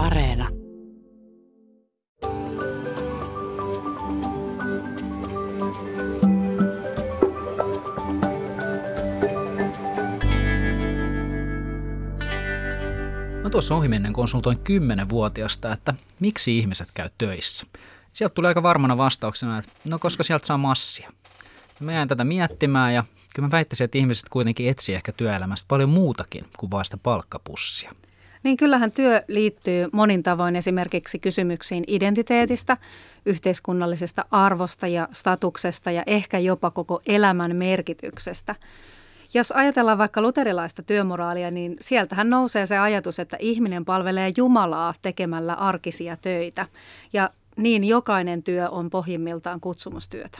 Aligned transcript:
Areena. 0.00 0.48
Mä 13.42 13.50
tuossa 13.50 13.74
ohimennen 13.74 14.12
konsultoin 14.12 14.58
10-vuotiasta, 14.58 15.72
että 15.72 15.94
miksi 16.20 16.58
ihmiset 16.58 16.88
käy 16.94 17.10
töissä. 17.18 17.66
Sieltä 18.12 18.34
tuli 18.34 18.46
aika 18.46 18.62
varmana 18.62 18.96
vastauksena, 18.96 19.58
että 19.58 19.72
no 19.84 19.98
koska 19.98 20.22
sieltä 20.22 20.46
saa 20.46 20.58
massia. 20.58 21.12
Mä 21.80 21.92
jäin 21.92 22.08
tätä 22.08 22.24
miettimään 22.24 22.94
ja 22.94 23.04
kyllä 23.34 23.46
mä 23.46 23.52
väittäisin, 23.52 23.84
että 23.84 23.98
ihmiset 23.98 24.28
kuitenkin 24.28 24.68
etsii 24.68 24.94
ehkä 24.94 25.12
työelämästä 25.12 25.68
paljon 25.68 25.90
muutakin 25.90 26.44
kuin 26.58 26.70
vain 26.70 26.84
sitä 26.84 26.96
palkkapussia. 26.96 27.92
Niin 28.42 28.56
kyllähän 28.56 28.92
työ 28.92 29.22
liittyy 29.28 29.88
monin 29.92 30.22
tavoin 30.22 30.56
esimerkiksi 30.56 31.18
kysymyksiin 31.18 31.84
identiteetistä, 31.86 32.76
yhteiskunnallisesta 33.26 34.24
arvosta 34.30 34.86
ja 34.86 35.08
statuksesta 35.12 35.90
ja 35.90 36.02
ehkä 36.06 36.38
jopa 36.38 36.70
koko 36.70 37.00
elämän 37.06 37.56
merkityksestä. 37.56 38.54
Jos 39.34 39.52
ajatellaan 39.52 39.98
vaikka 39.98 40.22
luterilaista 40.22 40.82
työmoraalia, 40.82 41.50
niin 41.50 41.76
sieltähän 41.80 42.30
nousee 42.30 42.66
se 42.66 42.78
ajatus, 42.78 43.18
että 43.18 43.36
ihminen 43.40 43.84
palvelee 43.84 44.32
Jumalaa 44.36 44.94
tekemällä 45.02 45.54
arkisia 45.54 46.16
töitä. 46.16 46.66
Ja 47.12 47.30
niin 47.56 47.84
jokainen 47.84 48.42
työ 48.42 48.68
on 48.68 48.90
pohjimmiltaan 48.90 49.60
kutsumustyötä. 49.60 50.38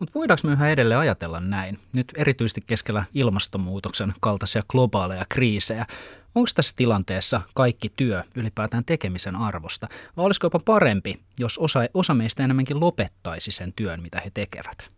Mutta 0.00 0.14
voidaanko 0.14 0.48
me 0.48 0.52
yhä 0.52 0.68
edelleen 0.68 1.00
ajatella 1.00 1.40
näin, 1.40 1.78
nyt 1.92 2.12
erityisesti 2.16 2.60
keskellä 2.66 3.04
ilmastonmuutoksen 3.14 4.14
kaltaisia 4.20 4.62
globaaleja 4.68 5.26
kriisejä? 5.28 5.86
Onko 6.34 6.48
tässä 6.54 6.74
tilanteessa 6.76 7.40
kaikki 7.54 7.92
työ 7.96 8.22
ylipäätään 8.34 8.84
tekemisen 8.84 9.36
arvosta? 9.36 9.88
Vai 10.16 10.24
olisiko 10.24 10.46
jopa 10.46 10.58
parempi, 10.64 11.20
jos 11.38 11.58
osa, 11.58 11.80
osa 11.94 12.14
meistä 12.14 12.44
enemmänkin 12.44 12.80
lopettaisi 12.80 13.50
sen 13.50 13.72
työn, 13.72 14.02
mitä 14.02 14.20
he 14.24 14.30
tekevät? 14.34 14.90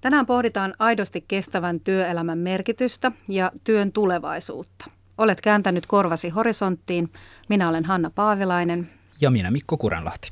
Tänään 0.00 0.26
pohditaan 0.26 0.74
aidosti 0.78 1.24
kestävän 1.28 1.80
työelämän 1.80 2.38
merkitystä 2.38 3.12
ja 3.28 3.52
työn 3.64 3.92
tulevaisuutta. 3.92 4.90
Olet 5.18 5.40
kääntänyt 5.40 5.86
korvasi 5.86 6.28
horisonttiin. 6.28 7.12
Minä 7.48 7.68
olen 7.68 7.84
Hanna 7.84 8.10
Paavilainen. 8.10 8.90
Ja 9.20 9.30
minä 9.30 9.50
Mikko 9.50 9.76
Kuranlahti. 9.76 10.28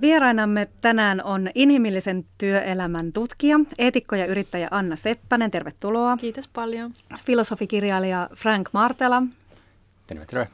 Vierainamme 0.00 0.68
tänään 0.80 1.24
on 1.24 1.48
inhimillisen 1.54 2.24
työelämän 2.38 3.12
tutkija, 3.12 3.60
eetikko 3.78 4.16
ja 4.16 4.26
yrittäjä 4.26 4.68
Anna 4.70 4.96
Seppänen. 4.96 5.50
Tervetuloa. 5.50 6.16
Kiitos 6.16 6.48
paljon. 6.48 6.92
Filosofikirjailija 7.24 8.28
Frank 8.34 8.68
Martela. 8.72 9.22
Tervetuloa. 10.06 10.46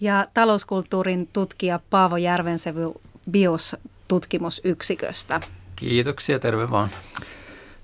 Ja 0.00 0.26
talouskulttuurin 0.34 1.28
tutkija 1.32 1.80
Paavo 1.90 2.16
Järvensevy 2.16 2.92
BIOS 3.30 3.76
tutkimusyksiköstä. 4.08 5.40
Kiitoksia, 5.76 6.38
terve 6.38 6.70
vaan. 6.70 6.90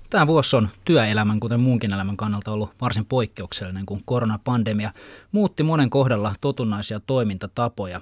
Tämä 0.09 0.27
vuosi 0.27 0.55
on 0.55 0.69
työelämän, 0.85 1.39
kuten 1.39 1.59
muunkin 1.59 1.93
elämän 1.93 2.17
kannalta 2.17 2.51
ollut 2.51 2.73
varsin 2.81 3.05
poikkeuksellinen, 3.05 3.85
kun 3.85 4.01
koronapandemia 4.05 4.91
muutti 5.31 5.63
monen 5.63 5.89
kohdalla 5.89 6.35
totunnaisia 6.41 6.99
toimintatapoja. 6.99 8.01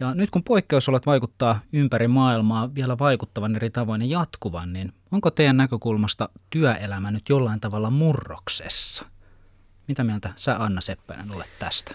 Ja 0.00 0.14
nyt 0.14 0.30
kun 0.30 0.44
poikkeusolot 0.44 1.06
vaikuttaa 1.06 1.60
ympäri 1.72 2.08
maailmaa 2.08 2.74
vielä 2.74 2.98
vaikuttavan 2.98 3.56
eri 3.56 3.70
tavoin 3.70 4.02
ja 4.02 4.18
jatkuvan, 4.18 4.72
niin 4.72 4.92
onko 5.12 5.30
teidän 5.30 5.56
näkökulmasta 5.56 6.28
työelämä 6.50 7.10
nyt 7.10 7.28
jollain 7.28 7.60
tavalla 7.60 7.90
murroksessa? 7.90 9.06
Mitä 9.88 10.04
mieltä 10.04 10.32
sä 10.36 10.56
Anna 10.58 10.80
Seppänen 10.80 11.34
olet 11.34 11.50
tästä? 11.58 11.94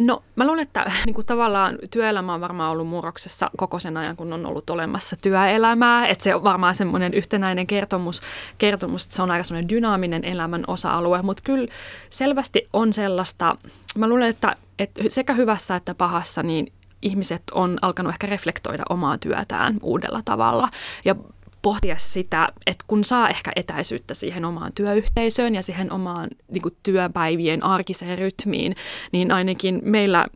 No 0.00 0.22
mä 0.36 0.46
luulen, 0.46 0.62
että 0.62 0.92
niin 1.06 1.14
kuin 1.14 1.26
tavallaan 1.26 1.78
työelämä 1.90 2.34
on 2.34 2.40
varmaan 2.40 2.70
ollut 2.70 2.88
murroksessa 2.88 3.50
koko 3.56 3.78
sen 3.78 3.96
ajan, 3.96 4.16
kun 4.16 4.32
on 4.32 4.46
ollut 4.46 4.70
olemassa 4.70 5.16
työelämää. 5.16 6.06
Että 6.06 6.24
se 6.24 6.34
on 6.34 6.44
varmaan 6.44 6.74
semmoinen 6.74 7.14
yhtenäinen 7.14 7.66
kertomus, 7.66 8.20
kertomus, 8.58 9.02
että 9.02 9.16
se 9.16 9.22
on 9.22 9.30
aika 9.30 9.44
semmoinen 9.44 9.68
dynaaminen 9.68 10.24
elämän 10.24 10.64
osa-alue. 10.66 11.22
Mutta 11.22 11.42
kyllä 11.42 11.68
selvästi 12.10 12.62
on 12.72 12.92
sellaista, 12.92 13.56
mä 13.98 14.08
luulen, 14.08 14.28
että, 14.28 14.56
että 14.78 15.02
sekä 15.08 15.34
hyvässä 15.34 15.76
että 15.76 15.94
pahassa, 15.94 16.42
niin 16.42 16.72
ihmiset 17.02 17.42
on 17.52 17.78
alkanut 17.82 18.12
ehkä 18.12 18.26
reflektoida 18.26 18.82
omaa 18.88 19.18
työtään 19.18 19.76
uudella 19.82 20.22
tavalla. 20.24 20.68
Ja 21.04 21.14
pohtia 21.62 21.96
sitä, 21.98 22.48
että 22.66 22.84
kun 22.86 23.04
saa 23.04 23.28
ehkä 23.28 23.52
etäisyyttä 23.56 24.14
siihen 24.14 24.44
omaan 24.44 24.72
työyhteisöön 24.72 25.54
ja 25.54 25.62
siihen 25.62 25.92
omaan 25.92 26.30
niin 26.48 26.62
kuin 26.62 26.76
työpäivien 26.82 27.64
arkiseen 27.64 28.18
rytmiin, 28.18 28.76
niin 29.12 29.32
ainakin 29.32 29.80
meillä 29.84 30.26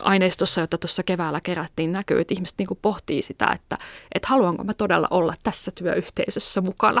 aineistossa, 0.00 0.60
jota 0.60 0.78
tuossa 0.78 1.02
keväällä 1.02 1.40
kerättiin, 1.40 1.92
näkyy, 1.92 2.20
että 2.20 2.34
ihmiset 2.34 2.58
niin 2.58 2.66
kuin 2.66 2.78
pohtii 2.82 3.22
sitä, 3.22 3.46
että, 3.54 3.78
että 4.14 4.28
haluanko 4.28 4.64
mä 4.64 4.74
todella 4.74 5.08
olla 5.10 5.34
tässä 5.42 5.70
työyhteisössä 5.74 6.60
mukana. 6.60 7.00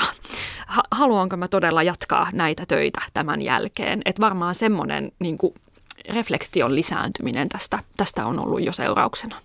Haluanko 0.90 1.36
mä 1.36 1.48
todella 1.48 1.82
jatkaa 1.82 2.28
näitä 2.32 2.64
töitä 2.68 3.00
tämän 3.14 3.42
jälkeen. 3.42 4.02
Että 4.04 4.22
varmaan 4.22 4.54
semmoinen 4.54 5.12
niin 5.18 5.38
kuin 5.38 5.54
reflektion 6.14 6.74
lisääntyminen 6.74 7.48
tästä, 7.48 7.78
tästä 7.96 8.26
on 8.26 8.38
ollut 8.38 8.62
jo 8.62 8.72
seurauksena. 8.72 9.36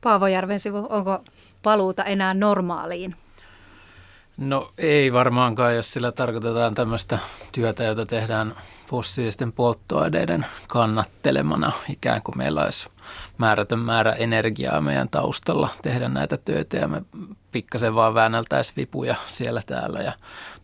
Paavo 0.00 0.26
Järvensivu, 0.26 0.86
onko 0.90 1.24
paluuta 1.62 2.04
enää 2.04 2.34
normaaliin? 2.34 3.16
No 4.36 4.72
ei 4.78 5.12
varmaankaan, 5.12 5.76
jos 5.76 5.92
sillä 5.92 6.12
tarkoitetaan 6.12 6.74
tämmöistä 6.74 7.18
työtä, 7.52 7.84
jota 7.84 8.06
tehdään 8.06 8.54
fossiilisten 8.90 9.52
polttoaineiden 9.52 10.46
kannattelemana. 10.68 11.72
Ikään 11.88 12.22
kuin 12.22 12.38
meillä 12.38 12.64
olisi 12.64 12.88
määrätön 13.38 13.78
määrä 13.78 14.12
energiaa 14.12 14.80
meidän 14.80 15.08
taustalla 15.08 15.68
tehdä 15.82 16.08
näitä 16.08 16.36
töitä 16.36 16.76
ja 16.76 16.88
me 16.88 17.02
pikkasen 17.56 17.94
vaan 17.94 18.14
väänneltäisiin 18.14 18.76
vipuja 18.76 19.14
siellä 19.26 19.62
täällä 19.66 19.98
ja 19.98 20.12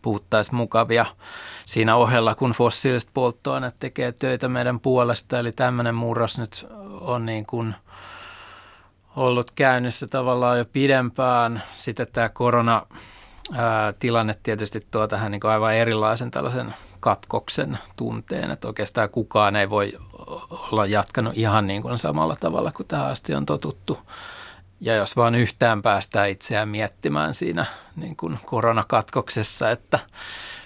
puhuttaisiin 0.01 0.55
mukavia 0.55 1.05
siinä 1.65 1.95
ohella, 1.95 2.35
kun 2.35 2.51
fossiiliset 2.51 3.09
polttoaineet 3.13 3.75
tekee 3.79 4.11
töitä 4.11 4.47
meidän 4.47 4.79
puolesta. 4.79 5.39
Eli 5.39 5.51
tämmöinen 5.51 5.95
murros 5.95 6.39
nyt 6.39 6.67
on 7.01 7.25
niin 7.25 7.45
kuin 7.45 7.75
ollut 9.15 9.51
käynnissä 9.51 10.07
tavallaan 10.07 10.57
jo 10.57 10.65
pidempään. 10.65 11.63
Sitten 11.73 12.07
tämä 12.13 12.29
korona 12.29 12.85
tilanne 13.99 14.35
tietysti 14.43 14.81
tuo 14.91 15.07
tähän 15.07 15.31
niin 15.31 15.45
aivan 15.45 15.73
erilaisen 15.73 16.31
tällaisen 16.31 16.73
katkoksen 16.99 17.77
tunteen, 17.95 18.51
että 18.51 18.67
oikeastaan 18.67 19.09
kukaan 19.09 19.55
ei 19.55 19.69
voi 19.69 19.93
olla 20.49 20.85
jatkanut 20.85 21.37
ihan 21.37 21.67
niin 21.67 21.81
kuin 21.81 21.97
samalla 21.97 22.35
tavalla 22.39 22.71
kuin 22.71 22.87
tähän 22.87 23.11
asti 23.11 23.35
on 23.35 23.45
totuttu. 23.45 23.99
Ja 24.83 24.95
jos 24.95 25.15
vaan 25.15 25.35
yhtään 25.35 25.81
päästään 25.81 26.29
itseään 26.29 26.69
miettimään 26.69 27.33
siinä 27.33 27.65
niin 27.95 28.15
kuin 28.15 28.39
koronakatkoksessa, 28.45 29.71
että 29.71 29.99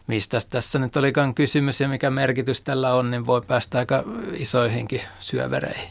mistä 0.07 0.37
tässä 0.49 0.79
nyt 0.79 0.97
olikaan 0.97 1.35
kysymys 1.35 1.81
ja 1.81 1.87
mikä 1.87 2.09
merkitys 2.09 2.61
tällä 2.61 2.93
on, 2.93 3.11
niin 3.11 3.25
voi 3.25 3.41
päästä 3.41 3.77
aika 3.77 4.03
isoihinkin 4.33 5.01
syövereihin. 5.19 5.89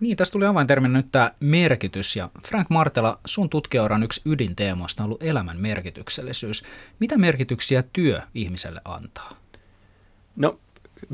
Niin, 0.00 0.16
tässä 0.16 0.32
tuli 0.32 0.46
avainterminä 0.46 0.98
nyt 0.98 1.12
tämä 1.12 1.30
merkitys. 1.40 2.16
Ja 2.16 2.28
Frank 2.46 2.70
Martela, 2.70 3.18
sun 3.24 3.50
tutkijauran 3.50 4.02
yksi 4.02 4.20
ydinteemoista 4.24 5.02
on 5.02 5.06
ollut 5.06 5.22
elämän 5.22 5.60
merkityksellisyys. 5.60 6.64
Mitä 6.98 7.18
merkityksiä 7.18 7.84
työ 7.92 8.20
ihmiselle 8.34 8.80
antaa? 8.84 9.30
No 10.36 10.58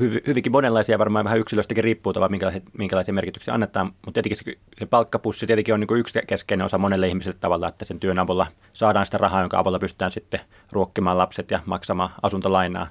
hyvinkin 0.00 0.53
monenlaisia, 0.53 0.98
varmaan 0.98 1.25
vähän 1.25 1.38
yksilöstäkin 1.38 1.84
riippuu 1.84 2.12
tavallaan, 2.12 2.30
minkälaisia, 2.30 2.62
minkälaisia 2.78 3.14
merkityksiä 3.14 3.54
annetaan, 3.54 3.86
mutta 3.86 4.12
tietenkin 4.12 4.36
se, 4.36 4.58
se 4.78 4.86
palkkapussi 4.86 5.47
tietenkin 5.47 5.75
on 5.75 5.80
niin 5.80 5.98
yksi 5.98 6.19
keskeinen 6.26 6.64
osa 6.64 6.78
monelle 6.78 7.08
ihmiselle 7.08 7.38
tavalla, 7.41 7.69
että 7.69 7.84
sen 7.84 8.00
työn 8.00 8.19
avulla 8.19 8.47
saadaan 8.72 9.06
sitä 9.06 9.19
rahaa, 9.19 9.41
jonka 9.41 9.58
avulla 9.58 9.78
pystytään 9.78 10.10
sitten 10.10 10.41
ruokkimaan 10.72 11.19
lapset 11.19 11.50
ja 11.50 11.60
maksamaan 11.66 12.10
asuntolainaa. 12.22 12.86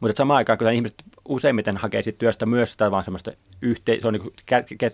Mutta 0.00 0.16
samaan 0.16 0.36
aikaan 0.36 0.58
kyllä 0.58 0.70
ihmiset 0.70 1.04
useimmiten 1.28 1.76
hakee 1.76 2.02
sit 2.02 2.18
työstä 2.18 2.46
myös 2.46 2.72
sitä 2.72 2.90
vaan 2.90 3.04
semmoista 3.04 3.32
yhte, 3.62 3.98
se 4.00 4.08
on 4.08 4.12
niin 4.12 4.32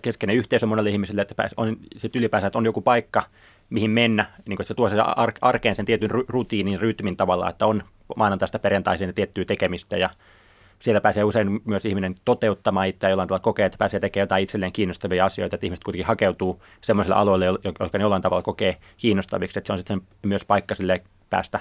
keskeinen 0.01 0.35
yhteisö 0.35 0.65
monelle 0.65 0.89
ihmiselle, 0.89 1.21
että 1.21 1.35
pääs, 1.35 1.53
on 1.57 1.77
sit 1.97 2.15
ylipäänsä, 2.15 2.47
että 2.47 2.59
on 2.59 2.65
joku 2.65 2.81
paikka, 2.81 3.23
mihin 3.69 3.91
mennä, 3.91 4.25
niin 4.37 4.57
kuin, 4.57 4.61
että 4.61 4.67
se 4.67 4.73
tuo 4.73 4.89
sen 4.89 4.99
ar- 4.99 5.33
arkeen 5.41 5.75
sen 5.75 5.85
tietyn 5.85 6.09
rutiinin, 6.27 6.79
rytmin 6.79 7.17
tavalla, 7.17 7.49
että 7.49 7.65
on 7.65 7.83
maanantaista 8.15 8.59
perjantaisin 8.59 9.13
tiettyä 9.13 9.45
tekemistä 9.45 9.97
ja 9.97 10.09
siellä 10.79 11.01
pääsee 11.01 11.23
usein 11.23 11.61
myös 11.65 11.85
ihminen 11.85 12.15
toteuttamaan 12.25 12.87
itseään 12.87 13.11
jollain 13.11 13.27
tavalla 13.27 13.43
kokee, 13.43 13.65
että 13.65 13.77
pääsee 13.77 13.99
tekemään 13.99 14.23
jotain 14.23 14.43
itselleen 14.43 14.71
kiinnostavia 14.71 15.25
asioita, 15.25 15.55
että 15.55 15.65
ihmiset 15.65 15.83
kuitenkin 15.83 16.05
hakeutuu 16.07 16.63
sellaisille 16.81 17.15
alueille, 17.15 17.45
jotka 17.45 17.97
ne 17.97 18.01
jollain 18.01 18.21
tavalla 18.21 18.43
kokee 18.43 18.77
kiinnostaviksi, 18.97 19.59
että 19.59 19.67
se 19.67 19.73
on 19.73 19.79
sitten 19.79 20.01
myös 20.23 20.45
paikka 20.45 20.75
sille 20.75 21.03
päästä 21.29 21.59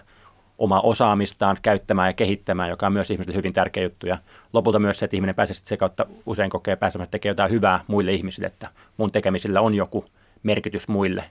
omaa 0.59 0.81
osaamistaan 0.81 1.57
käyttämään 1.63 2.09
ja 2.09 2.13
kehittämään, 2.13 2.71
joka 2.71 2.87
on 2.87 2.93
myös 2.93 3.11
ihmisille 3.11 3.37
hyvin 3.37 3.53
tärkeä 3.53 3.83
juttu. 3.83 4.07
Ja 4.07 4.19
lopulta 4.53 4.79
myös 4.79 4.99
se, 4.99 5.05
että 5.05 5.17
ihminen 5.17 5.35
pääsee 5.35 5.57
se 5.65 5.77
kautta 5.77 6.07
usein 6.27 6.51
kokee 6.51 6.77
pääsemässä 6.77 7.11
tekemään 7.11 7.33
jotain 7.33 7.51
hyvää 7.51 7.81
muille 7.87 8.13
ihmisille, 8.13 8.47
että 8.47 8.69
mun 8.97 9.13
tekemisillä 9.13 9.61
on 9.61 9.75
joku 9.75 10.05
merkitys 10.43 10.89
muille. 10.89 11.25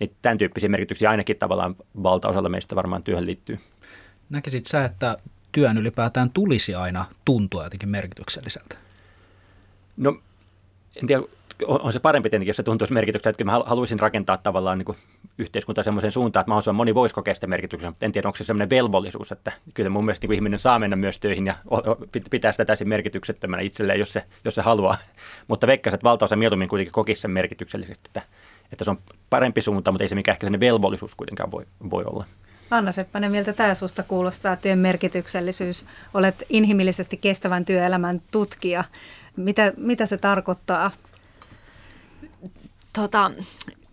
Niin 0.00 0.16
tämän 0.22 0.38
tyyppisiä 0.38 0.68
merkityksiä 0.68 1.10
ainakin 1.10 1.36
tavallaan 1.36 1.76
valtaosalla 2.02 2.48
meistä 2.48 2.76
varmaan 2.76 3.02
työhön 3.02 3.26
liittyy. 3.26 3.58
Näkisit 4.30 4.66
sä, 4.66 4.84
että 4.84 5.18
työn 5.52 5.78
ylipäätään 5.78 6.30
tulisi 6.30 6.74
aina 6.74 7.04
tuntua 7.24 7.64
jotenkin 7.64 7.88
merkitykselliseltä? 7.88 8.76
No 9.96 10.18
en 10.96 11.06
tiedä, 11.06 11.22
on, 11.66 11.80
on 11.80 11.92
se 11.92 12.00
parempi 12.00 12.30
tietenkin, 12.30 12.50
jos 12.50 12.56
se 12.56 12.62
tuntuisi 12.62 12.94
merkitykseltä, 12.94 13.30
että 13.30 13.44
mä 13.44 13.52
haluaisin 13.66 14.00
rakentaa 14.00 14.36
tavallaan 14.36 14.78
niin 14.78 14.96
yhteiskuntaa 15.38 15.84
semmoiseen 15.84 16.12
suuntaan, 16.12 16.40
että 16.40 16.50
mahdollisimman 16.50 16.76
moni 16.76 16.94
voisi 16.94 17.14
kokea 17.14 17.34
sitä 17.34 17.46
merkityksen, 17.46 17.94
en 18.02 18.12
tiedä, 18.12 18.28
onko 18.28 18.36
se 18.36 18.44
semmoinen 18.44 18.70
velvollisuus, 18.70 19.32
että 19.32 19.52
kyllä 19.74 19.90
mun 19.90 20.04
mielestä 20.04 20.26
niin 20.26 20.34
ihminen 20.34 20.58
saa 20.58 20.78
mennä 20.78 20.96
myös 20.96 21.20
töihin 21.20 21.46
ja 21.46 21.54
pitää 22.30 22.52
sitä 22.52 22.64
täysin 22.64 22.88
merkityksettömänä 22.88 23.62
itselleen, 23.62 23.98
jos 23.98 24.12
se, 24.12 24.24
jos 24.44 24.54
se 24.54 24.62
haluaa. 24.62 24.96
mutta 25.48 25.66
veikkasin, 25.66 25.94
että 25.94 26.04
valtaosa 26.04 26.36
mieluummin 26.36 26.68
kuitenkin 26.68 26.92
kokisi 26.92 27.20
sen 27.20 27.30
merkityksellisesti, 27.30 28.04
että, 28.08 28.22
että 28.72 28.84
se 28.84 28.90
on 28.90 28.98
parempi 29.30 29.62
suunta, 29.62 29.92
mutta 29.92 30.04
ei 30.04 30.08
se 30.08 30.14
mikään 30.14 30.38
ehkä 30.42 30.60
velvollisuus 30.60 31.14
kuitenkaan 31.14 31.50
voi, 31.50 31.66
voi 31.90 32.04
olla. 32.06 32.24
Anna 32.72 32.92
Seppänen, 32.92 33.30
miltä 33.30 33.52
tämä 33.52 33.74
susta 33.74 34.02
kuulostaa, 34.02 34.56
työn 34.56 34.78
merkityksellisyys? 34.78 35.86
Olet 36.14 36.42
inhimillisesti 36.48 37.16
kestävän 37.16 37.64
työelämän 37.64 38.22
tutkija. 38.30 38.84
Mitä, 39.36 39.72
mitä 39.76 40.06
se 40.06 40.16
tarkoittaa? 40.16 40.90
Tota, 42.92 43.30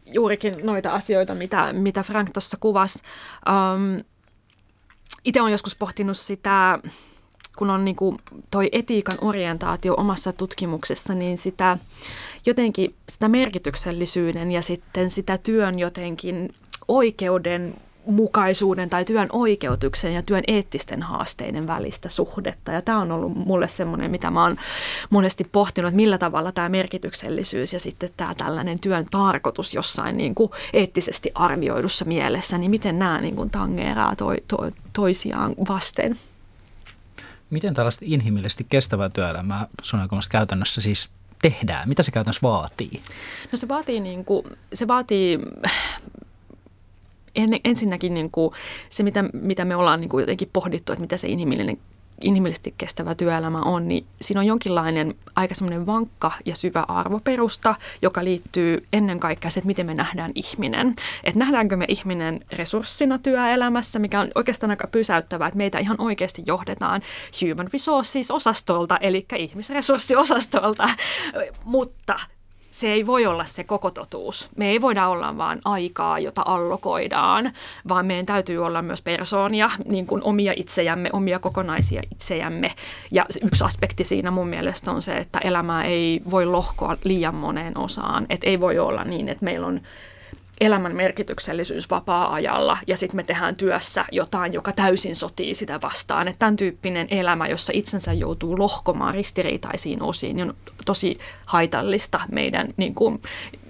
juurikin 0.05 0.55
noita 0.63 0.93
asioita, 0.93 1.35
mitä, 1.35 1.73
mitä 1.73 2.03
Frank 2.03 2.29
tuossa 2.33 2.57
kuvasi. 2.59 2.99
Um, 3.49 4.03
Itse 5.25 5.41
olen 5.41 5.51
joskus 5.51 5.75
pohtinut 5.75 6.17
sitä, 6.17 6.79
kun 7.57 7.69
on 7.69 7.85
niin 7.85 7.95
kuin 7.95 8.17
toi 8.51 8.69
etiikan 8.71 9.17
orientaatio 9.21 9.93
omassa 9.97 10.33
tutkimuksessa, 10.33 11.13
niin 11.13 11.37
sitä 11.37 11.77
jotenkin 12.45 12.95
sitä 13.09 13.27
merkityksellisyyden 13.27 14.51
ja 14.51 14.61
sitten 14.61 15.11
sitä 15.11 15.37
työn 15.37 15.79
jotenkin 15.79 16.53
oikeuden 16.87 17.75
mukaisuuden 18.11 18.89
tai 18.89 19.05
työn 19.05 19.27
oikeutuksen 19.31 20.13
ja 20.13 20.23
työn 20.23 20.43
eettisten 20.47 21.03
haasteiden 21.03 21.67
välistä 21.67 22.09
suhdetta. 22.09 22.71
Ja 22.71 22.81
tämä 22.81 22.99
on 22.99 23.11
ollut 23.11 23.35
mulle 23.35 23.67
semmoinen, 23.67 24.11
mitä 24.11 24.31
mä 24.31 24.43
oon 24.43 24.57
monesti 25.09 25.43
pohtinut, 25.51 25.89
että 25.89 25.95
millä 25.95 26.17
tavalla 26.17 26.51
tämä 26.51 26.69
merkityksellisyys 26.69 27.73
ja 27.73 27.79
sitten 27.79 28.09
tämä 28.17 28.35
tällainen 28.35 28.79
työn 28.79 29.05
tarkoitus 29.11 29.73
jossain 29.73 30.17
niin 30.17 30.35
kuin 30.35 30.51
eettisesti 30.73 31.31
arvioidussa 31.35 32.05
mielessä, 32.05 32.57
niin 32.57 32.71
miten 32.71 32.99
nämä 32.99 33.21
niin 33.21 33.35
kuin 33.35 33.49
tangeeraa 33.49 34.15
to, 34.15 34.25
to, 34.47 34.57
toisiaan 34.93 35.55
vasten. 35.69 36.15
Miten 37.49 37.73
tällaista 37.73 38.05
inhimillisesti 38.07 38.65
kestävää 38.69 39.09
työelämää 39.09 39.67
sun 39.81 39.99
käytännössä 40.29 40.81
siis 40.81 41.09
tehdään? 41.41 41.89
Mitä 41.89 42.03
se 42.03 42.11
käytännössä 42.11 42.41
vaatii? 42.47 43.01
No 43.51 43.57
se 43.57 43.67
vaatii, 43.67 43.99
niin 43.99 44.25
kuin, 44.25 44.45
se 44.73 44.87
vaatii 44.87 45.39
en, 47.35 47.59
ensinnäkin 47.63 48.13
niin 48.13 48.31
kuin 48.31 48.53
se, 48.89 49.03
mitä, 49.03 49.23
mitä 49.33 49.65
me 49.65 49.75
ollaan 49.75 50.01
niin 50.01 50.09
kuin 50.09 50.21
jotenkin 50.21 50.49
pohdittu, 50.53 50.91
että 50.91 51.01
mitä 51.01 51.17
se 51.17 51.27
inhimillinen 51.27 51.77
inhimillisesti 52.21 52.73
kestävä 52.77 53.15
työelämä 53.15 53.61
on, 53.61 53.87
niin 53.87 54.05
siinä 54.21 54.39
on 54.39 54.47
jonkinlainen 54.47 55.15
aika 55.35 55.55
semmoinen 55.55 55.85
vankka 55.85 56.31
ja 56.45 56.55
syvä 56.55 56.85
arvoperusta, 56.87 57.75
joka 58.01 58.23
liittyy 58.23 58.85
ennen 58.93 59.19
kaikkea 59.19 59.51
se, 59.51 59.59
että 59.59 59.67
miten 59.67 59.85
me 59.85 59.93
nähdään 59.93 60.31
ihminen. 60.35 60.95
Että 61.23 61.39
nähdäänkö 61.39 61.77
me 61.77 61.85
ihminen 61.87 62.39
resurssina 62.51 63.17
työelämässä, 63.17 63.99
mikä 63.99 64.19
on 64.19 64.31
oikeastaan 64.35 64.69
aika 64.69 64.87
pysäyttävää, 64.87 65.47
että 65.47 65.57
meitä 65.57 65.79
ihan 65.79 66.01
oikeasti 66.01 66.43
johdetaan 66.45 67.01
human 67.41 67.69
resources-osastolta, 67.73 68.97
eli 68.97 69.25
ihmisresurssiosastolta, 69.37 70.89
mutta 71.63 72.15
se 72.71 72.87
ei 72.87 73.07
voi 73.07 73.25
olla 73.25 73.45
se 73.45 73.63
koko 73.63 73.91
totuus. 73.91 74.49
Me 74.55 74.69
ei 74.69 74.81
voida 74.81 75.07
olla 75.07 75.37
vain 75.37 75.59
aikaa, 75.65 76.19
jota 76.19 76.41
allokoidaan, 76.45 77.53
vaan 77.87 78.05
meidän 78.05 78.25
täytyy 78.25 78.65
olla 78.65 78.81
myös 78.81 79.01
persoonia, 79.01 79.69
niin 79.85 80.05
kuin 80.05 80.23
omia 80.23 80.53
itsejämme, 80.55 81.09
omia 81.13 81.39
kokonaisia 81.39 82.01
itsejämme. 82.11 82.73
Ja 83.11 83.25
yksi 83.43 83.63
aspekti 83.63 84.03
siinä 84.03 84.31
mun 84.31 84.47
mielestä 84.47 84.91
on 84.91 85.01
se, 85.01 85.17
että 85.17 85.39
elämää 85.39 85.83
ei 85.83 86.21
voi 86.31 86.45
lohkoa 86.45 86.97
liian 87.03 87.35
moneen 87.35 87.77
osaan. 87.77 88.25
Että 88.29 88.47
ei 88.47 88.59
voi 88.59 88.79
olla 88.79 89.03
niin, 89.03 89.29
että 89.29 89.45
meillä 89.45 89.67
on 89.67 89.81
elämän 90.61 90.95
merkityksellisyys 90.95 91.89
vapaa-ajalla 91.89 92.77
ja 92.87 92.97
sitten 92.97 93.15
me 93.15 93.23
tehdään 93.23 93.55
työssä 93.55 94.05
jotain, 94.11 94.53
joka 94.53 94.71
täysin 94.71 95.15
sotii 95.15 95.53
sitä 95.53 95.79
vastaan. 95.81 96.27
Että 96.27 96.39
tämän 96.39 96.55
tyyppinen 96.55 97.07
elämä, 97.11 97.47
jossa 97.47 97.73
itsensä 97.75 98.13
joutuu 98.13 98.59
lohkomaan 98.59 99.13
ristiriitaisiin 99.13 100.01
osiin, 100.01 100.35
niin 100.35 100.49
on 100.49 100.55
tosi 100.85 101.17
haitallista 101.45 102.21
meidän 102.31 102.67
niin 102.77 102.95
kuin, 102.95 103.21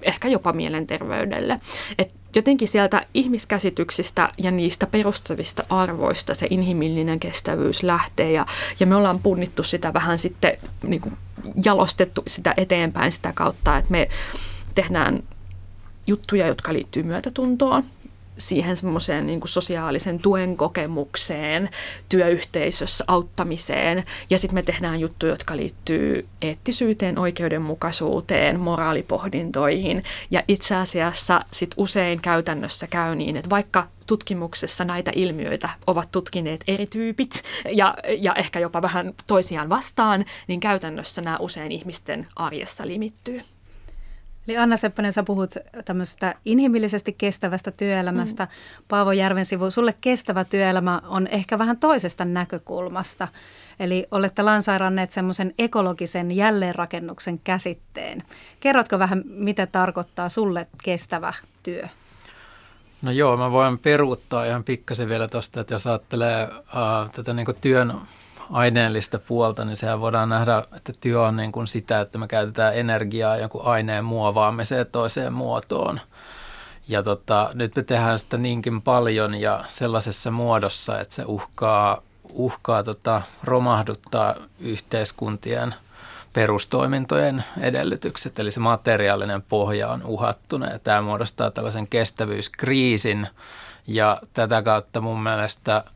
ehkä 0.01 0.27
jopa 0.27 0.53
mielenterveydelle. 0.53 1.59
Et 1.97 2.11
jotenkin 2.35 2.67
sieltä 2.67 3.05
ihmiskäsityksistä 3.13 4.29
ja 4.37 4.51
niistä 4.51 4.87
perustavista 4.87 5.63
arvoista 5.69 6.33
se 6.33 6.47
inhimillinen 6.49 7.19
kestävyys 7.19 7.83
lähtee 7.83 8.31
ja, 8.31 8.45
ja 8.79 8.85
me 8.85 8.95
ollaan 8.95 9.19
punnittu 9.19 9.63
sitä 9.63 9.93
vähän 9.93 10.19
sitten 10.19 10.57
niin 10.83 11.01
kuin 11.01 11.17
jalostettu 11.65 12.23
sitä 12.27 12.53
eteenpäin 12.57 13.11
sitä 13.11 13.33
kautta, 13.33 13.77
että 13.77 13.91
me 13.91 14.07
tehdään 14.75 15.23
juttuja, 16.09 16.47
jotka 16.47 16.73
liittyy 16.73 17.03
myötätuntoon, 17.03 17.83
siihen 18.39 18.77
semmoiseen 18.77 19.27
niin 19.27 19.39
kuin 19.39 19.49
sosiaalisen 19.49 20.19
tuen 20.19 20.57
kokemukseen, 20.57 21.69
työyhteisössä 22.09 23.03
auttamiseen. 23.07 24.03
Ja 24.29 24.37
sitten 24.37 24.55
me 24.55 24.61
tehdään 24.61 24.99
juttuja, 24.99 25.31
jotka 25.31 25.55
liittyy 25.55 26.27
eettisyyteen, 26.41 27.19
oikeudenmukaisuuteen, 27.19 28.59
moraalipohdintoihin. 28.59 30.03
Ja 30.31 30.43
itse 30.47 30.75
asiassa 30.75 31.41
sit 31.51 31.71
usein 31.77 32.21
käytännössä 32.21 32.87
käy 32.87 33.15
niin, 33.15 33.35
että 33.35 33.49
vaikka 33.49 33.87
tutkimuksessa 34.07 34.85
näitä 34.85 35.11
ilmiöitä 35.15 35.69
ovat 35.87 36.11
tutkineet 36.11 36.63
eri 36.67 36.85
tyypit 36.85 37.43
ja, 37.71 37.95
ja 38.17 38.35
ehkä 38.35 38.59
jopa 38.59 38.81
vähän 38.81 39.13
toisiaan 39.27 39.69
vastaan, 39.69 40.25
niin 40.47 40.59
käytännössä 40.59 41.21
nämä 41.21 41.37
usein 41.39 41.71
ihmisten 41.71 42.27
arjessa 42.35 42.87
limittyy. 42.87 43.41
Eli 44.49 44.57
Anna 44.57 44.77
Seppänen, 44.77 45.13
sä 45.13 45.23
puhut 45.23 45.51
tämmöisestä 45.85 46.35
inhimillisesti 46.45 47.13
kestävästä 47.17 47.71
työelämästä. 47.71 48.45
Mm. 48.45 48.83
Paavo 48.87 49.11
Järvensivu, 49.11 49.71
sulle 49.71 49.95
kestävä 50.01 50.43
työelämä 50.43 51.01
on 51.07 51.27
ehkä 51.27 51.59
vähän 51.59 51.77
toisesta 51.77 52.25
näkökulmasta. 52.25 53.27
Eli 53.79 54.07
olette 54.11 54.41
lansairanneet 54.43 55.11
semmoisen 55.11 55.53
ekologisen 55.57 56.31
jälleenrakennuksen 56.31 57.39
käsitteen. 57.39 58.23
Kerrotko 58.59 58.99
vähän, 58.99 59.23
mitä 59.25 59.67
tarkoittaa 59.67 60.29
sulle 60.29 60.67
kestävä 60.83 61.33
työ? 61.63 61.87
No 63.01 63.11
joo, 63.11 63.37
mä 63.37 63.51
voin 63.51 63.77
peruuttaa 63.77 64.45
ihan 64.45 64.63
pikkasen 64.63 65.09
vielä 65.09 65.27
tuosta, 65.27 65.61
että 65.61 65.73
jos 65.73 65.87
ajattelee 65.87 66.47
uh, 66.53 67.11
tätä 67.11 67.33
niin 67.33 67.47
työn 67.61 67.93
aineellista 68.51 69.19
puolta, 69.19 69.65
niin 69.65 69.77
sehän 69.77 70.01
voidaan 70.01 70.29
nähdä, 70.29 70.63
että 70.75 70.93
työ 71.01 71.21
on 71.21 71.37
niin 71.37 71.51
kuin 71.51 71.67
sitä, 71.67 72.01
että 72.01 72.17
me 72.17 72.27
käytetään 72.27 72.77
energiaa 72.77 73.37
jonkun 73.37 73.65
aineen 73.65 74.05
muovaamiseen 74.05 74.85
toiseen 74.91 75.33
muotoon. 75.33 75.99
Ja 76.87 77.03
tota, 77.03 77.49
nyt 77.53 77.75
me 77.75 77.83
tehdään 77.83 78.19
sitä 78.19 78.37
niinkin 78.37 78.81
paljon 78.81 79.35
ja 79.35 79.63
sellaisessa 79.67 80.31
muodossa, 80.31 80.99
että 80.99 81.15
se 81.15 81.23
uhkaa, 81.27 82.01
uhkaa 82.29 82.83
tota, 82.83 83.21
romahduttaa 83.43 84.35
yhteiskuntien 84.59 85.75
perustoimintojen 86.33 87.43
edellytykset. 87.61 88.39
Eli 88.39 88.51
se 88.51 88.59
materiaalinen 88.59 89.41
pohja 89.41 89.87
on 89.87 90.05
uhattuna 90.05 90.69
ja 90.69 90.79
tämä 90.79 91.01
muodostaa 91.01 91.51
tällaisen 91.51 91.87
kestävyyskriisin. 91.87 93.27
Ja 93.87 94.21
tätä 94.33 94.61
kautta 94.61 95.01
mun 95.01 95.23
mielestä– 95.23 95.83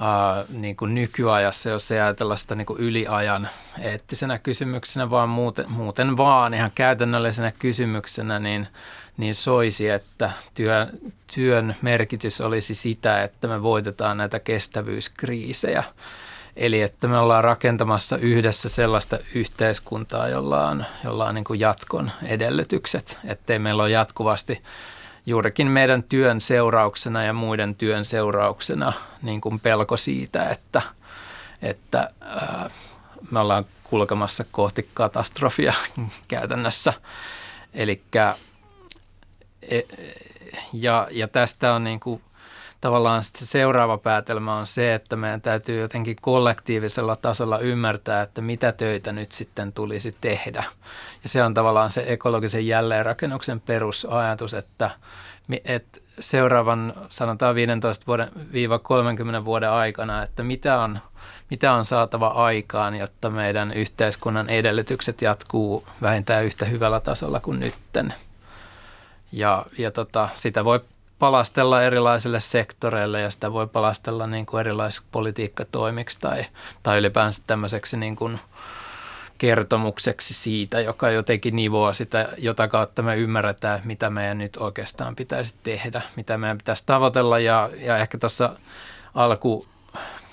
ää, 0.00 0.44
niin 0.48 0.76
kuin 0.76 0.94
nykyajassa, 0.94 1.70
jos 1.70 1.90
ei 1.90 2.00
ajatella 2.00 2.36
sitä 2.36 2.54
niin 2.54 2.66
kuin 2.66 2.80
yliajan 2.80 3.48
eettisenä 3.80 4.38
kysymyksenä, 4.38 5.10
vaan 5.10 5.28
muuten, 5.28 5.70
muuten 5.70 6.16
vaan 6.16 6.54
ihan 6.54 6.70
käytännöllisenä 6.74 7.52
kysymyksenä, 7.58 8.38
niin, 8.38 8.68
niin 9.16 9.34
soisi, 9.34 9.88
että 9.88 10.30
työ, 10.54 10.86
työn 11.34 11.76
merkitys 11.82 12.40
olisi 12.40 12.74
sitä, 12.74 13.22
että 13.22 13.48
me 13.48 13.62
voitetaan 13.62 14.16
näitä 14.16 14.38
kestävyyskriisejä. 14.40 15.84
Eli 16.56 16.82
että 16.82 17.08
me 17.08 17.18
ollaan 17.18 17.44
rakentamassa 17.44 18.16
yhdessä 18.16 18.68
sellaista 18.68 19.18
yhteiskuntaa, 19.34 20.28
jolla 20.28 20.68
on, 20.68 20.84
jolla 21.04 21.26
on 21.26 21.34
niin 21.34 21.44
kuin 21.44 21.60
jatkon 21.60 22.10
edellytykset, 22.22 23.18
ettei 23.24 23.58
meillä 23.58 23.82
ole 23.82 23.90
jatkuvasti 23.90 24.62
juurikin 25.26 25.68
meidän 25.68 26.02
työn 26.02 26.40
seurauksena 26.40 27.24
ja 27.24 27.32
muiden 27.32 27.74
työn 27.74 28.04
seurauksena 28.04 28.92
niin 29.22 29.40
kuin 29.40 29.60
pelko 29.60 29.96
siitä, 29.96 30.48
että, 30.48 30.82
että 31.62 32.10
ää, 32.20 32.70
me 33.30 33.38
ollaan 33.40 33.66
kulkemassa 33.84 34.44
kohti 34.50 34.90
katastrofia 34.94 35.74
käytännössä. 36.28 36.92
Elikkä, 37.74 38.36
e, 39.62 39.80
ja, 40.72 41.08
ja 41.10 41.28
tästä 41.28 41.74
on 41.74 41.84
niin 41.84 42.00
kuin 42.00 42.22
tavallaan 42.80 43.22
se 43.22 43.46
seuraava 43.46 43.98
päätelmä 43.98 44.56
on 44.56 44.66
se, 44.66 44.94
että 44.94 45.16
meidän 45.16 45.40
täytyy 45.40 45.80
jotenkin 45.80 46.16
kollektiivisella 46.20 47.16
tasolla 47.16 47.58
ymmärtää, 47.58 48.22
että 48.22 48.40
mitä 48.40 48.72
töitä 48.72 49.12
nyt 49.12 49.32
sitten 49.32 49.72
tulisi 49.72 50.16
tehdä. 50.20 50.64
Ja 51.22 51.28
se 51.28 51.42
on 51.42 51.54
tavallaan 51.54 51.90
se 51.90 52.04
ekologisen 52.06 52.66
jälleenrakennuksen 52.66 53.60
perusajatus, 53.60 54.54
että, 54.54 54.90
että 55.64 56.00
seuraavan 56.20 56.94
sanotaan 57.08 57.54
15 57.54 58.06
vuoden, 58.06 58.28
viiva 58.52 58.78
30 58.78 59.44
vuoden 59.44 59.70
aikana, 59.70 60.22
että 60.22 60.42
mitä 60.42 60.80
on, 60.80 60.98
mitä 61.50 61.72
on 61.72 61.84
saatava 61.84 62.28
aikaan, 62.28 62.94
jotta 62.94 63.30
meidän 63.30 63.72
yhteiskunnan 63.72 64.50
edellytykset 64.50 65.22
jatkuu 65.22 65.86
vähintään 66.02 66.44
yhtä 66.44 66.64
hyvällä 66.64 67.00
tasolla 67.00 67.40
kuin 67.40 67.60
nytten. 67.60 68.14
Ja, 69.32 69.66
ja 69.78 69.90
tota, 69.90 70.28
sitä 70.34 70.64
voi 70.64 70.80
palastella 71.20 71.82
erilaisille 71.82 72.40
sektoreille 72.40 73.20
ja 73.20 73.30
sitä 73.30 73.52
voi 73.52 73.66
palastella 73.66 74.26
niin 74.26 74.46
kuin 74.46 74.60
erilaisiksi 74.60 75.06
politiikkatoimiksi 75.12 76.20
tai, 76.20 76.44
tai 76.82 76.98
ylipäänsä 76.98 77.42
tämmöiseksi 77.46 77.96
niin 77.96 78.16
kuin 78.16 78.40
kertomukseksi 79.38 80.34
siitä, 80.34 80.80
joka 80.80 81.10
jotenkin 81.10 81.56
nivoa 81.56 81.92
sitä, 81.92 82.28
jota 82.38 82.68
kautta 82.68 83.02
me 83.02 83.16
ymmärretään, 83.16 83.80
mitä 83.84 84.10
meidän 84.10 84.38
nyt 84.38 84.56
oikeastaan 84.56 85.16
pitäisi 85.16 85.54
tehdä, 85.62 86.02
mitä 86.16 86.38
meidän 86.38 86.58
pitäisi 86.58 86.86
tavoitella. 86.86 87.38
Ja, 87.38 87.70
ja 87.76 87.96
ehkä 87.96 88.18
tuossa 88.18 88.56
alku 89.14 89.66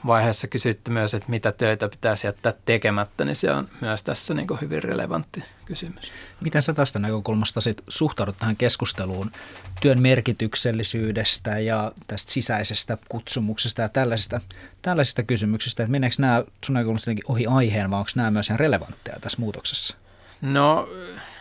vaiheessa 0.06 0.48
kysytty 0.48 0.92
myös, 0.92 1.14
että 1.14 1.30
mitä 1.30 1.52
töitä 1.52 1.90
pitäisi 1.90 2.28
jättää 2.28 2.54
tekemättä, 2.66 3.26
niin 3.26 3.36
se 3.36 3.52
on 3.52 3.70
myös 3.82 4.04
tässä 4.04 4.34
niin 4.34 4.48
kuin 4.48 4.62
hyvin 4.62 4.84
relevantti 4.84 5.44
kysymys. 5.66 6.12
Miten 6.42 6.62
sä 6.62 6.74
tästä 6.74 7.00
näkökulmasta 7.00 7.62
sit 7.62 7.82
suhtaudut 7.88 8.38
tähän 8.40 8.56
keskusteluun 8.56 9.32
työn 9.82 10.02
merkityksellisyydestä 10.02 11.60
ja 11.60 11.92
tästä 12.08 12.32
sisäisestä 12.32 12.98
kutsumuksesta 13.10 13.82
ja 13.82 13.90
tällaisista, 13.90 14.42
tällaisista 14.82 15.24
kysymyksistä, 15.24 15.84
että 15.84 15.92
meneekö 15.92 16.16
nämä 16.20 16.44
sun 16.66 16.74
näkökulmasta 16.74 17.12
ohi 17.28 17.46
aiheen 17.46 17.92
vai 17.92 18.00
onko 18.00 18.12
nämä 18.16 18.32
myös 18.32 18.48
ihan 18.48 18.60
relevantteja 18.60 19.20
tässä 19.20 19.40
muutoksessa? 19.40 19.98
No 20.42 20.90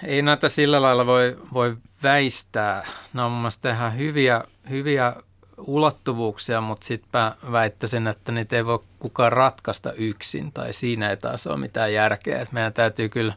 ei 0.04 0.22
näitä 0.22 0.48
sillä 0.48 0.82
lailla 0.82 1.06
voi, 1.06 1.36
voi 1.52 1.76
väistää. 2.02 2.86
Nämä 3.12 3.26
on 3.26 3.32
mun 3.32 3.40
mielestä 3.40 3.72
ihan 3.72 3.98
hyviä, 3.98 4.44
hyviä 4.70 5.14
ulottuvuuksia, 5.58 6.60
mutta 6.60 6.86
sitten 6.86 7.32
väittäisin, 7.52 8.06
että 8.06 8.32
niitä 8.32 8.56
ei 8.56 8.66
voi 8.66 8.78
kukaan 8.98 9.32
ratkaista 9.32 9.92
yksin 9.92 10.52
tai 10.52 10.72
siinä 10.72 11.10
ei 11.10 11.16
taas 11.16 11.46
ole 11.46 11.56
mitään 11.56 11.92
järkeä. 11.92 12.40
Et 12.40 12.52
meidän 12.52 12.72
täytyy 12.72 13.08
kyllä 13.08 13.34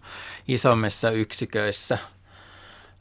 isommissa 0.47 1.11
yksiköissä 1.11 1.97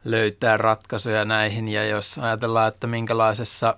löytää 0.05 0.57
ratkaisuja 0.57 1.25
näihin 1.25 1.69
ja 1.69 1.87
jos 1.87 2.19
ajatellaan, 2.19 2.69
että 2.69 2.87
minkälaisessa 2.87 3.77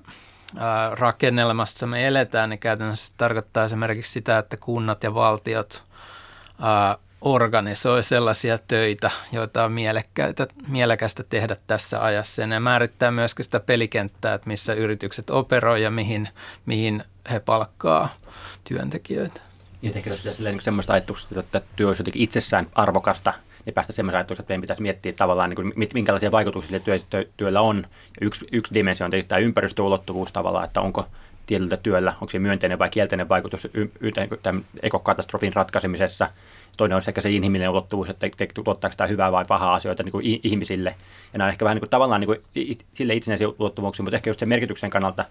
rakennelmassa 0.92 1.86
me 1.86 2.06
eletään, 2.06 2.50
niin 2.50 2.60
käytännössä 2.60 3.06
se 3.06 3.12
tarkoittaa 3.16 3.64
esimerkiksi 3.64 4.12
sitä, 4.12 4.38
että 4.38 4.56
kunnat 4.56 5.02
ja 5.02 5.14
valtiot 5.14 5.84
organisoi 7.20 8.02
sellaisia 8.02 8.58
töitä, 8.68 9.10
joita 9.32 9.64
on 9.64 9.72
mielekästä 10.68 11.22
tehdä 11.22 11.56
tässä 11.66 12.04
ajassa. 12.04 12.40
Ja 12.42 12.46
ne 12.46 12.60
määrittää 12.60 13.10
myöskin 13.10 13.44
sitä 13.44 13.60
pelikenttää, 13.60 14.34
että 14.34 14.48
missä 14.48 14.74
yritykset 14.74 15.30
operoi 15.30 15.82
ja 15.82 15.90
mihin, 15.90 16.28
mihin 16.66 17.04
he 17.30 17.40
palkkaa 17.40 18.08
työntekijöitä. 18.64 19.40
Ja 19.82 19.90
ehkä 19.94 20.10
tässä 20.10 20.50
niin 20.50 20.60
semmoista 20.60 20.92
ajatusta, 20.92 21.40
että 21.40 21.60
työ 21.76 21.88
olisi 21.88 22.00
jotenkin 22.00 22.22
itsessään 22.22 22.66
arvokasta, 22.74 23.32
niin 23.66 23.74
päästä 23.74 23.92
semmoisen 23.92 24.18
ajatuksen, 24.18 24.42
että 24.42 24.50
meidän 24.50 24.60
pitäisi 24.60 24.82
miettiä 24.82 25.12
tavallaan, 25.12 25.50
niin 25.50 25.56
kuin, 25.56 25.72
minkälaisia 25.94 26.30
vaikutuksia 26.30 26.80
työ, 26.80 26.98
työ, 27.10 27.24
työllä 27.36 27.60
on. 27.60 27.86
Yksi, 28.20 28.46
yksi 28.52 28.74
dimensio 28.74 29.04
on 29.04 29.12
tämä 29.28 29.38
ympäristöulottuvuus 29.38 30.32
tavallaan, 30.32 30.64
että 30.64 30.80
onko 30.80 31.06
tietyllä 31.46 31.76
työllä, 31.76 32.12
onko 32.12 32.30
se 32.30 32.38
myönteinen 32.38 32.78
vai 32.78 32.90
kielteinen 32.90 33.28
vaikutus 33.28 33.64
y- 33.74 33.90
y- 34.00 34.12
tämän 34.42 34.64
ekokatastrofin 34.82 35.52
ratkaisemisessa– 35.52 36.28
Toinen 36.76 36.96
on 36.96 37.02
sekä 37.02 37.20
se 37.20 37.30
inhimillinen 37.30 37.70
ulottuvuus, 37.70 38.10
että 38.10 38.28
tuottaako 38.64 38.94
tämä 38.96 39.08
hyvää 39.08 39.32
vai 39.32 39.44
pahaa 39.44 39.74
asioita 39.74 40.02
niin 40.02 40.12
kuin 40.12 40.40
ihmisille. 40.42 40.94
Ja 41.32 41.38
nämä 41.38 41.46
on 41.46 41.50
ehkä 41.50 41.64
vähän 41.64 41.74
niin 41.74 41.80
kuin, 41.80 41.90
tavallaan 41.90 42.20
niin 42.20 42.26
kuin, 42.26 42.78
sille 42.94 43.14
itsenäisiä 43.14 43.48
ulottuvuuksia, 43.48 44.02
mutta 44.02 44.16
ehkä 44.16 44.30
just 44.30 44.40
sen 44.40 44.48
merkityksen 44.48 44.90
kannalta, 44.90 45.24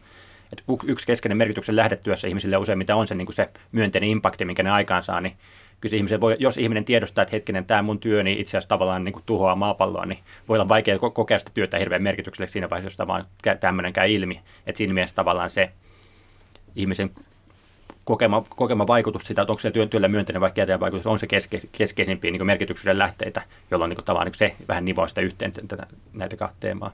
että 0.52 0.64
yksi 0.86 1.08
keskeinen 1.08 1.38
merkityksen 1.38 1.76
lähdetyössä 1.76 2.28
ihmisille 2.28 2.58
useimmiten 2.58 2.96
on 2.96 3.08
se, 3.08 3.16
niin 3.16 3.26
kuin 3.26 3.36
se 3.36 3.50
myönteinen 3.72 4.10
impakti, 4.10 4.46
minkä 4.46 4.64
ne 4.64 4.72
aikaan 4.72 5.04
saa, 5.04 5.22
niin 5.22 5.34
kyllä 5.82 6.22
voi, 6.22 6.36
jos 6.40 6.58
ihminen 6.58 6.86
tiedostaa, 6.86 7.22
että 7.22 7.36
hetkinen, 7.36 7.66
tämä 7.66 7.82
mun 7.82 8.00
työ 8.00 8.24
niin 8.24 8.38
itse 8.38 8.50
asiassa 8.50 8.70
tavallaan 8.70 9.04
niin 9.04 9.14
kuin 9.14 9.24
tuhoaa 9.26 9.56
maapalloa, 9.56 10.06
niin 10.06 10.20
voi 10.48 10.58
olla 10.58 10.70
vaikea 10.70 11.00
kokea 11.00 11.40
sitä 11.40 11.52
työtä 11.54 11.78
hirveän 11.78 12.04
merkitykselliseksi 12.04 12.54
siinä 12.54 12.70
vaiheessa, 12.70 13.04
jos 13.04 13.26
tämä 13.42 13.56
tämmöinen 13.56 13.94
käy 13.94 14.12
ilmi. 14.12 14.42
Että 14.68 14.78
siinä 14.78 14.94
mielessä 14.94 15.16
tavallaan 15.16 15.50
se 15.50 15.72
ihmisen 16.76 17.12
kokema, 18.10 18.44
kokema 18.56 18.88
vaikutus 18.88 19.24
sitä, 19.24 19.42
että 19.42 19.52
onko 19.52 19.60
se 19.60 19.72
työn, 19.72 19.90
työllä 19.90 20.08
myönteinen 20.08 20.42
vai 20.42 20.52
kielteinen 20.52 20.80
vaikutus, 20.80 21.08
on 21.08 21.20
se 21.20 21.28
keskeis, 21.28 21.70
keskeisimpiä 21.72 22.32
niin 22.32 22.46
merkityksen 22.46 23.00
lähteitä, 23.00 23.42
jolloin 23.72 23.90
niin 23.90 24.06
tavallaan 24.06 24.26
niin 24.28 24.38
se 24.38 24.56
vähän 24.68 24.86
nivoa 24.86 25.08
sitä 25.08 25.22
yhteen 25.22 25.52
tätä, 25.68 25.88
näitä 26.14 26.38
kahta 26.38 26.56
teemaa. 26.60 26.92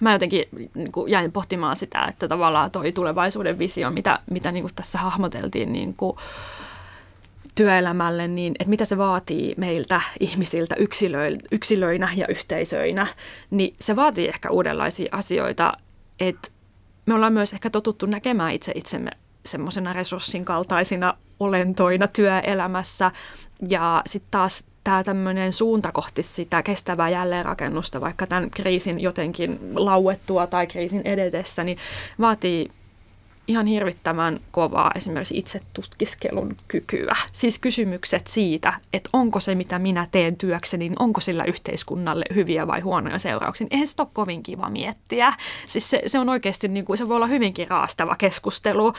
Mä 0.00 0.12
jotenkin 0.12 0.44
niin 0.74 0.92
kuin 0.92 1.10
jäin 1.10 1.32
pohtimaan 1.32 1.76
sitä, 1.76 2.04
että 2.04 2.28
tavallaan 2.28 2.70
toi 2.70 2.92
tulevaisuuden 2.92 3.58
visio, 3.58 3.90
mitä, 3.90 4.18
mitä 4.30 4.52
niin 4.52 4.62
kuin 4.62 4.74
tässä 4.74 4.98
hahmoteltiin 4.98 5.72
niin 5.72 5.94
kuin 5.94 6.16
työelämälle, 7.54 8.28
niin 8.28 8.54
että 8.60 8.70
mitä 8.70 8.84
se 8.84 8.98
vaatii 8.98 9.54
meiltä 9.56 10.00
ihmisiltä 10.20 10.74
yksilöinä 11.50 12.08
ja 12.16 12.26
yhteisöinä, 12.26 13.06
niin 13.50 13.74
se 13.80 13.96
vaatii 13.96 14.28
ehkä 14.28 14.50
uudenlaisia 14.50 15.08
asioita, 15.12 15.72
että 16.20 16.50
me 17.06 17.14
ollaan 17.14 17.32
myös 17.32 17.52
ehkä 17.52 17.70
totuttu 17.70 18.06
näkemään 18.06 18.52
itse 18.52 18.72
itsemme 18.74 19.10
semmoisena 19.46 19.92
resurssin 19.92 20.44
kaltaisina 20.44 21.14
olentoina 21.40 22.08
työelämässä. 22.08 23.10
Ja 23.68 24.02
sitten 24.06 24.30
taas 24.30 24.66
tämä 24.84 25.04
tämmöinen 25.04 25.52
suunta 25.52 25.92
kohti 25.92 26.22
sitä 26.22 26.62
kestävää 26.62 27.08
jälleenrakennusta, 27.08 28.00
vaikka 28.00 28.26
tämän 28.26 28.50
kriisin 28.50 29.00
jotenkin 29.00 29.58
lauettua 29.74 30.46
tai 30.46 30.66
kriisin 30.66 31.02
edetessä, 31.04 31.64
niin 31.64 31.78
vaatii 32.20 32.70
ihan 33.48 33.66
hirvittävän 33.66 34.40
kovaa 34.50 34.92
esimerkiksi 34.94 35.38
itse 35.38 35.60
tutkiskelun 35.72 36.56
kykyä. 36.68 37.16
Siis 37.32 37.58
kysymykset 37.58 38.26
siitä, 38.26 38.72
että 38.92 39.10
onko 39.12 39.40
se, 39.40 39.54
mitä 39.54 39.78
minä 39.78 40.06
teen 40.10 40.36
työkseni, 40.36 40.88
niin 40.88 41.02
onko 41.02 41.20
sillä 41.20 41.44
yhteiskunnalle 41.44 42.24
hyviä 42.34 42.66
vai 42.66 42.80
huonoja 42.80 43.18
seurauksia. 43.18 43.66
Eihän 43.70 43.86
se 43.86 43.94
ole 43.98 44.08
kovin 44.12 44.42
kiva 44.42 44.70
miettiä. 44.70 45.32
Siis 45.66 45.90
se, 45.90 46.02
se 46.06 46.18
on 46.18 46.28
oikeasti, 46.28 46.68
niin 46.68 46.84
kuin, 46.84 46.96
se 46.96 47.08
voi 47.08 47.16
olla 47.16 47.26
hyvinkin 47.26 47.68
raastava 47.68 48.16
keskustelu. 48.16 48.92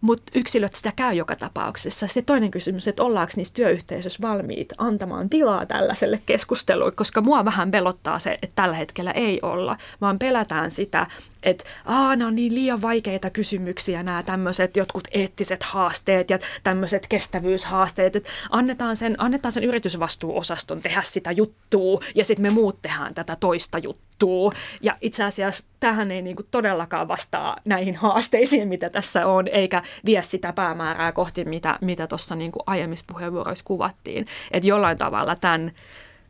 Mutta 0.00 0.32
yksilöt 0.34 0.74
sitä 0.74 0.92
käy 0.96 1.14
joka 1.14 1.36
tapauksessa. 1.36 2.06
Se 2.06 2.22
toinen 2.22 2.50
kysymys, 2.50 2.88
että 2.88 3.02
ollaanko 3.02 3.32
niissä 3.36 3.54
työyhteisöissä 3.54 4.22
valmiit 4.22 4.72
antamaan 4.78 5.28
tilaa 5.28 5.66
tällaiselle 5.66 6.22
keskustelulle, 6.26 6.92
koska 6.92 7.20
mua 7.20 7.44
vähän 7.44 7.70
pelottaa 7.70 8.18
se, 8.18 8.38
että 8.42 8.54
tällä 8.54 8.76
hetkellä 8.76 9.10
ei 9.10 9.38
olla, 9.42 9.76
vaan 10.00 10.18
pelätään 10.18 10.70
sitä, 10.70 11.06
että 11.42 11.64
Aa, 11.84 12.16
nämä 12.16 12.28
on 12.28 12.34
niin 12.34 12.54
liian 12.54 12.82
vaikeita 12.82 13.30
kysymyksiä, 13.30 14.02
nämä 14.02 14.22
tämmöiset 14.22 14.76
jotkut 14.76 15.08
eettiset 15.10 15.62
haasteet 15.62 16.30
ja 16.30 16.38
tämmöiset 16.62 17.06
kestävyyshaasteet, 17.08 18.16
että 18.16 18.30
annetaan 18.50 18.96
sen, 18.96 19.14
annetaan 19.18 19.52
sen 19.52 19.64
yritysvastuuosaston 19.64 20.80
tehdä 20.80 21.02
sitä 21.02 21.32
juttua 21.32 22.00
ja 22.14 22.24
sitten 22.24 22.42
me 22.46 22.50
muut 22.50 22.82
tehdään 22.82 23.14
tätä 23.14 23.36
toista 23.36 23.78
juttua. 23.78 24.52
Ja 24.82 24.96
itse 25.00 25.24
asiassa 25.24 25.66
tähän 25.80 26.10
ei 26.10 26.22
niinku 26.22 26.42
todellakaan 26.50 27.08
vastaa 27.08 27.56
näihin 27.64 27.96
haasteisiin, 27.96 28.68
mitä 28.68 28.90
tässä 28.90 29.26
on, 29.26 29.48
eikä 29.48 29.82
vie 30.06 30.22
sitä 30.22 30.52
päämäärää 30.52 31.12
kohti, 31.12 31.44
mitä, 31.44 31.78
mitä 31.80 32.06
tuossa 32.06 32.34
niinku 32.34 32.62
aiemmissa 32.66 33.04
puheenvuoroissa 33.08 33.64
kuvattiin. 33.64 34.26
Että 34.50 34.68
jollain 34.68 34.98
tavalla 34.98 35.36
tämän 35.36 35.72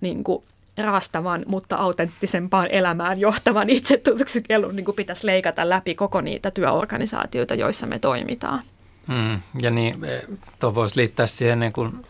niinku, 0.01 0.45
raastavan, 0.79 1.45
mutta 1.47 1.77
autenttisempaan 1.77 2.69
elämään 2.71 3.21
johtavan 3.21 3.71
itsetutkimuskelun 3.71 4.77
niin 4.77 4.87
pitäisi 4.97 5.27
leikata 5.27 5.69
läpi 5.69 5.95
koko 5.95 6.21
niitä 6.21 6.51
työorganisaatioita, 6.51 7.55
joissa 7.55 7.87
me 7.87 7.99
toimitaan. 7.99 8.63
Hmm, 9.09 9.41
ja 9.61 9.71
niin, 9.71 10.05
e, 10.05 10.23
tuo 10.59 10.75
voisi 10.75 10.97
liittää 10.97 11.27
siihen 11.27 11.61
niin 11.61 11.73
kuin 11.73 12.07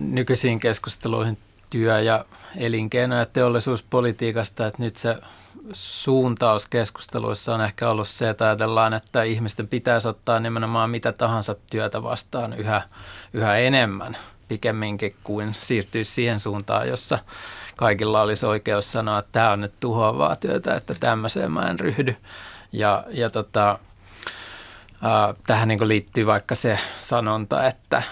nykyisiin 0.00 0.60
keskusteluihin 0.60 1.38
työ- 1.70 2.00
ja 2.00 2.24
elinkeino- 2.56 3.18
ja 3.18 3.26
teollisuuspolitiikasta, 3.26 4.66
että 4.66 4.82
nyt 4.82 4.96
se 4.96 5.16
suuntaus 5.72 6.66
keskusteluissa 6.66 7.54
on 7.54 7.60
ehkä 7.60 7.90
ollut 7.90 8.08
se, 8.08 8.28
että 8.28 8.44
ajatellaan, 8.44 8.94
että 8.94 9.22
ihmisten 9.22 9.68
pitäisi 9.68 10.08
ottaa 10.08 10.40
nimenomaan 10.40 10.90
mitä 10.90 11.12
tahansa 11.12 11.56
työtä 11.70 12.02
vastaan 12.02 12.52
yhä, 12.52 12.82
yhä 13.32 13.56
enemmän 13.56 14.16
pikemminkin 14.48 15.16
kuin 15.24 15.54
siirtyä 15.54 16.04
siihen 16.04 16.38
suuntaan, 16.38 16.88
jossa 16.88 17.18
kaikilla 17.76 18.22
olisi 18.22 18.46
oikeus 18.46 18.92
sanoa, 18.92 19.18
että 19.18 19.32
tämä 19.32 19.50
on 19.50 19.60
nyt 19.60 19.80
tuhoavaa 19.80 20.36
työtä, 20.36 20.76
että 20.76 20.94
tämmöiseen 21.00 21.52
mä 21.52 21.70
en 21.70 21.80
ryhdy. 21.80 22.16
Ja, 22.72 23.04
ja 23.10 23.30
tota, 23.30 23.78
ää, 25.02 25.34
tähän 25.46 25.68
niin 25.68 25.88
liittyy 25.88 26.26
vaikka 26.26 26.54
se 26.54 26.78
sanonta, 26.98 27.66
että 27.66 28.02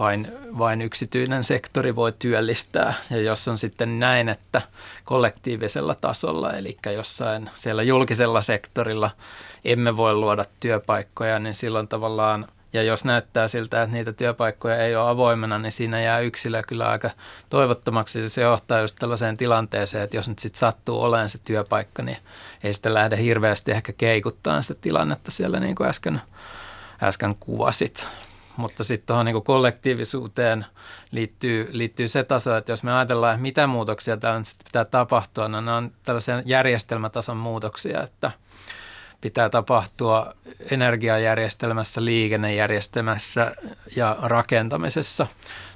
vain, 0.00 0.32
vain 0.58 0.82
yksityinen 0.82 1.44
sektori 1.44 1.96
voi 1.96 2.12
työllistää. 2.18 2.94
Ja 3.10 3.20
jos 3.20 3.48
on 3.48 3.58
sitten 3.58 3.98
näin, 3.98 4.28
että 4.28 4.62
kollektiivisella 5.04 5.94
tasolla, 5.94 6.52
eli 6.52 6.78
jossain 6.94 7.50
siellä 7.56 7.82
julkisella 7.82 8.42
sektorilla 8.42 9.10
emme 9.64 9.96
voi 9.96 10.14
luoda 10.14 10.44
työpaikkoja, 10.60 11.38
niin 11.38 11.54
silloin 11.54 11.88
tavallaan 11.88 12.46
Ja 12.72 12.82
jos 12.82 13.04
näyttää 13.04 13.48
siltä, 13.48 13.82
että 13.82 13.96
niitä 13.96 14.12
työpaikkoja 14.12 14.76
ei 14.76 14.96
ole 14.96 15.10
avoimena, 15.10 15.58
niin 15.58 15.72
siinä 15.72 16.00
jää 16.00 16.20
yksilö 16.20 16.62
kyllä 16.68 16.88
aika 16.88 17.10
toivottomaksi. 17.48 18.28
Se 18.28 18.42
johtaa 18.42 18.80
just 18.80 18.96
tällaiseen 18.98 19.36
tilanteeseen, 19.36 20.04
että 20.04 20.16
jos 20.16 20.28
nyt 20.28 20.38
sitten 20.38 20.58
sattuu 20.58 21.02
olemaan 21.02 21.28
se 21.28 21.38
työpaikka, 21.44 22.02
niin 22.02 22.16
ei 22.64 22.74
sitä 22.74 22.94
lähde 22.94 23.16
hirveästi 23.16 23.70
ehkä 23.70 23.92
keikuttaa 23.92 24.62
sitä 24.62 24.74
tilannetta 24.80 25.30
siellä 25.30 25.60
niin 25.60 25.74
kuin 25.74 25.88
äsken, 25.88 26.20
äsken 27.02 27.36
kuvasit. 27.40 28.06
Mutta 28.60 28.84
sitten 28.84 29.06
tuohon 29.06 29.26
niin 29.26 29.42
kollektiivisuuteen 29.42 30.66
liittyy, 31.10 31.68
liittyy 31.72 32.08
se 32.08 32.24
taso, 32.24 32.56
että 32.56 32.72
jos 32.72 32.82
me 32.82 32.92
ajatellaan, 32.92 33.34
että 33.34 33.42
mitä 33.42 33.66
muutoksia 33.66 34.16
täällä 34.16 34.42
pitää 34.64 34.84
tapahtua, 34.84 35.48
no 35.48 35.60
ne 35.60 35.72
on 35.72 35.92
tällaisia 36.02 36.42
järjestelmätason 36.44 37.36
muutoksia, 37.36 38.02
että– 38.02 38.30
pitää 39.20 39.50
tapahtua 39.50 40.34
energiajärjestelmässä, 40.70 42.04
liikennejärjestelmässä 42.04 43.54
ja 43.96 44.16
rakentamisessa 44.22 45.26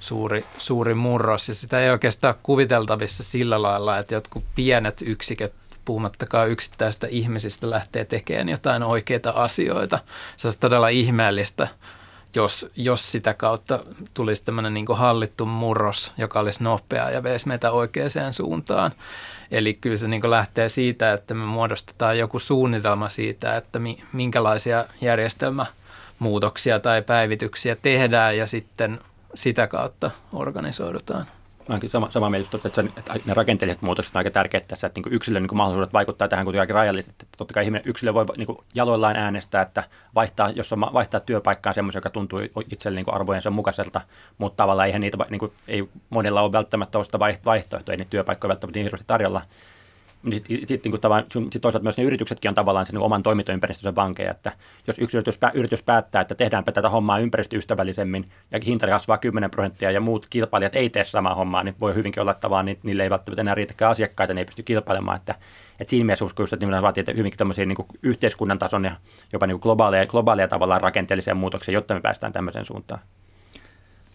suuri, 0.00 0.44
suuri 0.58 0.94
murros. 0.94 1.48
Ja 1.48 1.54
sitä 1.54 1.80
ei 1.80 1.90
oikeastaan 1.90 2.34
kuviteltavissa 2.42 3.22
sillä 3.22 3.62
lailla, 3.62 3.98
että 3.98 4.14
jotkut 4.14 4.44
pienet 4.54 5.02
yksiköt 5.06 5.52
puhumattakaan 5.84 6.50
yksittäistä 6.50 7.06
ihmisistä 7.10 7.70
lähtee 7.70 8.04
tekemään 8.04 8.48
jotain 8.48 8.82
oikeita 8.82 9.30
asioita. 9.30 9.98
Se 10.36 10.46
olisi 10.46 10.60
todella 10.60 10.88
ihmeellistä, 10.88 11.68
jos, 12.34 12.70
jos 12.76 13.12
sitä 13.12 13.34
kautta 13.34 13.84
tulisi 14.14 14.44
tämmöinen 14.44 14.74
niin 14.74 14.86
hallittu 14.94 15.46
murros, 15.46 16.12
joka 16.18 16.40
olisi 16.40 16.64
nopea 16.64 17.10
ja 17.10 17.22
veisi 17.22 17.48
meitä 17.48 17.70
oikeaan 17.70 18.32
suuntaan. 18.32 18.92
Eli 19.50 19.74
kyllä 19.74 19.96
se 19.96 20.08
niin 20.08 20.30
lähtee 20.30 20.68
siitä, 20.68 21.12
että 21.12 21.34
me 21.34 21.44
muodostetaan 21.44 22.18
joku 22.18 22.38
suunnitelma 22.38 23.08
siitä, 23.08 23.56
että 23.56 23.80
minkälaisia 24.12 24.84
järjestelmämuutoksia 25.00 26.80
tai 26.80 27.02
päivityksiä 27.02 27.76
tehdään 27.76 28.36
ja 28.36 28.46
sitten 28.46 29.00
sitä 29.34 29.66
kautta 29.66 30.10
organisoidutaan. 30.32 31.26
Mä 31.68 31.74
olen 31.74 31.88
sama, 31.90 32.10
sama 32.10 32.30
mieltä 32.30 32.56
että, 32.64 32.84
että 32.96 33.14
ne 33.26 33.34
rakenteelliset 33.34 33.82
muutokset 33.82 34.14
on 34.14 34.18
aika 34.18 34.30
tärkeät 34.30 34.68
tässä, 34.68 34.86
että 34.86 35.00
niin 35.00 35.14
yksilön 35.14 35.42
niin 35.42 35.56
mahdollisuudet 35.56 35.92
vaikuttaa 35.92 36.28
tähän 36.28 36.44
kuitenkin 36.44 36.60
aika 36.60 36.74
rajallisesti. 36.74 37.24
Että 37.24 37.38
totta 37.38 37.54
kai 37.54 37.64
ihminen, 37.64 37.82
yksilö 37.86 38.14
voi 38.14 38.24
niin 38.36 38.56
jaloillaan 38.74 39.16
äänestää, 39.16 39.62
että 39.62 39.84
vaihtaa, 40.14 40.50
jos 40.50 40.72
on 40.72 40.80
vaihtaa 40.80 41.20
työpaikkaan 41.20 41.74
semmoisen, 41.74 41.98
joka 41.98 42.10
tuntuu 42.10 42.40
itselle 42.70 42.96
niin 42.96 43.14
arvojensa 43.14 43.50
mukaiselta, 43.50 44.00
mutta 44.38 44.56
tavallaan 44.56 44.86
eihän 44.86 45.00
niitä, 45.00 45.18
niin 45.30 45.38
kuin, 45.38 45.52
ei 45.68 45.88
monella 46.10 46.40
ole 46.40 46.52
välttämättä 46.52 47.04
sitä 47.04 47.18
vaihtoehtoa, 47.18 47.92
ei 47.92 47.96
niitä 47.96 48.10
työpaikkoja 48.10 48.48
välttämättä 48.48 48.78
niin 48.78 48.84
hirveästi 48.84 49.06
tarjolla 49.06 49.42
sitten 50.32 50.58
sit, 50.68 50.84
niin 50.84 51.50
sit 51.52 51.62
toisaalta 51.62 51.82
myös 51.82 51.96
ne 51.96 52.04
yrityksetkin 52.04 52.48
on 52.48 52.54
tavallaan 52.54 52.86
sen 52.86 52.94
niin 52.94 53.02
oman 53.02 53.22
toimintaympäristönsä 53.22 53.94
vankeja, 53.94 54.30
että 54.30 54.52
jos 54.86 54.98
yksi 54.98 55.16
yritys, 55.16 55.38
yritys 55.54 55.82
päättää, 55.82 56.20
että 56.20 56.34
tehdäänpä 56.34 56.72
tätä 56.72 56.88
hommaa 56.88 57.18
ympäristöystävällisemmin 57.18 58.30
ja 58.50 58.60
hinta 58.66 58.86
kasvaa 58.86 59.18
10 59.18 59.50
prosenttia 59.50 59.90
ja 59.90 60.00
muut 60.00 60.26
kilpailijat 60.30 60.74
ei 60.74 60.90
tee 60.90 61.04
samaa 61.04 61.34
hommaa, 61.34 61.62
niin 61.62 61.74
voi 61.80 61.94
hyvinkin 61.94 62.20
olla, 62.20 62.30
että 62.30 62.50
vaan 62.50 62.66
niille 62.82 63.02
ei 63.02 63.10
välttämättä 63.10 63.40
enää 63.40 63.54
riitäkään 63.54 63.90
asiakkaita, 63.90 64.34
ne 64.34 64.40
ei 64.40 64.44
pysty 64.44 64.62
kilpailemaan, 64.62 65.16
että, 65.16 65.34
että 65.80 65.90
siinä 65.90 66.06
mielessä 66.06 66.24
uskon, 66.24 66.44
että 66.44 66.56
nimenomaan 66.56 66.82
vaatii 66.82 67.16
hyvinkin 67.16 67.38
tämmöisiä 67.38 67.66
niin 67.66 67.86
yhteiskunnan 68.02 68.58
tason 68.58 68.84
ja 68.84 68.96
jopa 69.32 69.46
niin 69.46 69.58
globaaleja, 69.62 70.06
globaaleja 70.06 70.48
tavallaan 70.48 70.80
rakenteellisia 70.80 71.34
muutoksia, 71.34 71.74
jotta 71.74 71.94
me 71.94 72.00
päästään 72.00 72.32
tämmöiseen 72.32 72.64
suuntaan. 72.64 73.00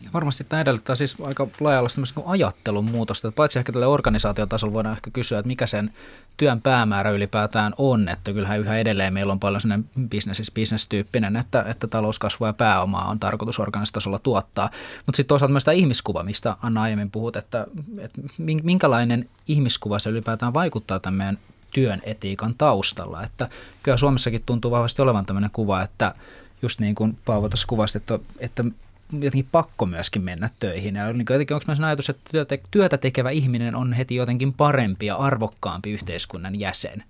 Ja 0.03 0.09
varmasti 0.13 0.43
tämä 0.43 0.61
edellyttää 0.61 0.95
siis 0.95 1.17
aika 1.23 1.47
laajalla 1.59 1.89
niin 1.95 2.27
ajattelun 2.27 2.85
muutosta. 2.85 3.31
Paitsi 3.31 3.59
ehkä 3.59 3.71
tälle 3.71 3.87
organisaatiotasolla 3.87 4.73
voidaan 4.73 4.95
ehkä 4.95 5.11
kysyä, 5.11 5.39
että 5.39 5.47
mikä 5.47 5.67
sen 5.67 5.93
työn 6.37 6.61
päämäärä 6.61 7.09
ylipäätään 7.09 7.73
on. 7.77 8.09
Että 8.09 8.33
kyllähän 8.33 8.59
yhä 8.59 8.77
edelleen 8.77 9.13
meillä 9.13 9.33
on 9.33 9.39
paljon 9.39 9.61
sellainen 9.61 9.89
business 10.11 10.51
business-tyyppinen, 10.55 11.35
että, 11.35 11.65
että 11.67 11.87
talouskasvua 11.87 12.47
ja 12.47 12.53
pääomaa 12.53 13.09
on 13.09 13.19
tarkoitus 13.19 13.59
organisaatiotasolla 13.59 14.19
tuottaa. 14.19 14.69
Mutta 15.05 15.17
sitten 15.17 15.29
toisaalta 15.29 15.51
myös 15.51 15.63
tämä 15.63 15.75
ihmiskuva, 15.75 16.23
mistä 16.23 16.57
Anna 16.61 16.81
aiemmin 16.81 17.11
puhut, 17.11 17.35
että, 17.35 17.67
että 17.97 18.21
minkälainen 18.63 19.29
ihmiskuva 19.47 19.99
se 19.99 20.09
ylipäätään 20.09 20.53
vaikuttaa 20.53 20.99
tämän 20.99 21.17
meidän 21.17 21.37
työn 21.71 22.01
etiikan 22.03 22.55
taustalla. 22.57 23.23
Että 23.23 23.49
kyllä 23.83 23.97
Suomessakin 23.97 24.43
tuntuu 24.45 24.71
vahvasti 24.71 25.01
olevan 25.01 25.25
tämmöinen 25.25 25.51
kuva, 25.53 25.81
että 25.81 26.13
just 26.61 26.79
niin 26.79 26.95
kuin 26.95 27.17
Paavo 27.25 27.49
tuossa 27.49 27.67
kuvasi, 27.67 27.97
että, 27.97 28.19
että 28.39 28.63
jotenkin 29.13 29.47
pakko 29.51 29.85
myöskin 29.85 30.21
mennä 30.21 30.49
töihin. 30.59 30.95
Ja 30.95 31.13
niin 31.13 31.25
jotenkin 31.29 31.55
onko 31.55 31.63
myös 31.67 31.79
ajatus, 31.79 32.09
että 32.09 32.31
työtä, 32.31 32.57
työtä 32.71 32.97
tekevä 32.97 33.29
ihminen 33.29 33.75
on 33.75 33.93
heti 33.93 34.15
jotenkin 34.15 34.53
parempi 34.53 35.05
ja 35.05 35.15
arvokkaampi 35.15 35.91
yhteiskunnan 35.91 36.59
jäsen? 36.59 37.03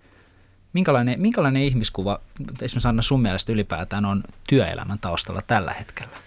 Minkälainen, 0.73 1.21
minkälainen 1.21 1.63
ihmiskuva, 1.63 2.19
esimerkiksi 2.61 2.87
Anna 2.87 3.01
sun 3.01 3.21
mielestä 3.21 3.51
ylipäätään 3.51 4.05
on 4.05 4.23
työelämän 4.47 4.99
taustalla 4.99 5.41
tällä 5.47 5.73
hetkellä? 5.73 6.17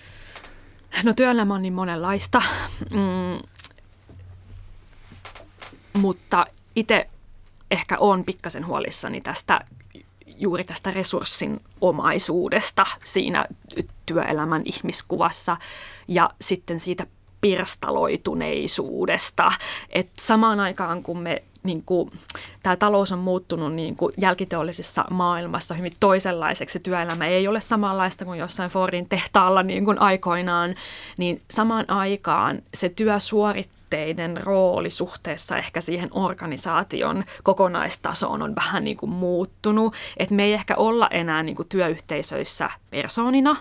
No 1.02 1.12
työelämä 1.12 1.54
on 1.54 1.62
niin 1.62 1.72
monenlaista, 1.72 2.42
mm, 2.90 3.42
mutta 5.92 6.46
itse 6.76 7.08
ehkä 7.70 7.98
on 7.98 8.24
pikkasen 8.24 8.66
huolissani 8.66 9.20
tästä 9.20 9.61
juuri 10.42 10.64
tästä 10.64 10.90
resurssin 10.90 11.61
omaisuudesta 11.81 12.87
siinä 13.05 13.46
työelämän 14.07 14.62
ihmiskuvassa 14.64 15.57
ja 16.09 16.31
sitten 16.40 16.81
siitä 16.81 17.07
pirstaloituneisuudesta. 17.40 19.52
Et 19.90 20.09
samaan 20.18 20.61
aikaan 20.61 21.02
kun 21.02 21.18
me 21.18 21.42
niin 21.62 21.85
tämä 22.62 22.76
talous 22.76 23.12
on 23.12 23.18
muuttunut 23.18 23.74
niin 23.74 23.96
kuin 23.96 24.12
jälkiteollisessa 24.18 25.05
maailmassa 25.11 25.74
hyvin 25.74 25.92
toisenlaiseksi. 26.00 26.81
Työelämä 26.81 27.26
ei 27.26 27.48
ole 27.48 27.61
samanlaista 27.61 28.24
kuin 28.24 28.38
jossain 28.38 28.70
Fordin 28.70 29.09
tehtaalla 29.09 29.62
niin 29.62 29.85
kuin 29.85 29.98
aikoinaan, 29.98 30.74
niin 31.16 31.42
samaan 31.50 31.90
aikaan 31.90 32.62
se 32.74 32.88
työ 32.88 33.20
suorittaa 33.20 33.82
suhteiden 33.92 34.37
rooli 34.37 34.90
suhteessa 34.90 35.57
ehkä 35.57 35.81
siihen 35.81 36.09
organisaation 36.12 37.24
kokonaistasoon 37.42 38.42
on 38.42 38.55
vähän 38.55 38.85
niin 38.85 38.96
kuin 38.96 39.11
muuttunut. 39.11 39.94
Että 40.16 40.35
me 40.35 40.44
ei 40.44 40.52
ehkä 40.52 40.76
olla 40.76 41.09
enää 41.11 41.42
niin 41.42 41.57
kuin 41.57 41.68
työyhteisöissä 41.68 42.70
persoonina, 42.90 43.57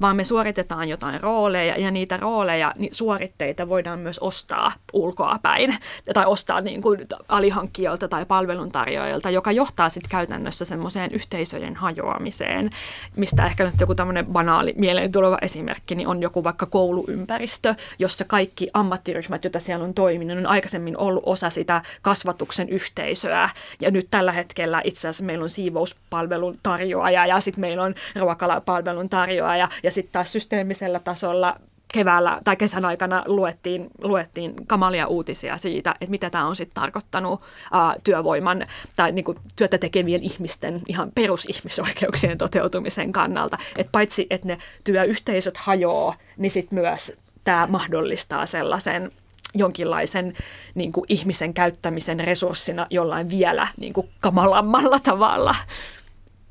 vaan 0.00 0.16
me 0.16 0.24
suoritetaan 0.24 0.88
jotain 0.88 1.20
rooleja 1.20 1.80
ja 1.80 1.90
niitä 1.90 2.16
rooleja, 2.16 2.72
niin 2.76 2.94
suoritteita 2.94 3.68
voidaan 3.68 3.98
myös 3.98 4.18
ostaa 4.18 4.72
ulkoa 4.92 5.38
päin. 5.42 5.76
Tai 6.14 6.26
ostaa 6.26 6.60
niin 6.60 6.82
kuin 6.82 7.00
alihankkijoilta 7.28 8.08
tai 8.08 8.26
palveluntarjoajilta, 8.26 9.30
joka 9.30 9.52
johtaa 9.52 9.88
sitten 9.88 10.10
käytännössä 10.10 10.64
semmoiseen 10.64 11.12
yhteisöjen 11.12 11.76
hajoamiseen, 11.76 12.70
mistä 13.16 13.46
ehkä 13.46 13.64
nyt 13.64 13.80
joku 13.80 13.94
tämmöinen 13.94 14.26
banaali 14.26 14.74
mieleen 14.76 15.12
tuleva 15.12 15.38
esimerkki, 15.42 15.94
niin 15.94 16.08
on 16.08 16.22
joku 16.22 16.44
vaikka 16.44 16.66
kouluympäristö, 16.66 17.74
jossa 17.98 18.24
kaikki 18.24 18.68
ammattiryhmät, 18.74 19.44
joita 19.44 19.60
siellä 19.60 19.84
on 19.84 19.94
toiminut, 19.94 20.38
on 20.38 20.46
aikaisemmin 20.46 20.98
ollut 20.98 21.22
osa 21.26 21.50
sitä 21.50 21.82
kasvatuksen 22.02 22.68
yhteisöä. 22.68 23.48
Ja 23.80 23.90
nyt 23.90 24.06
tällä 24.10 24.32
hetkellä 24.32 24.80
itse 24.84 25.08
asiassa 25.08 25.24
meillä 25.24 25.42
on 25.42 25.50
siivouspalvelun 25.50 26.58
tarjoaja 26.62 27.26
ja 27.26 27.40
sitten 27.40 27.60
meillä 27.60 27.82
on 27.82 27.94
ruokalapalvelun 28.16 29.08
tarjoaja 29.08 29.53
ja, 29.56 29.68
ja 29.82 29.90
sitten 29.90 30.12
taas 30.12 30.32
systeemisellä 30.32 30.98
tasolla 30.98 31.56
keväällä 31.94 32.40
tai 32.44 32.56
kesän 32.56 32.84
aikana 32.84 33.22
luettiin, 33.26 33.86
luettiin 34.02 34.54
kamalia 34.66 35.06
uutisia 35.06 35.58
siitä, 35.58 35.90
että 36.00 36.10
mitä 36.10 36.30
tämä 36.30 36.46
on 36.46 36.56
sitten 36.56 36.74
tarkoittanut 36.74 37.42
ää, 37.72 37.96
työvoiman 38.04 38.66
tai 38.96 39.12
niinku 39.12 39.34
työtä 39.56 39.78
tekevien 39.78 40.22
ihmisten 40.22 40.80
ihan 40.88 41.12
perusihmisoikeuksien 41.14 42.38
toteutumisen 42.38 43.12
kannalta. 43.12 43.58
Et 43.78 43.88
paitsi, 43.92 44.26
että 44.30 44.48
ne 44.48 44.58
työyhteisöt 44.84 45.56
hajoaa, 45.56 46.14
niin 46.36 46.50
sitten 46.50 46.78
myös 46.78 47.16
tämä 47.44 47.66
mahdollistaa 47.66 48.46
sellaisen 48.46 49.12
jonkinlaisen 49.54 50.34
niin 50.74 50.92
kuin 50.92 51.06
ihmisen 51.08 51.54
käyttämisen 51.54 52.20
resurssina 52.20 52.86
jollain 52.90 53.30
vielä 53.30 53.68
niin 53.76 53.92
kuin 53.92 54.08
kamalammalla 54.20 54.98
tavalla. 54.98 55.54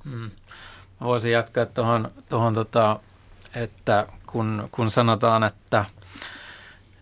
Hmm 0.03 0.31
voisin 1.03 1.31
jatkaa 1.31 1.65
tuohon, 1.65 2.11
tuohon 2.29 2.53
tota, 2.53 2.99
että 3.55 4.07
kun, 4.27 4.69
kun 4.71 4.91
sanotaan, 4.91 5.43
että 5.43 5.85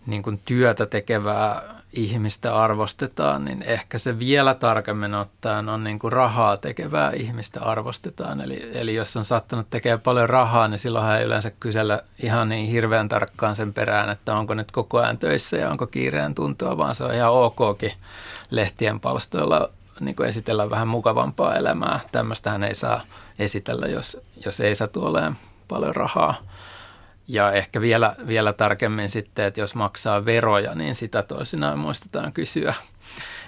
niin 0.06 0.24
kun 0.24 0.40
työtä 0.46 0.86
tekevää 0.86 1.82
ihmistä 1.94 2.56
arvostetaan, 2.56 3.46
niin 3.46 3.64
ehkä 3.64 3.98
se 3.98 4.20
vielä 4.20 4.54
tarkemmin 4.54 5.14
ottaen 5.14 5.70
on 5.70 5.84
niin 5.84 6.00
kuin 6.00 6.12
rahaa 6.12 6.58
tekevää 6.58 7.12
ihmistä 7.12 7.62
arvostetaan. 7.62 8.42
Eli, 8.42 8.72
eli 8.74 8.96
jos 8.96 9.18
on 9.18 9.24
sattunut 9.24 9.70
tekemään 9.70 10.02
paljon 10.02 10.30
rahaa, 10.30 10.68
niin 10.68 10.80
silloin 10.80 11.12
ei 11.12 11.26
yleensä 11.26 11.52
kysellä 11.60 12.04
ihan 12.24 12.50
niin 12.50 12.68
hirveän 12.70 13.10
tarkkaan 13.10 13.56
sen 13.56 13.74
perään, 13.74 14.10
että 14.10 14.36
onko 14.36 14.54
nyt 14.54 14.72
koko 14.72 14.98
ajan 14.98 15.18
töissä 15.18 15.58
ja 15.58 15.70
onko 15.70 15.88
kiireen 15.88 16.36
tuntua, 16.36 16.78
vaan 16.78 16.96
se 16.96 17.04
on 17.04 17.14
ihan 17.14 17.32
okkin 17.32 17.94
lehtien 18.50 19.00
palstoilla 19.00 19.70
niin 20.00 20.16
kuin 20.16 20.30
esitellä 20.30 20.70
vähän 20.70 20.88
mukavampaa 20.88 21.56
elämää. 21.56 22.00
Tämmöistähän 22.12 22.64
ei 22.64 22.76
saa 22.76 23.02
esitellä, 23.42 23.88
jos, 23.88 24.22
jos 24.46 24.60
ei 24.60 24.76
satu 24.76 25.06
olemaan 25.06 25.38
paljon 25.68 25.96
rahaa. 25.96 26.36
Ja 27.28 27.52
ehkä 27.52 27.82
vielä, 27.82 28.16
vielä 28.28 28.54
tarkemmin 28.54 29.10
sitten, 29.10 29.46
että 29.46 29.60
jos 29.60 29.76
maksaa 29.76 30.26
veroja, 30.26 30.76
niin 30.76 30.96
sitä 30.96 31.24
toisinaan 31.24 31.80
muistetaan 31.80 32.34
kysyä. 32.34 32.74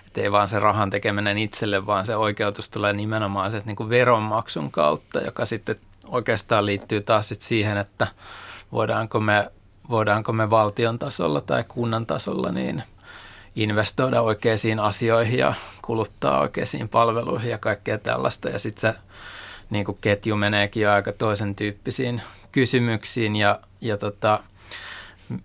Että 0.08 0.22
ei 0.22 0.32
vaan 0.32 0.48
se 0.48 0.60
rahan 0.60 0.90
tekeminen 0.90 1.38
itselle, 1.38 1.86
vaan 1.86 2.06
se 2.06 2.16
oikeutus 2.16 2.70
tulee 2.70 2.94
nimenomaan 2.94 3.52
se 3.52 3.62
niin 3.66 3.76
kuin 3.76 3.90
veronmaksun 3.90 4.72
kautta, 4.72 5.22
joka 5.22 5.46
sitten 5.46 5.76
oikeastaan 6.08 6.66
liittyy 6.66 7.02
taas 7.02 7.30
sit 7.30 7.42
siihen, 7.42 7.78
että 7.78 8.08
voidaanko 8.72 9.20
me, 9.20 9.52
voidaanko 9.90 10.34
me 10.34 10.50
valtion 10.50 11.00
tasolla 11.00 11.42
tai 11.42 11.64
kunnan 11.68 12.06
tasolla 12.06 12.52
niin 12.52 12.84
investoida 13.56 14.22
oikeisiin 14.22 14.80
asioihin 14.80 15.40
ja 15.40 15.54
kuluttaa 15.82 16.40
oikeisiin 16.40 16.90
palveluihin 16.90 17.52
ja 17.52 17.58
kaikkea 17.58 17.98
tällaista. 17.98 18.50
Ja 18.50 18.60
sitten 18.60 18.94
se 18.94 19.00
niin 19.74 19.86
kuin 19.86 19.98
ketju 20.02 20.36
meneekin 20.36 20.84
jo 20.84 20.92
aika 20.92 21.12
toisen 21.12 21.56
tyyppisiin 21.56 22.22
kysymyksiin 22.52 23.36
ja, 23.36 23.60
ja 23.82 23.98
tota, 23.98 24.44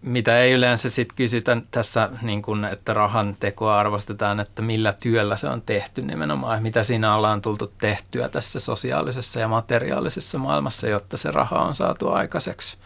mitä 0.02 0.38
ei 0.38 0.52
yleensä 0.52 0.90
sitten 0.90 1.16
kysytä 1.16 1.56
tässä, 1.70 2.10
niin 2.22 2.42
kun, 2.42 2.64
että 2.64 2.94
rahan 2.94 3.36
tekoa 3.40 3.78
arvostetaan, 3.78 4.40
että 4.40 4.62
millä 4.62 4.92
työllä 4.92 5.36
se 5.36 5.48
on 5.48 5.62
tehty 5.62 6.02
nimenomaan, 6.02 6.62
mitä 6.62 6.82
siinä 6.82 7.14
ollaan 7.14 7.42
tultu 7.42 7.72
tehtyä 7.78 8.28
tässä 8.28 8.60
sosiaalisessa 8.60 9.40
ja 9.40 9.48
materiaalisessa 9.48 10.38
maailmassa, 10.38 10.88
jotta 10.88 11.16
se 11.16 11.30
raha 11.30 11.58
on 11.58 11.74
saatu 11.74 12.08
aikaiseksi. 12.08 12.78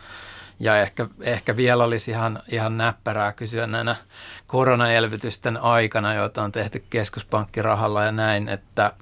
Ja 0.61 0.81
ehkä, 0.81 1.07
ehkä 1.21 1.57
vielä 1.57 1.85
olisi 1.85 2.11
ihan, 2.11 2.43
ihan 2.49 2.79
näppärää 2.79 3.33
kysyä 3.33 3.67
näinä 3.67 3.97
koronaelvytysten 4.47 5.57
aikana, 5.57 6.15
joita 6.15 6.43
on 6.43 6.53
tehty 6.53 6.85
keskuspankkirahalla 6.91 8.05
ja 8.05 8.13
näin, 8.13 8.49
että, 8.49 8.93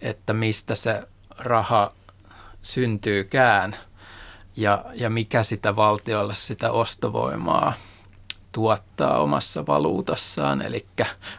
että 0.00 0.32
mistä 0.32 0.74
se 0.74 1.02
raha 1.40 1.92
syntyykään– 2.62 3.76
ja, 4.56 4.84
ja 4.94 5.10
mikä 5.10 5.42
sitä 5.42 5.76
valtiolle 5.76 6.34
sitä 6.34 6.72
ostovoimaa 6.72 7.72
tuottaa 8.52 9.18
omassa 9.18 9.66
valuutassaan. 9.66 10.62
Eli 10.62 10.86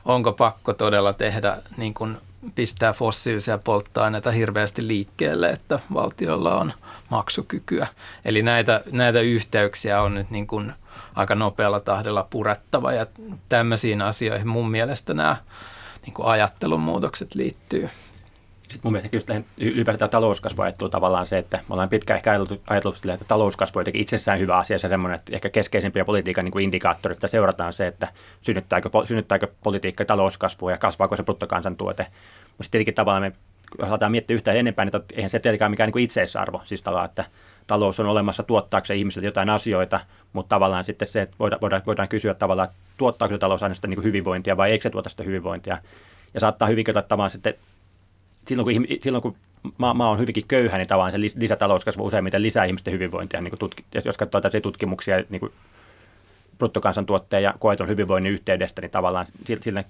onko 0.05 0.33
pakko 0.33 0.73
todella 0.73 1.13
tehdä 1.13 1.57
niin 1.77 1.93
kuin 1.93 2.17
pistää 2.55 2.93
fossiilisia 2.93 3.57
polttoaineita 3.57 4.31
hirveästi 4.31 4.87
liikkeelle, 4.87 5.49
että 5.49 5.79
valtiolla 5.93 6.57
on 6.57 6.73
maksukykyä. 7.09 7.87
Eli 8.25 8.43
näitä, 8.43 8.83
näitä 8.91 9.19
yhteyksiä 9.19 10.01
on 10.01 10.15
nyt 10.15 10.29
niin 10.31 10.47
kuin 10.47 10.73
aika 11.15 11.35
nopealla 11.35 11.79
tahdella 11.79 12.27
purettava 12.29 12.93
ja 12.93 13.05
tämmöisiin 13.49 14.01
asioihin 14.01 14.47
mun 14.47 14.71
mielestä 14.71 15.13
nämä 15.13 15.35
niin 16.05 16.13
kuin 16.13 16.27
ajattelun 16.27 16.81
muutokset 16.81 17.35
liittyy. 17.35 17.89
Sitten 18.71 18.89
mun 18.89 18.93
mielestä 18.93 19.33
kyllä 19.33 19.43
ylipäätään 19.57 20.11
talouskasvu 20.11 20.61
ajattuu 20.61 20.89
tavallaan 20.89 21.27
se, 21.27 21.37
että 21.37 21.57
me 21.57 21.73
ollaan 21.73 21.89
pitkään 21.89 22.17
ehkä 22.17 22.31
ajateltu, 22.31 22.61
ajateltu 22.67 22.99
että 23.13 23.25
talouskasvu 23.27 23.79
on 23.79 23.81
jotenkin 23.81 24.01
itsessään 24.01 24.39
hyvä 24.39 24.57
asia, 24.57 24.79
se 24.79 24.87
semmoinen, 24.87 25.19
että 25.19 25.35
ehkä 25.35 25.49
keskeisimpiä 25.49 26.05
politiikan 26.05 26.45
niin 26.45 26.59
indikaattorit, 26.59 27.15
että 27.15 27.27
seurataan 27.27 27.73
se, 27.73 27.87
että 27.87 28.07
synnyttääkö, 28.41 28.89
synnyttääkö 29.05 29.47
politiikka 29.63 30.05
talouskasvua 30.05 30.71
ja 30.71 30.77
kasvaako 30.77 31.15
se 31.15 31.23
bruttokansantuote. 31.23 32.07
Mutta 32.57 32.71
tietenkin 32.71 32.93
tavallaan 32.93 33.21
me 33.21 33.31
aletaan 33.87 34.11
miettiä 34.11 34.35
yhtään 34.35 34.57
enempää, 34.57 34.85
niin 34.85 35.03
eihän 35.13 35.29
se 35.29 35.39
tietenkään 35.39 35.71
mikään 35.71 35.91
niin 35.95 36.03
itseisarvo, 36.03 36.61
siis 36.63 36.83
tavallaan, 36.83 37.09
että 37.09 37.25
talous 37.67 37.99
on 37.99 38.05
olemassa 38.05 38.43
tuottaakseen 38.43 38.99
ihmisille 38.99 39.25
jotain 39.25 39.49
asioita, 39.49 39.99
mutta 40.33 40.55
tavallaan 40.55 40.83
sitten 40.83 41.07
se, 41.07 41.21
että 41.21 41.35
voidaan, 41.39 41.61
voidaan, 41.61 41.81
voidaan 41.85 42.07
kysyä 42.07 42.33
tavallaan, 42.33 42.69
tuottaako 42.97 43.33
se 43.33 43.37
talous 43.37 43.63
aina 43.63 43.75
sitä 43.75 43.87
niin 43.87 44.03
hyvinvointia 44.03 44.57
vai 44.57 44.71
eikö 44.71 44.83
se 44.83 44.89
tuota 44.89 45.09
sitä 45.09 45.23
hyvinvointia. 45.23 45.77
Ja 46.33 46.39
saattaa 46.39 46.67
hyvinkin 46.67 46.93
tavallaan 46.93 47.31
sitten 47.31 47.53
silloin 48.47 48.75
kun, 48.75 48.87
silloin 49.01 49.21
kun 49.21 49.35
maa, 49.77 49.93
maa 49.93 50.09
on 50.09 50.19
hyvinkin 50.19 50.47
köyhä, 50.47 50.77
niin 50.77 50.87
tavallaan 50.87 51.11
se 51.11 51.39
lisätalouskasvu 51.39 52.05
useimmiten 52.05 52.41
lisää 52.41 52.65
ihmisten 52.65 52.93
hyvinvointia. 52.93 53.41
Niin 53.41 53.59
tutki, 53.59 53.83
jos 54.05 54.17
katsoo 54.17 54.41
tällaisia 54.41 54.61
tutkimuksia 54.61 55.23
niin 55.29 55.39
kuin 55.39 55.51
bruttokansantuotteen 56.57 57.43
ja 57.43 57.53
koetun 57.59 57.87
hyvinvoinnin 57.87 58.33
yhteydestä, 58.33 58.81
niin 58.81 58.91
tavallaan 58.91 59.25
sillä, 59.61 59.83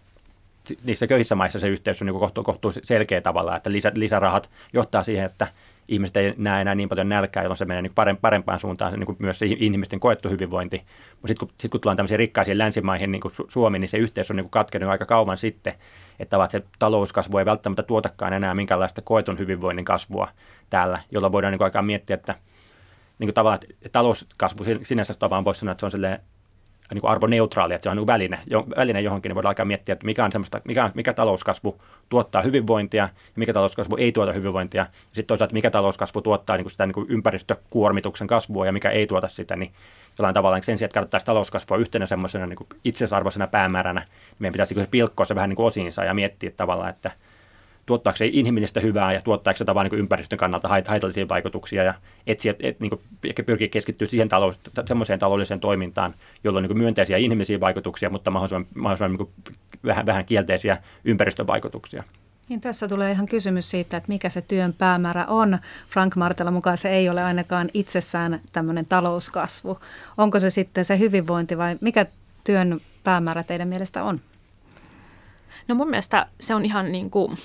niissä 0.83 1.07
köyhissä 1.07 1.35
maissa 1.35 1.59
se 1.59 1.67
yhteys 1.67 2.01
on 2.01 2.05
niin 2.05 2.19
kohtuu, 2.19 2.43
kohtuu 2.43 2.73
selkeä 2.83 3.21
tavalla, 3.21 3.55
että 3.55 3.71
lisä, 3.71 3.91
lisärahat 3.95 4.49
johtaa 4.73 5.03
siihen, 5.03 5.25
että 5.25 5.47
ihmiset 5.87 6.17
ei 6.17 6.33
näe 6.37 6.61
enää 6.61 6.75
niin 6.75 6.89
paljon 6.89 7.09
nälkää, 7.09 7.43
jolloin 7.43 7.57
se 7.57 7.65
menee 7.65 7.81
niin 7.81 8.19
parempaan 8.21 8.59
suuntaan 8.59 8.93
niin 8.93 9.05
kuin 9.05 9.15
myös 9.19 9.39
se 9.39 9.45
ihmisten 9.45 9.99
koettu 9.99 10.29
hyvinvointi. 10.29 10.77
Mutta 11.11 11.27
sitten 11.27 11.47
kun, 11.47 11.55
sit 11.59 11.71
kun 11.71 11.81
tullaan 11.81 11.97
tämmöisiin 11.97 12.19
rikkaisiin 12.19 12.57
länsimaihin, 12.57 13.11
niin 13.11 13.21
kuin 13.21 13.33
Suomi, 13.47 13.79
niin 13.79 13.89
se 13.89 13.97
yhteys 13.97 14.31
on 14.31 14.35
niin 14.35 14.43
kuin 14.43 14.51
katkenut 14.51 14.89
aika 14.89 15.05
kauan 15.05 15.37
sitten, 15.37 15.73
että 16.21 16.47
se 16.49 16.63
talouskasvu 16.79 17.37
ei 17.37 17.45
välttämättä 17.45 17.83
tuotakaan 17.83 18.33
enää 18.33 18.55
minkäänlaista 18.55 19.01
koetun 19.01 19.39
hyvinvoinnin 19.39 19.85
kasvua 19.85 20.27
täällä, 20.69 20.99
jolla 21.11 21.31
voidaan 21.31 21.51
niin 21.51 21.63
aikaan 21.63 21.85
miettiä, 21.85 22.13
että 22.13 22.35
niin 23.19 23.27
kuin 23.27 23.33
tavallaan 23.33 23.59
että 23.71 23.89
talouskasvu 23.91 24.63
sinänsä 24.83 25.13
tavallaan 25.13 25.45
voisi 25.45 25.59
sanoa, 25.59 25.71
että 25.71 25.89
se 25.89 25.97
on 25.97 26.01
niin 26.95 27.01
kuin 27.01 27.11
arvoneutraali, 27.11 27.73
että 27.73 27.83
se 27.83 27.89
on 27.89 27.97
niin 27.97 28.07
väline, 28.07 28.39
jo, 28.47 28.65
väline 28.77 29.01
johonkin, 29.01 29.29
niin 29.29 29.35
voidaan 29.35 29.49
alkaa 29.49 29.65
miettiä, 29.65 29.93
että 29.93 30.05
mikä, 30.05 30.25
on 30.25 30.31
semmoista, 30.31 30.61
mikä, 30.65 30.91
mikä 30.93 31.13
talouskasvu 31.13 31.81
tuottaa 32.09 32.41
hyvinvointia 32.41 33.03
ja 33.03 33.09
mikä 33.35 33.53
talouskasvu 33.53 33.95
ei 33.97 34.11
tuota 34.11 34.33
hyvinvointia. 34.33 34.81
Ja 34.81 34.87
sitten 35.07 35.25
toisaalta, 35.25 35.53
mikä 35.53 35.71
talouskasvu 35.71 36.21
tuottaa 36.21 36.57
niin 36.57 36.63
kuin 36.63 36.71
sitä 36.71 36.85
niin 36.85 36.93
kuin 36.93 37.05
ympäristökuormituksen 37.09 38.27
kasvua 38.27 38.65
ja 38.65 38.71
mikä 38.71 38.89
ei 38.89 39.07
tuota 39.07 39.27
sitä, 39.27 39.55
niin 39.55 39.71
jollain 40.17 40.33
tavalla 40.33 40.57
niin 40.57 40.63
sen 40.63 40.77
sijaan, 40.77 40.87
että 40.87 40.99
katsottaisiin 40.99 41.25
talouskasvua 41.25 41.77
yhtenä 41.77 42.05
semmoisena 42.05 42.45
niin 42.45 42.67
itsesarvoisena 42.85 43.47
päämääränä, 43.47 44.01
niin 44.01 44.35
meidän 44.39 44.53
pitäisi 44.53 44.75
niin 44.75 44.87
pilkkoa 44.91 45.25
se 45.25 45.35
vähän 45.35 45.49
niin 45.49 45.57
kuin 45.57 45.67
osiinsa 45.67 46.03
ja 46.03 46.13
miettiä 46.13 46.51
tavallaan, 46.57 46.89
että– 46.89 47.11
tuottaako 47.85 48.17
se 48.17 48.29
inhimillistä 48.33 48.79
hyvää 48.79 49.13
ja 49.13 49.21
tuottaako 49.21 49.57
se 49.57 49.65
tavallaan 49.65 49.91
niin 49.91 49.99
ympäristön 49.99 50.39
kannalta 50.39 50.67
haitallisia 50.67 51.27
vaikutuksia 51.29 51.83
ja 51.83 51.93
etsiä, 52.27 52.55
et, 52.59 52.79
niin 52.79 52.89
kuin, 52.89 53.01
ehkä 53.23 53.43
pyrkii 53.43 53.69
keskittyä 53.69 54.07
siihen 54.07 54.29
talous, 54.29 54.59
semmoiseen 54.85 55.19
taloudelliseen 55.19 55.59
toimintaan, 55.59 56.13
jolla 56.43 56.59
on 56.59 56.63
niin 56.63 56.77
myönteisiä 56.77 57.17
inhimillisiä 57.17 57.59
vaikutuksia, 57.59 58.09
mutta 58.09 58.31
mahdollisimman, 58.31 58.67
mahdollisimman 58.75 59.27
niin 59.27 59.53
vähän, 59.85 60.05
vähän 60.05 60.25
kielteisiä 60.25 60.77
ympäristövaikutuksia. 61.05 62.03
Niin 62.49 62.61
tässä 62.61 62.87
tulee 62.87 63.11
ihan 63.11 63.25
kysymys 63.25 63.71
siitä, 63.71 63.97
että 63.97 64.09
mikä 64.09 64.29
se 64.29 64.41
työn 64.41 64.73
päämäärä 64.73 65.25
on. 65.25 65.59
Frank 65.89 66.15
Martella 66.15 66.51
mukaan 66.51 66.77
se 66.77 66.89
ei 66.89 67.09
ole 67.09 67.23
ainakaan 67.23 67.69
itsessään 67.73 68.41
tämmöinen 68.51 68.85
talouskasvu. 68.85 69.79
Onko 70.17 70.39
se 70.39 70.49
sitten 70.49 70.85
se 70.85 70.99
hyvinvointi 70.99 71.57
vai 71.57 71.77
mikä 71.81 72.05
työn 72.43 72.81
päämäärä 73.03 73.43
teidän 73.43 73.67
mielestä 73.67 74.03
on? 74.03 74.21
No 75.67 75.75
mun 75.75 75.89
mielestä 75.89 76.27
se 76.39 76.55
on 76.55 76.65
ihan 76.65 76.91
niin 76.91 77.09
kuin 77.09 77.37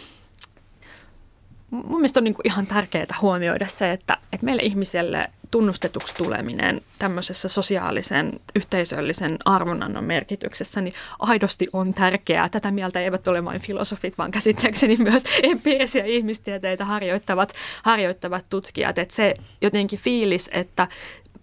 mun 1.71 1.99
mielestä 1.99 2.21
on 2.21 2.25
niin 2.25 2.35
kuin 2.35 2.47
ihan 2.47 2.67
tärkeää 2.67 3.07
huomioida 3.23 3.67
se, 3.67 3.91
että, 3.91 4.17
että 4.33 4.47
meille 4.47 4.63
ihmiselle 4.63 5.31
tunnustetuksi 5.51 6.15
tuleminen 6.15 6.81
tämmöisessä 6.99 7.49
sosiaalisen, 7.49 8.41
yhteisöllisen 8.55 9.39
arvonannon 9.45 10.05
merkityksessä, 10.05 10.81
niin 10.81 10.95
aidosti 11.19 11.69
on 11.73 11.95
tärkeää. 11.95 12.49
Tätä 12.49 12.71
mieltä 12.71 13.01
eivät 13.01 13.29
ole 13.29 13.45
vain 13.45 13.61
filosofit, 13.61 14.19
vaan 14.19 14.31
käsittääkseni 14.31 14.97
myös 15.11 15.25
empiirisiä 15.43 16.05
ihmistieteitä 16.05 16.85
harjoittavat, 16.85 17.53
harjoittavat 17.83 18.45
tutkijat. 18.51 18.99
Että 18.99 19.15
se 19.15 19.35
jotenkin 19.61 19.99
fiilis, 19.99 20.51
että 20.53 20.89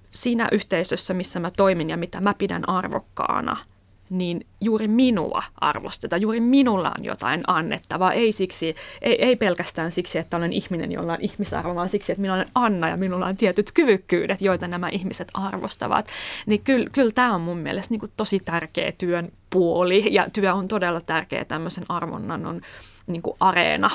siinä 0.09 0.47
yhteisössä, 0.51 1.13
missä 1.13 1.39
mä 1.39 1.51
toimin 1.51 1.89
ja 1.89 1.97
mitä 1.97 2.21
mä 2.21 2.33
pidän 2.33 2.69
arvokkaana– 2.69 3.57
niin 4.09 4.45
juuri 4.61 4.87
minua 4.87 5.43
arvostetaan, 5.61 6.21
juuri 6.21 6.39
minulla 6.39 6.91
on 6.97 7.05
jotain 7.05 7.43
annettavaa, 7.47 8.13
ei, 8.13 8.31
siksi, 8.31 8.75
ei, 9.01 9.25
ei 9.25 9.35
pelkästään 9.35 9.91
siksi, 9.91 10.17
että 10.19 10.37
olen 10.37 10.53
ihminen, 10.53 10.91
jolla 10.91 11.13
on 11.13 11.21
ihmisarvo, 11.21 11.75
vaan 11.75 11.89
siksi, 11.89 12.11
että 12.11 12.21
minä 12.21 12.33
olen 12.33 12.49
Anna 12.55 12.89
ja 12.89 12.97
minulla 12.97 13.25
on 13.25 13.37
tietyt 13.37 13.71
kyvykkyydet, 13.71 14.41
joita 14.41 14.67
nämä 14.67 14.89
ihmiset 14.89 15.27
arvostavat. 15.33 16.07
Niin 16.45 16.61
kyllä, 16.63 16.89
kyllä 16.91 17.11
tämä 17.11 17.35
on 17.35 17.41
mun 17.41 17.57
mielestä 17.57 17.93
niin 17.93 17.99
kuin 17.99 18.11
tosi 18.17 18.39
tärkeä 18.39 18.91
työn 18.97 19.31
puoli. 19.49 20.13
Ja 20.13 20.27
työ 20.33 20.53
on 20.53 20.67
todella 20.67 21.01
tärkeä 21.01 21.45
tämmöisen 21.45 21.85
arvonnannon 21.89 22.61
niin 23.07 23.21
kuin 23.21 23.37
areena, 23.39 23.89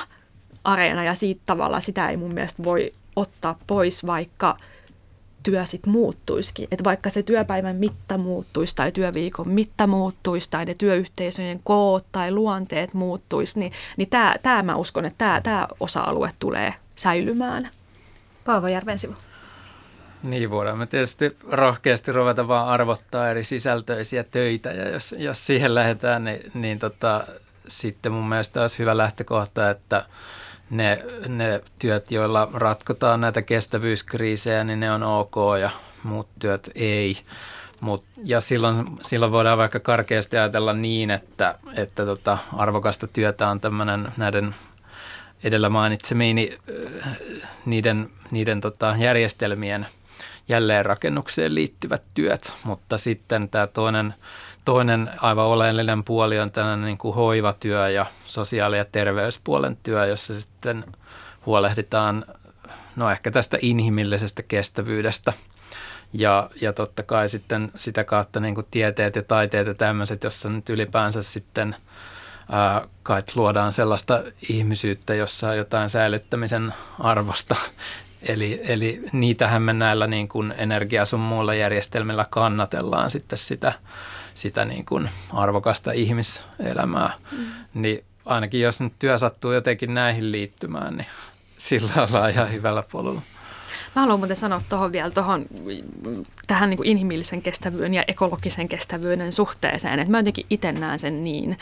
areena. 0.65 1.05
Ja 1.05 1.15
siitä 1.15 1.43
tavalla 1.47 1.81
sitä 1.81 2.09
ei 2.09 2.17
mun 2.17 2.35
mielestä 2.35 2.65
voi 2.65 2.93
ottaa 3.17 3.59
pois, 3.67 4.07
vaikka– 4.07 4.57
työ 5.43 5.67
sitten 5.67 5.93
muuttuisikin. 5.93 6.69
Että 6.71 6.85
vaikka 6.85 7.11
se 7.11 7.23
työpäivän 7.23 7.77
mitta 7.77 8.19
muuttuisi 8.19 8.77
tai 8.77 8.93
työviikon 8.93 9.49
mitta 9.49 9.87
muuttuisi 9.87 10.51
tai 10.51 10.65
ne 10.65 10.75
työyhteisöjen 10.75 11.61
koot 11.65 12.07
tai 12.13 12.33
luonteet 12.33 12.95
muuttuisi, 12.95 13.59
niin, 13.59 13.73
niin 13.97 14.09
tämä, 14.43 14.63
mä 14.63 14.77
uskon, 14.77 15.05
että 15.05 15.41
tämä, 15.43 15.69
osa-alue 15.81 16.31
tulee 16.39 16.75
säilymään. 16.97 17.71
Paavo 18.45 18.69
Järvensivu. 18.69 19.15
Niin 20.23 20.51
voidaan 20.51 20.79
me 20.79 20.87
tietysti 20.87 21.37
rohkeasti 21.51 22.13
ruveta 22.13 22.49
vaan 22.49 22.69
arvottaa 22.69 23.31
eri 23.31 23.45
sisältöisiä 23.45 24.25
töitä 24.25 24.69
ja 24.71 24.89
jos, 24.89 25.15
jos 25.19 25.47
siihen 25.47 25.75
lähdetään, 25.75 26.25
niin, 26.25 26.51
niin 26.55 26.79
tota, 26.79 27.27
sitten 27.69 28.13
mun 28.13 28.29
mielestä 28.29 28.61
olisi 28.61 28.79
hyvä 28.79 28.97
lähtökohta, 28.97 29.71
että 29.71 30.07
ne, 30.71 31.05
ne 31.29 31.61
työt, 31.79 32.11
joilla 32.11 32.49
ratkotaan 32.53 33.21
näitä 33.21 33.43
kestävyyskriisejä, 33.43 34.65
niin 34.65 34.81
ne 34.81 34.93
on 34.93 35.03
ok 35.03 35.35
ja 35.61 35.71
muut 36.03 36.29
työt 36.39 36.71
ei. 36.75 37.19
Mut, 37.81 38.05
ja 38.25 38.41
silloin, 38.41 38.77
silloin 39.03 39.33
voidaan 39.33 39.59
vaikka 39.59 39.81
karkeasti 39.81 40.37
ajatella 40.37 40.73
niin, 40.73 41.11
että, 41.11 41.59
että 41.77 42.05
tota, 42.05 42.39
arvokasta 42.57 43.07
työtä 43.07 43.49
on 43.49 43.61
tämmöinen 43.61 44.13
näiden 44.17 44.55
edellä 45.45 45.69
mainitsemiini 45.69 46.59
niiden, 47.67 48.11
niiden 48.31 48.61
tota, 48.61 48.95
järjestelmien 48.99 49.87
jälleenrakennukseen 50.49 51.55
liittyvät 51.55 52.03
työt, 52.15 52.53
mutta 52.65 52.99
sitten 52.99 53.49
tämä 53.49 53.67
toinen– 53.67 54.15
Toinen 54.69 55.11
aivan 55.21 55.47
oleellinen 55.47 56.05
puoli 56.05 56.39
on 56.39 56.53
tällainen 56.53 56.85
niin 56.85 56.99
kuin 56.99 57.15
hoivatyö 57.15 57.91
ja 57.91 58.07
sosiaali- 58.27 58.77
ja 58.77 58.85
terveyspuolen 58.85 59.79
työ, 59.83 60.07
jossa 60.07 60.35
sitten 60.35 60.85
huolehditaan 61.47 62.25
no 62.97 63.11
ehkä 63.11 63.31
tästä 63.31 63.59
inhimillisestä 63.63 64.43
kestävyydestä. 64.43 65.33
Ja, 66.13 66.51
ja 66.61 66.73
totta 66.73 67.03
kai 67.03 67.29
sitten 67.29 67.73
sitä 67.77 68.05
kautta 68.05 68.41
niin 68.41 68.55
kuin 68.55 68.67
tieteet 68.71 69.17
ja 69.17 69.23
taiteet 69.23 69.67
ja 69.67 69.75
tämmöiset, 69.75 70.25
jossa 70.25 70.49
nyt 70.49 70.69
ylipäänsä 70.69 71.23
sitten 71.23 71.77
ää, 72.51 72.89
kai 73.03 73.23
luodaan 73.35 73.73
sellaista 73.73 74.23
ihmisyyttä, 74.49 75.15
jossa 75.15 75.49
on 75.49 75.57
jotain 75.57 75.91
säilyttämisen 75.91 76.75
arvosta. 76.99 77.57
Eli, 78.23 78.61
eli 78.65 79.03
niitähän 79.13 79.63
me 79.63 79.73
näillä 79.73 80.07
niin 80.07 80.29
kuin 80.29 80.55
energia 80.59 81.05
sun 81.05 81.21
muilla 81.21 81.55
järjestelmillä 81.55 82.27
kannatellaan 82.31 83.11
sitten 83.11 83.39
sitä, 83.39 83.73
sitä 84.39 84.65
niin 84.65 84.85
kuin 84.85 85.11
arvokasta 85.33 85.93
ihmiselämää. 85.93 87.13
Mm. 87.33 87.47
Niin 87.75 88.05
ainakin 88.25 88.61
jos 88.61 88.81
nyt 88.81 88.93
työ 88.99 89.19
sattuu 89.19 89.53
jotenkin 89.53 89.95
näihin 89.95 90.33
liittymään, 90.33 90.97
niin 90.97 91.07
sillä 91.59 91.93
ollaan 91.97 92.31
ihan 92.31 92.53
hyvällä 92.53 92.85
polulla. 92.93 93.23
Mä 93.97 94.03
haluan 94.03 94.19
muuten 94.19 94.37
sanoa 94.37 94.63
tuohon 94.69 94.93
vielä 94.93 95.11
tohon, 95.11 95.47
tähän 96.47 96.71
niin 96.71 96.77
kuin 96.77 96.89
inhimillisen 96.89 97.43
kestävyyden 97.43 97.95
ja 97.95 98.05
ekologisen 98.09 98.69
kestävyyden 98.69 99.33
suhteeseen, 99.33 99.99
että 99.99 100.11
mä 100.11 100.19
jotenkin 100.19 100.47
itse 100.51 100.73
näen 100.73 100.99
sen 100.99 101.25
niin, 101.25 101.59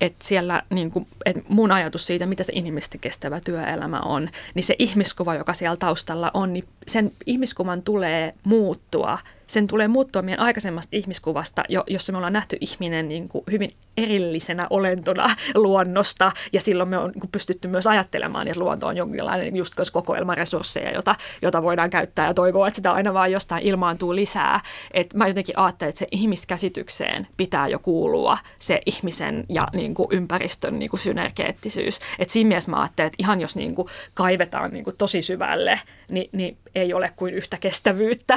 että 0.00 0.24
siellä 0.24 0.62
niin 0.70 0.90
kuin, 0.90 1.06
että 1.24 1.42
mun 1.48 1.72
ajatus 1.72 2.06
siitä, 2.06 2.26
mitä 2.26 2.42
se 2.42 2.52
inhimillisesti 2.52 2.98
kestävä 2.98 3.40
työelämä 3.40 4.00
on, 4.00 4.30
niin 4.54 4.64
se 4.64 4.74
ihmiskuva, 4.78 5.34
joka 5.34 5.54
siellä 5.54 5.76
taustalla 5.76 6.30
on, 6.34 6.52
niin 6.52 6.64
sen 6.86 7.12
ihmiskuvan 7.26 7.82
tulee 7.82 8.32
muuttua 8.44 9.18
sen 9.46 9.66
tulee 9.66 9.88
muuttua 9.88 10.22
meidän 10.22 10.40
aikaisemmasta 10.40 10.96
ihmiskuvasta, 10.96 11.62
jo, 11.68 11.84
jossa 11.86 12.12
me 12.12 12.16
ollaan 12.16 12.32
nähty 12.32 12.56
ihminen 12.60 13.08
niin 13.08 13.28
kuin 13.28 13.44
hyvin 13.50 13.74
erillisenä 13.96 14.66
olentona 14.70 15.30
luonnosta, 15.54 16.32
ja 16.52 16.60
silloin 16.60 16.88
me 16.88 16.98
on 16.98 17.10
niin 17.10 17.20
kuin 17.20 17.30
pystytty 17.30 17.68
myös 17.68 17.86
ajattelemaan, 17.86 18.48
että 18.48 18.60
luonto 18.60 18.86
on 18.86 18.96
jonkinlainen 18.96 19.56
just 19.56 19.74
kokoelma 19.92 20.34
resursseja, 20.34 20.90
jota, 20.90 21.14
jota 21.42 21.62
voidaan 21.62 21.90
käyttää 21.90 22.26
ja 22.26 22.34
toivoa, 22.34 22.68
että 22.68 22.76
sitä 22.76 22.92
aina 22.92 23.14
vaan 23.14 23.32
jostain 23.32 23.62
ilmaantuu 23.62 24.14
lisää. 24.14 24.60
Et 24.90 25.14
mä 25.14 25.28
jotenkin 25.28 25.58
ajattelen, 25.58 25.88
että 25.88 25.98
se 25.98 26.06
ihmiskäsitykseen 26.10 27.26
pitää 27.36 27.68
jo 27.68 27.78
kuulua 27.78 28.38
se 28.58 28.80
ihmisen 28.86 29.44
ja 29.48 29.68
niin 29.72 29.85
kuin 29.94 30.08
ympäristön 30.10 30.78
niin 30.78 30.90
kuin 30.90 31.00
synergeettisyys. 31.00 32.00
Et 32.18 32.30
siinä 32.30 32.48
mielessä 32.48 32.70
mä 32.70 32.80
ajattelen, 32.80 33.06
että 33.06 33.16
ihan 33.18 33.40
jos 33.40 33.56
niin 33.56 33.74
kuin 33.74 33.88
kaivetaan 34.14 34.70
niin 34.70 34.84
kuin 34.84 34.96
tosi 34.96 35.22
syvälle, 35.22 35.80
niin, 36.10 36.30
niin 36.32 36.56
ei 36.74 36.94
ole 36.94 37.12
kuin 37.16 37.34
yhtä 37.34 37.56
kestävyyttä 37.60 38.34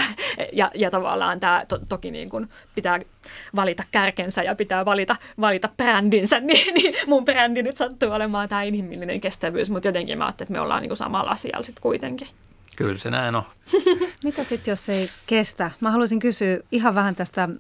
ja, 0.54 0.72
ja 0.76 0.92
tavallaan 0.92 1.40
tämä 1.40 1.62
to, 1.68 1.80
toki 1.90 2.12
niin 2.12 2.30
kuin 2.30 2.50
pitää 2.76 3.00
valita 3.56 3.84
kärkensä 3.92 4.44
ja 4.44 4.56
pitää 4.56 4.86
valita, 4.86 5.16
valita 5.42 5.70
brändinsä, 5.78 6.40
niin, 6.50 6.74
niin 6.74 6.96
mun 7.08 7.26
brändi 7.26 7.64
nyt 7.64 7.76
sattuu 7.76 8.12
olemaan 8.12 8.50
tämä 8.50 8.64
inhimillinen 8.64 9.22
kestävyys, 9.22 9.70
mutta 9.70 9.88
jotenkin 9.88 10.18
mä 10.18 10.26
ajattelin, 10.26 10.46
että 10.46 10.54
me 10.54 10.62
ollaan 10.62 10.82
niin 10.82 10.90
kuin 10.90 10.98
samalla 10.98 11.32
asialla 11.32 11.64
sitten 11.64 11.82
kuitenkin. 11.82 12.28
Kyllä 12.80 12.98
se 12.98 13.10
näin 13.10 13.36
on. 13.36 13.44
Mitä 14.24 14.44
sitten, 14.44 14.72
jos 14.72 14.89
ei 14.89 15.10
kestä? 15.26 15.72
Mä 15.80 15.92
haluaisin 15.92 16.20
kysyä 16.20 16.60
ihan 16.72 16.96
vähän 16.96 17.15
tästä 17.15 17.44
äm, 17.44 17.58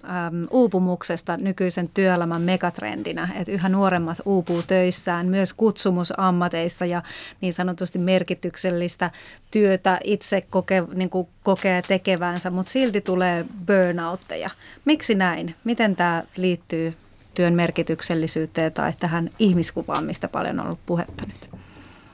uupumuksesta 0.51 1.37
nykyisen 1.37 1.89
työelämän 1.93 2.41
megatrendinä, 2.41 3.29
että 3.35 3.51
yhä 3.51 3.69
nuoremmat 3.69 4.17
uupuu 4.25 4.63
töissään, 4.67 5.27
myös 5.27 5.53
kutsumusammateissa 5.53 6.85
ja 6.85 7.03
niin 7.41 7.53
sanotusti 7.53 7.99
merkityksellistä 7.99 9.11
työtä 9.51 9.99
itse 10.03 10.41
koke, 10.41 10.83
niin 10.93 11.09
kuin 11.09 11.27
kokee 11.43 11.81
tekevänsä, 11.81 12.49
mutta 12.49 12.71
silti 12.71 13.01
tulee 13.01 13.45
burnoutteja. 13.67 14.49
Miksi 14.85 15.15
näin? 15.15 15.55
Miten 15.63 15.95
tämä 15.95 16.23
liittyy 16.35 16.93
työn 17.33 17.53
merkityksellisyyteen 17.53 18.73
tai 18.73 18.93
tähän 18.99 19.29
ihmiskuvaan, 19.39 20.03
mistä 20.05 20.27
paljon 20.27 20.59
on 20.59 20.65
ollut 20.65 20.85
puhetta 20.85 21.23
nyt? 21.27 21.68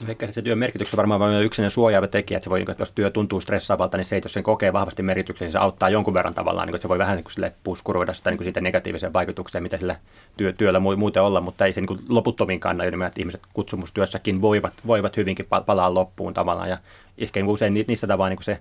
Ehkä 0.08 0.32
se 0.32 0.42
työn 0.42 0.58
merkitys 0.58 0.94
on 0.94 0.98
varmaan 0.98 1.20
vain 1.20 1.44
yksinen 1.44 1.72
suojaava 1.72 2.08
tekijä, 2.08 2.38
että 2.38 2.44
se 2.44 2.50
voi, 2.50 2.62
että 2.62 2.82
jos 2.82 2.92
työ 2.92 3.10
tuntuu 3.10 3.40
stressaavalta, 3.42 3.98
niin 3.98 4.06
se, 4.06 4.22
jos 4.24 4.34
sen 4.34 4.44
kokee 4.44 4.74
vahvasti 4.74 5.04
merkityksen, 5.04 5.46
niin 5.46 5.52
se 5.52 5.58
auttaa 5.58 5.90
jonkun 5.90 6.14
verran 6.14 6.34
tavallaan, 6.34 6.68
niin 6.68 6.76
että 6.76 6.82
se 6.82 6.90
voi 6.90 6.98
vähän 6.98 7.18
niin 7.18 7.52
puskuroida 7.64 8.14
sitä, 8.14 8.32
niin 8.32 8.44
siitä 8.44 8.62
negatiiviseen 8.62 9.14
vaikutukseen, 9.14 9.64
mitä 9.64 9.78
sillä 9.78 9.96
työ, 10.38 10.54
työllä 10.54 10.80
muuten 10.80 11.24
olla, 11.24 11.42
mutta 11.42 11.66
ei 11.66 11.74
se 11.74 11.82
niin 11.82 12.00
loputtomiin 12.10 12.60
kannalta, 12.60 13.06
että 13.06 13.22
ihmiset 13.22 13.42
kutsumustyössäkin 13.54 14.42
voivat, 14.42 14.74
voivat 14.88 15.18
hyvinkin 15.18 15.48
palaa 15.66 15.94
loppuun 15.94 16.34
tavallaan, 16.34 16.70
ja 16.70 16.78
ehkä 17.18 17.40
niin 17.40 17.50
usein 17.50 17.74
niissä 17.74 18.08
tavalla 18.08 18.30
niin 18.30 18.44
se 18.44 18.60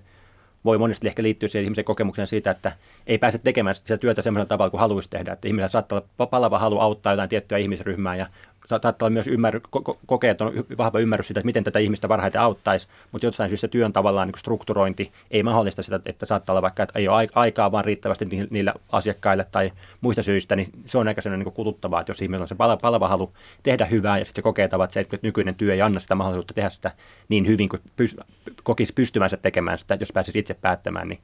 voi 0.65 0.77
monesti 0.77 1.07
ehkä 1.07 1.23
liittyä 1.23 1.49
siihen 1.49 1.63
ihmisen 1.63 1.85
kokemukseen 1.85 2.27
siitä, 2.27 2.51
että 2.51 2.71
ei 3.07 3.17
pääse 3.17 3.37
tekemään 3.37 3.75
sitä 3.75 3.97
työtä 3.97 4.21
sellaisella 4.21 4.47
tavalla 4.47 4.69
kuin 4.69 4.81
haluaisi 4.81 5.09
tehdä. 5.09 5.33
Että 5.33 5.47
ihmisellä 5.47 5.67
saattaa 5.67 6.01
olla 6.19 6.27
palava 6.27 6.59
halu 6.59 6.79
auttaa 6.79 7.13
jotain 7.13 7.29
tiettyä 7.29 7.57
ihmisryhmää 7.57 8.15
ja 8.15 8.27
saattaa 8.67 9.09
myös 9.09 9.27
ymmär, 9.27 9.55
ko- 9.57 9.97
kokea, 10.05 10.31
että 10.31 10.45
on 10.45 10.53
vahva 10.77 10.99
ymmärrys 10.99 11.27
siitä, 11.27 11.39
että 11.39 11.45
miten 11.45 11.63
tätä 11.63 11.79
ihmistä 11.79 12.07
parhaiten 12.07 12.41
auttaisi, 12.41 12.87
mutta 13.11 13.27
jostain 13.27 13.49
syystä 13.49 13.67
työn 13.67 13.93
tavallaan 13.93 14.27
niin 14.27 14.39
strukturointi 14.39 15.11
ei 15.31 15.43
mahdollista 15.43 15.83
sitä, 15.83 15.99
että 16.05 16.25
saattaa 16.25 16.53
olla 16.53 16.61
vaikka, 16.61 16.83
että 16.83 16.99
ei 16.99 17.07
ole 17.07 17.27
aikaa 17.35 17.71
vaan 17.71 17.85
riittävästi 17.85 18.25
niillä 18.49 18.73
asiakkaille 18.91 19.45
tai 19.51 19.71
muista 20.01 20.23
syistä, 20.23 20.55
niin 20.55 20.67
se 20.85 20.97
on 20.97 21.07
aika 21.07 21.21
niin 21.29 21.53
kuluttavaa, 21.53 21.99
että 21.99 22.09
jos 22.09 22.21
ihmisellä 22.21 22.43
on 22.43 22.47
se 22.47 22.55
pal- 22.55 22.77
palava 22.81 23.07
halu 23.07 23.33
tehdä 23.63 23.85
hyvää 23.85 24.17
ja 24.17 24.25
sitten 24.25 24.41
se 24.41 24.43
kokee 24.43 24.69
se, 24.89 24.99
että 24.99 25.17
nykyinen 25.21 25.55
työ 25.55 25.73
ei 25.73 25.81
anna 25.81 25.99
sitä 25.99 26.15
mahdollisuutta 26.15 26.53
tehdä 26.53 26.69
sitä 26.69 26.91
niin 27.29 27.47
hyvin 27.47 27.69
kuin 27.69 27.81
pys- 28.01 28.23
kokisi 28.63 28.93
pystymänsä 28.93 29.37
tekemään 29.37 29.77
sitä, 29.77 29.97
jos 29.99 30.11
pääsisi 30.13 30.39
itse 30.39 30.53
päättämään, 30.53 31.07
niin 31.07 31.19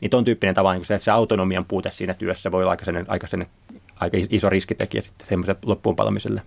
niin 0.00 0.10
tuon 0.10 0.24
tyyppinen 0.24 0.54
tapa, 0.54 0.74
niin 0.74 0.84
se, 0.84 0.94
että 0.94 1.04
se 1.04 1.10
autonomian 1.10 1.64
puute 1.64 1.90
siinä 1.90 2.14
työssä 2.14 2.52
voi 2.52 2.62
olla 2.62 2.70
aika, 2.70 2.84
sellainen, 2.84 3.10
aika, 3.10 3.26
sellainen, 3.26 3.54
aika 4.00 4.16
iso 4.30 4.50
riskitekijä 4.50 5.02
sitten 5.02 5.26
semmoisen 5.26 5.56
loppuun 5.64 5.96
palamiselle. 5.96 6.42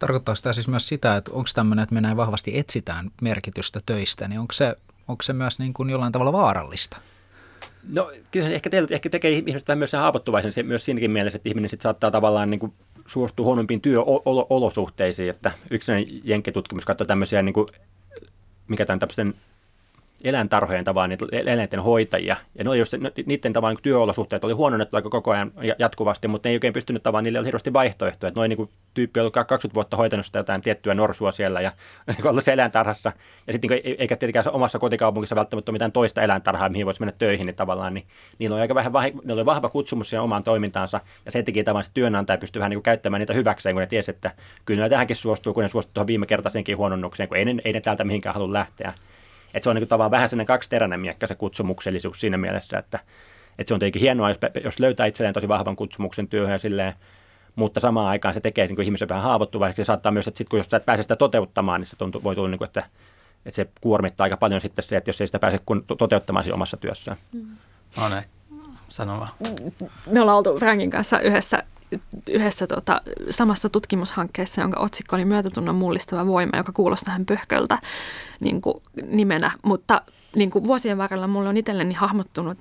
Tarkoittaa 0.00 0.34
sitä 0.34 0.52
siis 0.52 0.68
myös 0.68 0.88
sitä, 0.88 1.16
että 1.16 1.30
onko 1.32 1.48
tämmöinen, 1.54 1.82
että 1.82 1.94
me 1.94 2.00
näin 2.00 2.16
vahvasti 2.16 2.58
etsitään 2.58 3.10
merkitystä 3.22 3.80
töistä, 3.86 4.28
niin 4.28 4.40
onko 4.40 4.52
se, 4.52 4.76
onko 5.08 5.22
se 5.22 5.32
myös 5.32 5.58
niin 5.58 5.72
kuin 5.72 5.90
jollain 5.90 6.12
tavalla 6.12 6.32
vaarallista? 6.32 6.96
No 7.94 8.12
kyllä 8.30 8.48
se 8.48 8.54
ehkä, 8.54 8.70
teille, 8.70 8.88
ehkä 8.90 9.10
tekee 9.10 9.30
ihmisestä 9.30 9.76
myös 9.76 9.92
haavoittuvaisen 9.92 10.52
se, 10.52 10.62
myös 10.62 10.84
siinäkin 10.84 11.10
mielessä, 11.10 11.36
että 11.36 11.48
ihminen 11.48 11.70
sit 11.70 11.80
saattaa 11.80 12.10
tavallaan 12.10 12.50
niin 12.50 12.60
kuin 12.60 12.72
suostua 13.06 13.44
huonompiin 13.44 13.80
työolosuhteisiin. 13.80 15.30
Että 15.30 15.52
yksi 15.70 16.20
jenkkitutkimus 16.24 16.84
katsoi 16.84 17.06
tämmöisiä, 17.06 17.42
niin 17.42 17.54
kuin, 17.54 17.66
mikä 18.68 18.86
tämän 18.86 18.98
tämmöisten 18.98 19.34
eläintarhojen 20.24 20.84
tavallaan 20.84 21.10
niitä 21.10 21.26
eläinten 21.32 21.80
hoitajia. 21.80 22.36
Ja 22.58 22.64
ne 22.64 22.70
oli 22.70 22.78
just, 22.78 22.94
niiden 23.26 23.52
tavallaan 23.52 23.74
niin 23.74 23.82
työolosuhteet 23.82 24.44
oli 24.44 24.52
huononnettu 24.52 24.96
aika 24.96 25.10
koko 25.10 25.30
ajan 25.30 25.52
jatkuvasti, 25.78 26.28
mutta 26.28 26.48
ne 26.48 26.50
ei 26.50 26.56
oikein 26.56 26.72
pystynyt 26.72 27.02
tavallaan, 27.02 27.24
niille 27.24 27.38
oli 27.38 27.46
hirveästi 27.46 27.72
vaihtoehtoja. 27.72 28.32
Noin 28.36 28.48
niin 28.48 28.68
tyyppi 28.94 29.20
oli 29.20 29.30
20 29.30 29.74
vuotta 29.74 29.96
hoitanut 29.96 30.26
sitä 30.26 30.38
jotain 30.38 30.60
tiettyä 30.60 30.94
norsua 30.94 31.32
siellä 31.32 31.60
ja 31.60 31.72
niin 32.06 32.26
ollut 32.26 32.44
se 32.44 32.52
eläintarhassa. 32.52 33.12
Ja 33.46 33.52
sitten 33.52 33.70
niin 33.70 33.96
eikä 33.98 34.16
tietenkään 34.16 34.54
omassa 34.54 34.78
kotikaupungissa 34.78 35.36
välttämättä 35.36 35.70
ole 35.70 35.74
mitään 35.74 35.92
toista 35.92 36.22
eläintarhaa, 36.22 36.68
mihin 36.68 36.86
voisi 36.86 37.00
mennä 37.00 37.14
töihin, 37.18 37.46
niin 37.46 37.56
tavallaan 37.56 37.94
niin 37.94 38.06
niillä 38.38 38.54
oli 38.54 38.60
aika 38.60 38.74
vähän, 38.74 38.92
niillä 38.92 39.34
oli 39.34 39.46
vahva 39.46 39.68
kutsumus 39.68 40.10
siihen 40.10 40.22
omaan 40.22 40.44
toimintaansa. 40.44 41.00
Ja 41.24 41.32
se 41.32 41.42
teki 41.42 41.64
tavallaan 41.64 41.84
se 41.84 41.90
työnantaja 41.94 42.38
pystyi 42.38 42.60
vähän 42.60 42.70
niin 42.70 42.76
kuin 42.76 42.84
käyttämään 42.84 43.20
niitä 43.20 43.34
hyväkseen, 43.34 43.74
kun 43.74 43.80
ne 43.80 43.86
tiesi, 43.86 44.10
että 44.10 44.30
kyllä 44.64 44.82
ne 44.82 44.88
tähänkin 44.88 45.16
suostuu, 45.16 45.54
kun 45.54 45.62
ne 45.62 45.68
suostuu 45.68 45.92
tuohon 45.94 46.06
viime 46.06 46.26
kertaisenkin 46.26 46.76
huononnukseen, 46.76 47.28
kun 47.28 47.38
ei 47.38 47.44
ne, 47.44 47.54
ei 47.64 47.72
ne 47.72 47.80
täältä 47.80 48.04
mihinkään 48.04 48.34
halua 48.34 48.52
lähteä. 48.52 48.92
Että 49.54 49.64
se 49.64 49.70
on 49.70 49.76
niin 49.76 49.82
kuin 49.82 49.88
tavallaan 49.88 50.10
vähän 50.10 50.28
sellainen 50.28 50.46
kaksiteräinen 50.46 51.00
miekka 51.00 51.26
se 51.26 51.34
kutsumuksellisuus 51.34 52.20
siinä 52.20 52.38
mielessä, 52.38 52.78
että, 52.78 52.98
että 53.58 53.68
se 53.68 53.74
on 53.74 53.80
tietenkin 53.80 54.02
hienoa, 54.02 54.28
jos, 54.28 54.38
jos 54.64 54.80
löytää 54.80 55.06
itselleen 55.06 55.34
tosi 55.34 55.48
vahvan 55.48 55.76
kutsumuksen 55.76 56.28
työhön 56.28 56.52
ja 56.52 56.58
silleen, 56.58 56.94
mutta 57.56 57.80
samaan 57.80 58.06
aikaan 58.06 58.34
se 58.34 58.40
tekee 58.40 58.66
niin 58.66 58.76
kuin 58.76 58.84
ihmisen 58.84 59.08
vähän 59.08 59.24
haavoittuvaiseksi. 59.24 59.82
Se 59.82 59.86
saattaa 59.86 60.12
myös, 60.12 60.28
että 60.28 60.38
sit, 60.38 60.48
kun 60.48 60.58
jos 60.58 60.66
sä 60.70 60.76
et 60.76 60.86
pääse 60.86 61.02
sitä 61.02 61.16
toteuttamaan, 61.16 61.80
niin 61.80 61.88
se 61.88 61.96
tuntuu, 61.96 62.22
voi 62.22 62.34
tulla, 62.34 62.48
niin 62.48 62.58
kuin, 62.58 62.66
että, 62.66 62.84
että 63.46 63.56
se 63.56 63.68
kuormittaa 63.80 64.24
aika 64.24 64.36
paljon 64.36 64.60
sitten 64.60 64.84
se, 64.84 64.96
että 64.96 65.08
jos 65.08 65.20
ei 65.20 65.26
sitä 65.26 65.38
pääse 65.38 65.58
kun 65.66 65.84
toteuttamaan 65.98 66.44
siinä 66.44 66.54
omassa 66.54 66.76
työssään. 66.76 67.16
Mm. 67.32 67.56
No 67.96 68.08
ne, 68.08 68.24
sano 68.88 69.20
vaan. 69.20 69.30
Me 70.06 70.20
ollaan 70.20 70.38
oltu 70.38 70.58
Frankin 70.58 70.90
kanssa 70.90 71.20
yhdessä 71.20 71.62
yhdessä 72.28 72.66
tota, 72.66 73.02
samassa 73.30 73.68
tutkimushankkeessa, 73.68 74.60
jonka 74.60 74.80
otsikko 74.80 75.16
oli 75.16 75.24
Myötätunnon 75.24 75.74
mullistava 75.74 76.26
voima, 76.26 76.56
joka 76.56 76.72
kuulostaa 76.72 77.06
tähän 77.06 77.26
pöhköltä 77.26 77.78
niin 78.40 78.60
kuin 78.60 78.82
nimenä. 79.02 79.50
Mutta 79.62 80.02
niin 80.36 80.50
kuin 80.50 80.64
vuosien 80.64 80.98
varrella 80.98 81.26
mulle 81.26 81.48
on 81.48 81.56
itselleni 81.56 81.94
hahmottunut, 81.94 82.58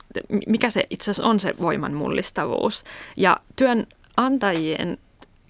mikä 0.48 0.70
se 0.70 0.84
itse 0.90 1.04
asiassa 1.12 1.30
on 1.30 1.40
se 1.40 1.54
voiman 1.62 1.94
mullistavuus. 1.94 2.84
Ja 3.18 3.38
työnantajien 3.56 4.98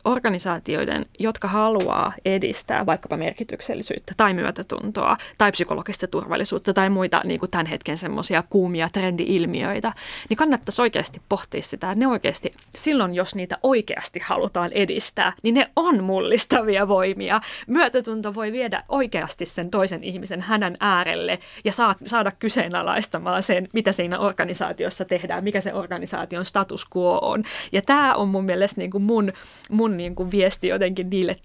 organisaatioiden, 0.06 1.06
jotka 1.20 1.48
haluaa 1.48 2.14
edistää 2.26 2.86
vaikkapa 2.86 3.18
merkityksellisyyttä 3.18 4.14
tai 4.18 4.34
myötätuntoa 4.34 5.18
tai 5.38 5.52
psykologista 5.52 6.08
turvallisuutta 6.08 6.74
tai 6.74 6.90
muita 6.90 7.22
niin 7.26 7.40
kuin 7.40 7.52
tämän 7.52 7.66
hetken 7.66 7.98
semmoisia 7.98 8.44
kuumia 8.50 8.90
trendi-ilmiöitä, 8.94 9.94
niin 10.30 10.38
kannattaisi 10.38 10.82
oikeasti 10.82 11.22
pohtia 11.30 11.62
sitä, 11.62 11.92
että 11.92 12.00
ne 12.00 12.08
oikeasti 12.08 12.52
silloin, 12.76 13.16
jos 13.16 13.36
niitä 13.36 13.58
oikeasti 13.64 14.20
halutaan 14.24 14.72
edistää, 14.74 15.34
niin 15.44 15.56
ne 15.56 15.70
on 15.76 16.04
mullistavia 16.04 16.88
voimia. 16.88 17.42
Myötätunto 17.68 18.36
voi 18.36 18.52
viedä 18.52 18.84
oikeasti 18.90 19.46
sen 19.46 19.70
toisen 19.70 20.04
ihmisen 20.04 20.42
hänen 20.42 20.78
äärelle 20.80 21.40
ja 21.66 21.72
saa, 21.72 21.96
saada 22.06 22.32
kyseenalaistamaan 22.32 23.44
sen, 23.44 23.68
mitä 23.74 23.92
siinä 23.92 24.20
organisaatiossa 24.20 25.06
tehdään, 25.06 25.44
mikä 25.44 25.62
se 25.62 25.74
organisaation 25.74 26.46
status 26.46 26.86
quo 26.96 27.20
on. 27.22 27.44
Ja 27.72 27.82
tämä 27.82 28.16
on 28.16 28.28
mun 28.28 28.46
mielestä 28.46 28.82
niin 28.82 28.92
kuin 28.92 29.04
mun, 29.04 29.34
mun 29.70 29.89
niin 29.98 30.16
kuin 30.16 30.32
viesti 30.32 30.68
jotenkin 30.68 31.10
niille 31.10 31.36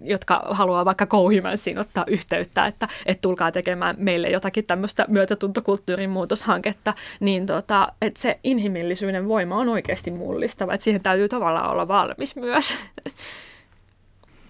jotka 0.00 0.42
haluaa 0.50 0.84
vaikka 0.84 1.06
Kouhimansiin 1.06 1.78
ottaa 1.78 2.04
yhteyttä, 2.06 2.66
että, 2.66 2.88
että 3.06 3.22
tulkaa 3.22 3.52
tekemään 3.52 3.96
meille 3.98 4.30
jotakin 4.30 4.66
tämmöistä 4.66 5.04
myötätuntokulttuurin 5.08 6.10
muutoshanketta, 6.10 6.94
niin 7.20 7.46
tota, 7.46 7.92
että 8.02 8.20
se 8.20 8.40
inhimillisyyden 8.44 9.28
voima 9.28 9.56
on 9.56 9.68
oikeasti 9.68 10.10
mullistava, 10.10 10.74
että 10.74 10.84
siihen 10.84 11.02
täytyy 11.02 11.28
tavallaan 11.28 11.70
olla 11.70 11.88
valmis 11.88 12.36
myös. 12.36 12.78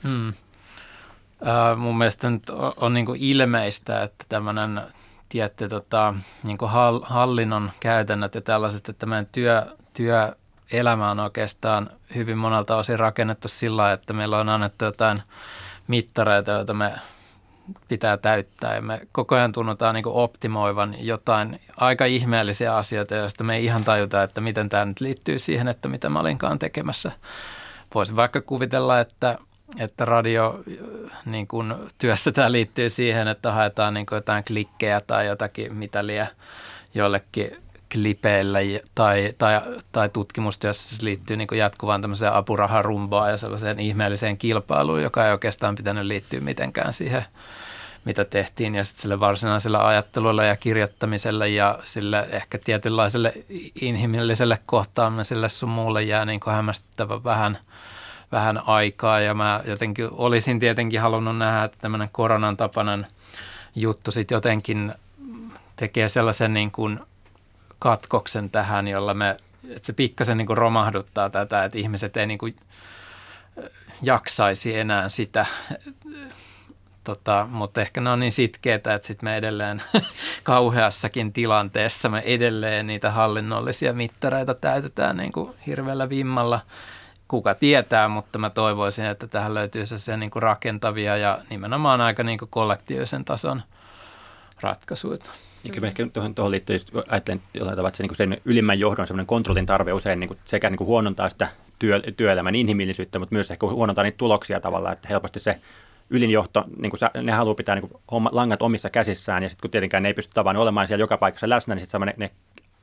Hmm. 0.02 0.28
Uh, 0.28 1.78
mun 1.78 1.98
mielestä 1.98 2.30
nyt 2.30 2.50
on, 2.50 2.72
on 2.76 2.94
niin 2.94 3.06
ilmeistä, 3.16 4.02
että 4.02 4.24
tämmöinen 4.28 4.80
tietty 5.28 5.68
tota, 5.68 6.14
niin 6.44 6.58
hallinnon 7.02 7.70
käytännöt 7.80 8.34
ja 8.34 8.40
tällaiset, 8.40 8.88
että 8.88 9.06
meidän 9.06 9.26
työ, 9.32 9.66
työelämä 10.72 11.11
on 11.11 11.20
oikeastaan 11.20 11.90
hyvin 12.14 12.38
monelta 12.38 12.76
osin 12.76 12.98
rakennettu 12.98 13.48
sillä 13.48 13.92
että 13.92 14.12
meillä 14.12 14.38
on 14.38 14.48
annettu 14.48 14.85
jotain 14.85 15.18
mittareita, 15.88 16.50
joita 16.50 16.74
me 16.74 16.92
pitää 17.88 18.16
täyttää 18.16 18.74
ja 18.74 18.82
me 18.82 19.00
koko 19.12 19.35
ajan 19.35 19.52
tunnutaan 19.52 19.94
niin 19.94 20.06
optimoivan 20.06 20.94
jotain 20.98 21.61
aika 21.76 22.04
ihmeellisiä 22.04 22.76
asioita, 22.76 23.14
joista 23.14 23.44
me 23.44 23.56
ei 23.56 23.64
ihan 23.64 23.85
tajuta, 23.85 24.22
että 24.22 24.40
miten 24.40 24.68
tämä 24.68 24.85
nyt 24.85 25.00
liittyy 25.00 25.38
siihen, 25.38 25.68
että 25.68 25.88
mitä 25.88 26.08
mä 26.08 26.20
olinkaan 26.20 26.58
tekemässä. 26.58 27.12
Voisin 27.94 28.16
vaikka 28.16 28.40
kuvitella, 28.40 29.00
että 29.00 29.38
että 29.78 30.04
radio 30.04 30.62
niin 31.26 31.48
kun 31.48 31.88
työssä 31.98 32.32
tämä 32.32 32.52
liittyy 32.52 32.90
siihen, 32.90 33.28
että 33.28 33.52
haetaan 33.52 33.94
niin 33.94 34.06
jotain 34.11 34.44
klikkejä 34.44 35.00
tai 35.00 35.26
jotakin 35.26 35.74
mitä 35.74 36.06
liian 36.06 36.28
jollekin 36.94 37.62
klipeillä 37.92 38.59
tai, 38.94 39.33
tai, 39.38 39.61
tai 39.92 40.09
tutkimustyössä 40.09 40.96
se 40.96 41.05
liittyy 41.05 41.37
niin 41.37 41.48
jatkuvaan 41.52 42.00
tämmöiseen 42.00 42.33
apuraharumbaan 42.33 43.31
ja 43.31 43.37
sellaiseen 43.37 43.81
ihmeelliseen 43.81 44.38
kilpailuun, 44.38 45.02
joka 45.02 45.26
ei 45.26 45.33
oikeastaan 45.33 45.74
pitänyt 45.74 46.05
liittyä 46.05 46.40
mitenkään 46.40 46.92
siihen, 46.92 47.24
mitä 48.05 48.24
tehtiin. 48.24 48.74
Ja 48.74 48.85
sitten 48.85 49.02
sille 49.02 49.20
varsinaiselle 49.20 49.78
ajattelulle 49.78 50.46
ja 50.46 50.57
kirjoittamiselle 50.57 51.48
ja 51.48 51.78
sille 51.85 52.28
ehkä 52.31 52.59
tietynlaiselle 52.59 53.33
inhimilliselle 53.81 54.59
kohtaamiselle 54.66 55.48
sun 55.48 55.68
muulle 55.68 56.02
jää 56.02 56.24
niin 56.24 56.40
hämmästyttävän 56.46 57.24
vähän– 57.24 57.59
vähän 58.33 58.68
aikaa 58.68 59.20
ja 59.20 59.35
mä 59.35 59.61
jotenkin 59.64 60.09
olisin 60.11 60.59
tietenkin 60.59 61.00
halunnut 61.00 61.38
nähdä, 61.38 61.64
että 61.64 61.78
tämmöinen 61.81 62.09
koronan 62.12 62.57
tapainen 62.57 63.07
juttu 63.76 64.11
sitten 64.11 64.37
jotenkin 64.37 64.94
tekee 65.76 66.09
sellaisen 66.09 66.52
niin 66.52 66.70
kuin 66.70 67.00
katkoksen 67.83 68.51
tähän, 68.51 68.88
jolla 68.88 69.14
me, 69.14 69.37
että 69.71 69.87
se 69.87 69.92
pikkasen 69.92 70.38
niin 70.38 70.47
kuin 70.47 70.57
romahduttaa 70.57 71.31
tätä, 71.31 71.64
että 71.64 71.79
ihmiset 71.79 72.16
ei 72.16 72.27
niin 72.27 72.38
kuin 72.38 72.57
jaksaisi 74.03 74.79
enää 74.79 75.09
sitä, 75.09 75.47
tota, 77.05 77.47
mutta 77.51 77.81
ehkä 77.81 78.01
ne 78.01 78.11
on 78.11 78.21
niin 78.21 78.33
sitkeitä, 78.33 78.95
että 78.95 79.09
sitten 79.09 79.29
me 79.29 79.37
edelleen 79.37 79.83
kauheassakin 80.42 81.33
tilanteessa 81.33 82.09
me 82.09 82.23
edelleen 82.25 82.87
niitä 82.87 83.11
hallinnollisia 83.11 83.92
mittareita 83.92 84.55
täytetään 84.55 85.16
niin 85.16 85.33
kuin 85.33 85.55
hirveällä 85.66 86.09
vimmalla– 86.09 86.61
kuka 87.33 87.55
tietää, 87.55 88.09
mutta 88.09 88.38
mä 88.38 88.51
toivoisin, 88.51 89.05
että 89.05 89.27
tähän 89.27 89.55
löytyy 89.55 89.87
se 89.87 90.16
niin 90.16 90.31
kuin 90.31 90.42
rakentavia 90.42 91.16
ja 91.16 91.38
nimenomaan 91.51 92.01
aika 92.01 92.23
niin 92.23 92.38
kuin 92.38 92.49
kollektiivisen 92.49 93.25
tason 93.25 93.62
ratkaisuja. 94.61 95.18
Ja 95.64 95.72
kyllä. 95.72 95.88
ehkä 95.88 96.07
tuohon, 96.12 96.35
tuohon 96.35 96.51
liittyy, 96.51 96.81
ajattelen 97.09 97.42
jollain 97.55 97.77
tavalla, 97.77 97.88
että 97.88 97.96
se, 97.96 98.03
niin 98.03 98.16
sen 98.16 98.40
ylimmän 98.44 98.79
johdon 98.79 99.07
semmoinen 99.07 99.27
kontrollin 99.27 99.66
tarve 99.66 99.92
usein 99.92 100.20
niin 100.20 100.29
kuin 100.29 100.38
sekä 100.44 100.70
niin 100.70 100.79
kuin 100.79 100.88
huonontaa 100.88 101.29
sitä 101.29 101.48
työ, 101.79 102.01
työelämän 102.16 102.55
inhimillisyyttä, 102.55 103.18
mutta 103.18 103.35
myös 103.35 103.51
ehkä 103.51 103.66
huonontaa 103.66 104.05
niitä 104.05 104.18
tuloksia 104.18 104.61
tavallaan, 104.61 104.92
että 104.92 105.09
helposti 105.09 105.40
se 105.40 105.59
ylinjohto, 106.11 106.64
niin 106.79 106.90
kuin 106.90 107.01
ne 107.22 107.33
haluaa 107.33 107.55
pitää 107.55 107.75
niin 107.75 107.88
kuin 107.88 108.03
homma, 108.11 108.31
langat 108.33 108.62
omissa 108.62 108.90
käsissään, 108.90 109.42
ja 109.42 109.48
sitten 109.48 109.62
kun 109.62 109.70
tietenkään 109.70 110.03
ne 110.03 110.09
ei 110.09 110.14
pysty 110.14 110.35
tavallaan 110.35 110.62
olemaan 110.62 110.87
siellä 110.87 111.03
joka 111.03 111.16
paikassa 111.16 111.48
läsnä, 111.48 111.75
niin 111.75 111.87
sitten 111.87 112.01
ne, 112.01 112.14
ne 112.16 112.31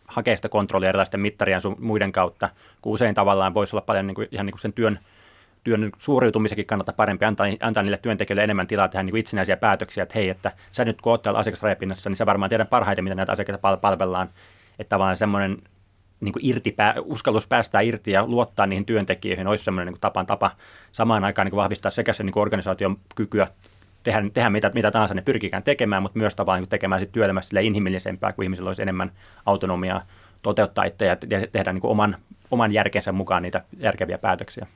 hakea 0.08 0.36
sitä 0.36 0.50
kontrollia 0.50 0.89
erilaisten 0.89 1.20
mittarien 1.20 1.62
sun 1.62 1.76
muiden 1.80 2.12
kautta, 2.12 2.50
kun 2.82 2.94
usein 2.94 3.15
tavallaan 3.15 3.54
voisi 3.54 3.76
olla 3.76 3.86
paljon 3.86 4.08
niin 4.08 4.15
kuin, 4.15 4.28
ihan 4.32 4.46
niin 4.46 4.54
kuin 4.54 4.62
sen 4.62 4.74
työn, 4.74 5.00
työn 5.63 5.91
suoriutumisenkin 5.98 6.65
kannalta 6.65 6.93
parempi 6.93 7.26
antaa, 7.26 7.48
antaa 7.60 7.84
niille 7.84 7.98
työntekijöille 7.98 8.43
enemmän 8.43 8.67
tilaa 8.67 8.88
tehdä 8.88 9.04
niin 9.04 9.17
itsenäisiä 9.17 9.58
päätöksiä, 9.58 10.04
että 10.04 10.15
hei, 10.15 10.30
että 10.30 10.52
sä 10.72 10.86
nyt 10.86 11.02
kun 11.02 11.12
oot 11.12 11.22
täällä 11.22 11.39
asiakasrajapinnassa, 11.39 12.10
niin 12.10 12.17
sä 12.17 12.26
varmaan 12.26 12.50
tiedät 12.50 12.69
parhaiten, 12.69 13.04
miten 13.04 13.17
näitä 13.17 13.32
asiakkaita 13.32 13.78
palvellaan, 13.78 14.30
että 14.80 14.89
tavallaan 14.89 15.17
semmoinen 15.17 15.58
niin 16.19 16.34
kuin 16.34 16.45
irti, 16.45 16.76
uskallus 17.04 17.48
päästää 17.48 17.82
irti 17.82 18.12
ja 18.12 18.28
luottaa 18.28 18.67
niihin 18.67 18.86
työntekijöihin 18.86 19.48
olisi 19.48 19.63
semmoinen 19.63 19.93
niin 19.93 20.02
tapan 20.02 20.26
tapa 20.26 20.52
samaan 20.91 21.24
aikaan 21.24 21.45
niin 21.45 21.52
kuin 21.52 21.62
vahvistaa 21.62 21.91
sekä 21.91 22.13
sen 22.13 22.26
niin 22.26 22.39
organisaation 22.39 22.98
kykyä 23.15 23.48
tehdä, 24.04 24.30
tehdä 24.34 24.50
mitä, 24.50 24.72
mitä 24.74 24.91
tahansa 24.91 25.13
ne 25.13 25.22
pyrkikään 25.22 25.63
tekemään, 25.63 26.02
mutta 26.02 26.19
myös 26.19 26.36
tavallaan 26.36 26.62
niin 26.62 26.69
tekemään 26.69 27.02
sit 27.02 27.12
työelämässä 27.12 27.60
inhimillisempää, 27.60 28.34
kun 28.34 28.43
ihmisillä 28.43 28.69
olisi 28.69 28.82
enemmän 28.82 29.12
autonomiaa 29.45 30.02
toteuttaa 30.41 30.84
itse 30.84 31.06
ja 31.06 31.15
tehdä 31.52 31.74
niin 31.74 31.82
kuin 31.82 31.91
oman, 31.91 32.15
oman 32.52 32.72
järkensä 32.72 33.12
mukaan 33.12 33.43
niitä 33.43 33.63
järkeviä 33.78 34.17
päätöksiä. 34.17 34.67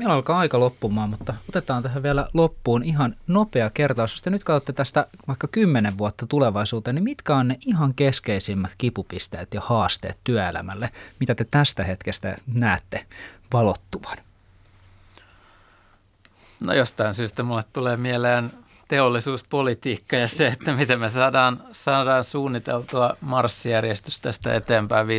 Meillä 0.00 0.14
alkaa 0.14 0.38
aika 0.38 0.60
loppumaan, 0.60 1.10
mutta 1.10 1.34
otetaan 1.48 1.82
tähän 1.82 2.02
vielä 2.02 2.28
loppuun 2.34 2.82
ihan 2.82 3.16
nopea 3.26 3.70
kertaus. 3.70 4.12
Jos 4.12 4.22
te 4.22 4.30
nyt 4.30 4.44
katsotte 4.44 4.72
tästä 4.72 5.06
vaikka 5.28 5.48
kymmenen 5.48 5.98
vuotta 5.98 6.26
tulevaisuuteen, 6.26 6.94
niin 6.94 7.04
mitkä 7.04 7.36
on 7.36 7.48
ne 7.48 7.58
ihan 7.66 7.94
keskeisimmät 7.94 8.70
kipupisteet 8.78 9.54
ja 9.54 9.60
haasteet 9.60 10.18
työelämälle? 10.24 10.90
Mitä 11.20 11.34
te 11.34 11.46
tästä 11.50 11.84
hetkestä 11.84 12.36
näette 12.54 13.06
valottuvan? 13.52 14.16
No 16.60 16.72
jostain 16.72 17.14
syystä 17.14 17.42
mulle 17.42 17.62
tulee 17.72 17.96
mieleen 17.96 18.52
teollisuuspolitiikka 18.90 20.16
ja 20.16 20.28
se, 20.28 20.46
että 20.46 20.72
miten 20.72 21.00
me 21.00 21.08
saadaan, 21.08 21.62
saadaan 21.72 22.24
suunniteltua 22.24 23.16
marssijärjestys 23.20 24.20
tästä 24.20 24.54
eteenpäin 24.54 25.06
15-30 25.06 25.10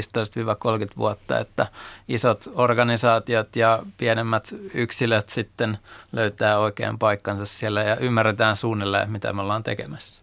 vuotta, 0.97 1.39
että 1.39 1.67
isot 2.07 2.51
organisaatiot 2.55 3.55
ja 3.55 3.77
pienemmät 3.97 4.55
yksilöt 4.73 5.29
sitten 5.29 5.77
löytää 6.11 6.59
oikean 6.59 6.99
paikkansa 6.99 7.45
siellä 7.45 7.83
ja 7.83 7.95
ymmärretään 7.95 8.55
suunnilleen, 8.55 9.11
mitä 9.11 9.33
me 9.33 9.41
ollaan 9.41 9.63
tekemässä. 9.63 10.21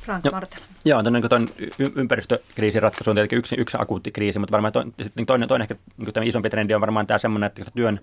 Frank 0.00 0.24
Martela. 0.32 0.64
Joo, 0.84 1.02
tuon 1.28 1.48
ympäristökriisin 1.96 2.82
ratkaisu 2.82 3.10
on 3.10 3.16
tietenkin 3.16 3.38
yksi, 3.38 3.56
yksi 3.58 3.76
akuutti 3.80 4.12
kriisi, 4.12 4.38
mutta 4.38 4.52
varmaan 4.52 4.72
toinen, 4.72 4.94
toinen, 5.26 5.48
toinen 5.48 5.64
ehkä 5.64 5.76
niin 5.96 6.12
tämä 6.12 6.26
isompi 6.26 6.50
trendi 6.50 6.74
on 6.74 6.80
varmaan 6.80 7.06
tämä 7.06 7.18
semmoinen, 7.18 7.46
että 7.46 7.64
työn 7.74 8.00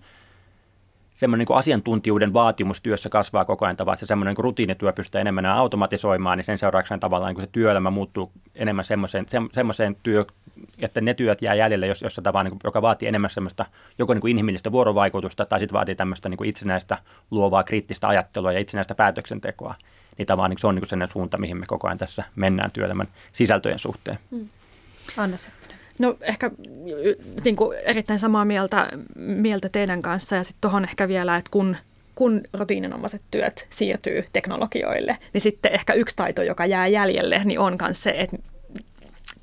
semmoinen 1.22 1.46
niin 1.50 1.58
asiantuntijuuden 1.58 2.34
vaatimus 2.34 2.82
työssä 2.82 3.10
kasvaa 3.10 3.46
koko 3.46 3.66
ajan 3.66 3.78
tavallaan, 3.78 3.96
että 3.96 4.06
se 4.06 4.08
semmoinen 4.08 4.36
niin 4.36 4.44
rutiinityö 4.44 4.94
pystyy 4.94 5.22
enemmän 5.22 5.46
automatisoimaan, 5.46 6.38
niin 6.38 6.46
sen 6.46 6.58
seurauksena 6.58 7.00
tavallaan 7.00 7.36
niin 7.36 7.46
se 7.46 7.50
työelämä 7.52 7.90
muuttuu 7.90 8.32
enemmän 8.56 8.86
semmoiseen, 8.86 9.26
semmoiseen 9.54 9.98
työ, 10.04 10.26
että 10.80 11.02
ne 11.02 11.14
työt 11.14 11.42
jää 11.42 11.56
jäljelle, 11.56 11.88
jos, 11.88 12.02
jossa 12.02 12.22
tavallaan, 12.22 12.46
niin 12.46 12.52
kuin, 12.52 12.62
joka 12.64 12.82
vaatii 12.82 13.08
enemmän 13.08 13.30
semmoista 13.30 13.66
joko 14.00 14.14
niin 14.14 14.22
kuin 14.22 14.32
inhimillistä 14.32 14.72
vuorovaikutusta 14.72 15.46
tai 15.46 15.60
sitten 15.60 15.74
vaatii 15.74 15.96
tämmöistä 15.96 16.30
niin 16.30 16.38
kuin 16.38 16.50
itsenäistä 16.50 16.98
luovaa 17.32 17.64
kriittistä 17.64 18.08
ajattelua 18.08 18.52
ja 18.52 18.60
itsenäistä 18.60 18.96
päätöksentekoa. 18.96 19.76
Niin 20.18 20.26
tavallaan 20.26 20.50
niin 20.50 20.60
se 20.60 20.68
on 20.68 20.76
niin 20.76 20.82
kuin 20.82 20.90
sellainen 20.90 21.14
suunta, 21.14 21.38
mihin 21.38 21.58
me 21.58 21.66
koko 21.66 21.88
ajan 21.88 21.98
tässä 21.98 22.24
mennään 22.36 22.72
työelämän 22.72 23.08
sisältöjen 23.34 23.80
suhteen. 23.80 24.20
Mm. 24.32 24.50
Anna 25.18 25.38
No 26.00 26.18
ehkä 26.22 26.52
niin 27.44 27.56
kuin 27.56 27.78
erittäin 27.78 28.20
samaa 28.20 28.46
mieltä, 28.46 28.90
mieltä 29.16 29.70
teidän 29.70 30.02
kanssa. 30.02 30.36
Ja 30.36 30.44
sitten 30.44 30.62
tuohon 30.62 30.84
ehkä 30.84 31.08
vielä, 31.08 31.38
että 31.38 31.52
kun 31.52 31.76
kun 32.16 32.42
rutiininomaiset 32.54 33.22
työt 33.32 33.68
siirtyy 33.70 34.26
teknologioille, 34.34 35.18
niin 35.34 35.42
sitten 35.42 35.74
ehkä 35.74 35.94
yksi 35.94 36.16
taito, 36.16 36.44
joka 36.44 36.66
jää 36.66 36.88
jäljelle, 36.88 37.42
niin 37.46 37.60
on 37.60 37.78
myös 37.82 38.04
se, 38.04 38.10
että 38.18 38.38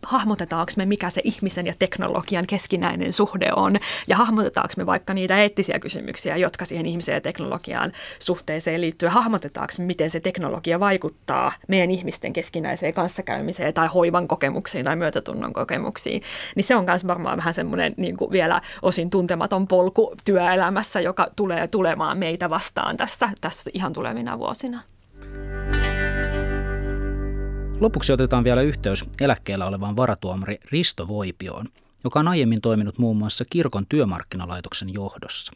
hahmotetaanko 0.02 0.72
me, 0.76 0.86
mikä 0.86 1.10
se 1.10 1.20
ihmisen 1.24 1.66
ja 1.66 1.74
teknologian 1.78 2.46
keskinäinen 2.46 3.12
suhde 3.12 3.50
on, 3.56 3.76
ja 4.08 4.16
hahmotetaanko 4.16 4.74
me 4.76 4.86
vaikka 4.86 5.14
niitä 5.14 5.38
eettisiä 5.38 5.78
kysymyksiä, 5.78 6.36
jotka 6.36 6.64
siihen 6.64 6.86
ihmiseen 6.86 7.16
ja 7.16 7.20
teknologiaan 7.20 7.92
suhteeseen 8.18 8.80
liittyy, 8.80 9.08
hahmotetaanko 9.08 9.74
me, 9.78 9.84
miten 9.84 10.10
se 10.10 10.20
teknologia 10.20 10.80
vaikuttaa 10.80 11.52
meidän 11.68 11.90
ihmisten 11.90 12.32
keskinäiseen 12.32 12.94
kanssakäymiseen 12.94 13.74
tai 13.74 13.86
hoivan 13.86 14.28
kokemuksiin 14.28 14.84
tai 14.84 14.96
myötätunnon 14.96 15.52
kokemuksiin, 15.52 16.22
niin 16.54 16.64
se 16.64 16.76
on 16.76 16.84
myös 16.84 17.06
varmaan 17.06 17.36
vähän 17.36 17.54
semmoinen 17.54 17.94
niin 17.96 18.16
kuin 18.16 18.30
vielä 18.30 18.60
osin 18.82 19.10
tuntematon 19.10 19.68
polku 19.68 20.14
työelämässä, 20.24 21.00
joka 21.00 21.28
tulee 21.36 21.68
tulemaan 21.68 22.18
meitä 22.18 22.50
vastaan 22.50 22.96
tässä, 22.96 23.28
tässä 23.40 23.70
ihan 23.74 23.92
tulevina 23.92 24.38
vuosina. 24.38 24.82
Lopuksi 27.80 28.12
otetaan 28.12 28.44
vielä 28.44 28.62
yhteys 28.62 29.04
eläkkeellä 29.20 29.66
olevaan 29.66 29.96
varatuomari 29.96 30.58
Risto 30.72 31.08
Voipioon, 31.08 31.66
joka 32.04 32.20
on 32.20 32.28
aiemmin 32.28 32.60
toiminut 32.60 32.98
muun 32.98 33.16
muassa 33.16 33.44
kirkon 33.50 33.86
työmarkkinalaitoksen 33.88 34.92
johdossa. 34.92 35.52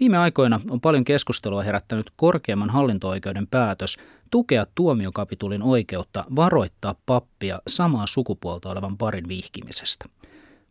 Viime 0.00 0.18
aikoina 0.18 0.60
on 0.70 0.80
paljon 0.80 1.04
keskustelua 1.04 1.62
herättänyt 1.62 2.10
korkeimman 2.16 2.70
hallinto-oikeuden 2.70 3.46
päätös 3.46 3.96
tukea 4.30 4.66
tuomiokapitulin 4.74 5.62
oikeutta 5.62 6.24
varoittaa 6.36 6.94
pappia 7.06 7.60
samaa 7.68 8.06
sukupuolta 8.06 8.70
olevan 8.70 8.98
parin 8.98 9.28
vihkimisestä. 9.28 10.08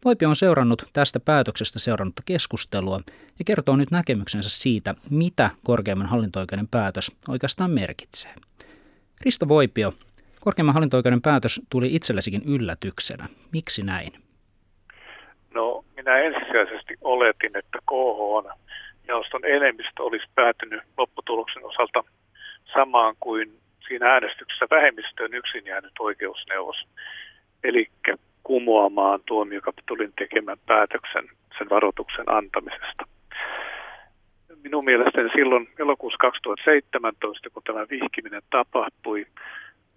Voipi 0.05 0.25
on 0.25 0.35
seurannut 0.35 0.85
tästä 0.93 1.19
päätöksestä 1.19 1.79
seurannutta 1.79 2.21
keskustelua 2.25 3.01
ja 3.39 3.45
kertoo 3.45 3.75
nyt 3.75 3.91
näkemyksensä 3.91 4.49
siitä, 4.49 4.95
mitä 5.09 5.49
korkeimman 5.63 6.07
hallinto-oikeuden 6.07 6.67
päätös 6.67 7.11
oikeastaan 7.27 7.71
merkitsee. 7.71 8.35
Risto 9.21 9.47
Voipio, 9.47 9.93
korkeimman 10.43 10.73
hallinto-oikeuden 10.73 11.21
päätös 11.21 11.61
tuli 11.69 11.95
itsellesikin 11.95 12.41
yllätyksenä. 12.47 13.25
Miksi 13.51 13.83
näin? 13.83 14.11
No, 15.53 15.85
minä 15.95 16.17
ensisijaisesti 16.17 16.93
oletin, 17.01 17.57
että 17.57 17.79
KH 17.79 18.19
on 18.37 18.51
jaoston 19.07 19.45
enemmistö 19.45 20.03
olisi 20.03 20.25
päätynyt 20.35 20.81
lopputuloksen 20.97 21.65
osalta 21.65 22.03
samaan 22.73 23.15
kuin 23.19 23.59
siinä 23.87 24.13
äänestyksessä 24.13 24.65
vähemmistöön 24.71 25.33
yksin 25.33 25.65
jäänyt 25.65 25.93
oikeusneuvos. 25.99 26.77
Eli 27.63 27.87
kumoamaan 28.43 29.19
tuomiokapitulin 29.25 30.13
tekemän 30.17 30.57
päätöksen 30.65 31.29
sen 31.57 31.69
varoituksen 31.69 32.31
antamisesta. 32.31 33.03
Minun 34.63 34.85
mielestäni 34.85 35.29
silloin 35.35 35.69
elokuussa 35.79 36.17
2017, 36.17 37.49
kun 37.49 37.63
tämä 37.63 37.85
vihkiminen 37.89 38.41
tapahtui, 38.49 39.25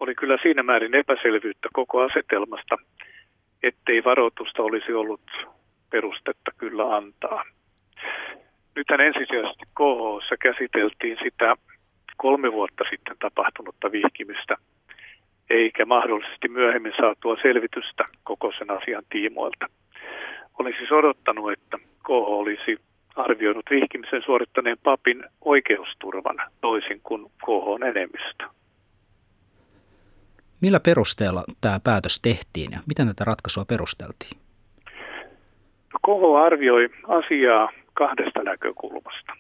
oli 0.01 0.14
kyllä 0.14 0.38
siinä 0.42 0.62
määrin 0.62 0.94
epäselvyyttä 0.94 1.68
koko 1.72 2.03
asetelmasta, 2.03 2.76
ettei 3.62 4.05
varoitusta 4.05 4.62
olisi 4.62 4.92
ollut 4.92 5.20
perustetta 5.90 6.51
kyllä 6.59 6.97
antaa. 6.97 7.44
Nythän 8.76 9.01
ensisijaisesti 9.01 9.64
KH 9.74 10.38
käsiteltiin 10.40 11.18
sitä 11.22 11.57
kolme 12.16 12.53
vuotta 12.53 12.84
sitten 12.90 13.16
tapahtunutta 13.18 13.92
vihkimistä, 13.92 14.57
eikä 15.51 15.84
mahdollisesti 15.84 16.49
myöhemmin 16.49 16.92
saatua 17.01 17.36
selvitystä 17.42 18.05
koko 18.24 18.53
sen 18.59 18.70
asian 18.70 19.03
tiimoilta. 19.11 19.66
Olin 20.59 20.74
siis 20.78 20.92
odottanut, 20.92 21.53
että 21.53 21.78
KH 21.78 22.11
olisi 22.11 22.76
arvioinut 23.16 23.64
vihkimisen 23.70 24.22
suorittaneen 24.22 24.78
papin 24.82 25.24
oikeusturvan 25.40 26.36
toisin 26.61 27.01
kuin 27.03 27.24
KH 27.24 27.86
enemmistö. 27.88 28.44
Millä 30.61 30.80
perusteella 30.80 31.44
tämä 31.61 31.80
päätös 31.84 32.20
tehtiin 32.22 32.72
ja 32.72 32.78
miten 32.88 33.07
tätä 33.07 33.24
ratkaisua 33.24 33.64
perusteltiin? 33.64 34.40
KH 36.07 36.44
arvioi 36.46 36.88
asiaa 37.09 37.72
kahdesta 37.94 38.42
näkökulmasta. 38.42 39.32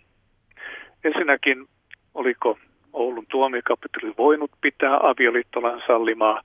Ensinnäkin, 1.04 1.66
oliko 2.14 2.58
Oulun 2.92 3.26
tuomiokapituli 3.30 4.14
voinut 4.18 4.50
pitää 4.60 4.96
avioliittolain 5.02 5.82
sallimaa 5.86 6.42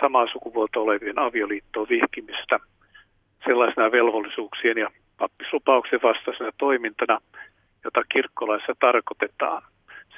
samaa 0.00 0.26
sukupuolta 0.32 0.80
olevien 0.80 1.18
avioliittoon 1.18 1.86
vihkimistä 1.88 2.60
sellaisena 3.44 3.92
velvollisuuksien 3.92 4.78
ja 4.78 4.90
pappislupauksen 5.18 6.00
vastaisena 6.02 6.50
toimintana, 6.58 7.20
jota 7.84 8.02
kirkkolaissa 8.12 8.72
tarkoitetaan. 8.80 9.62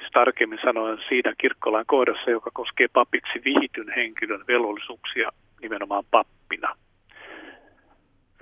Siis 0.06 0.12
tarkemmin 0.12 0.58
sanoen 0.64 0.98
siinä 1.08 1.32
kirkkolain 1.38 1.86
kohdassa, 1.86 2.30
joka 2.30 2.50
koskee 2.54 2.88
papiksi 2.92 3.42
vihityn 3.44 3.92
henkilön 3.96 4.44
velvollisuuksia 4.48 5.30
nimenomaan 5.60 6.04
pappina. 6.10 6.76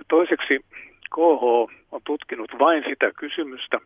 Toiseksi 0.07 0.59
KH 1.15 1.43
on 1.91 2.01
tutkinut 2.03 2.51
vain 2.59 2.83
sitä 2.89 3.11
kysymystä, 3.17 3.79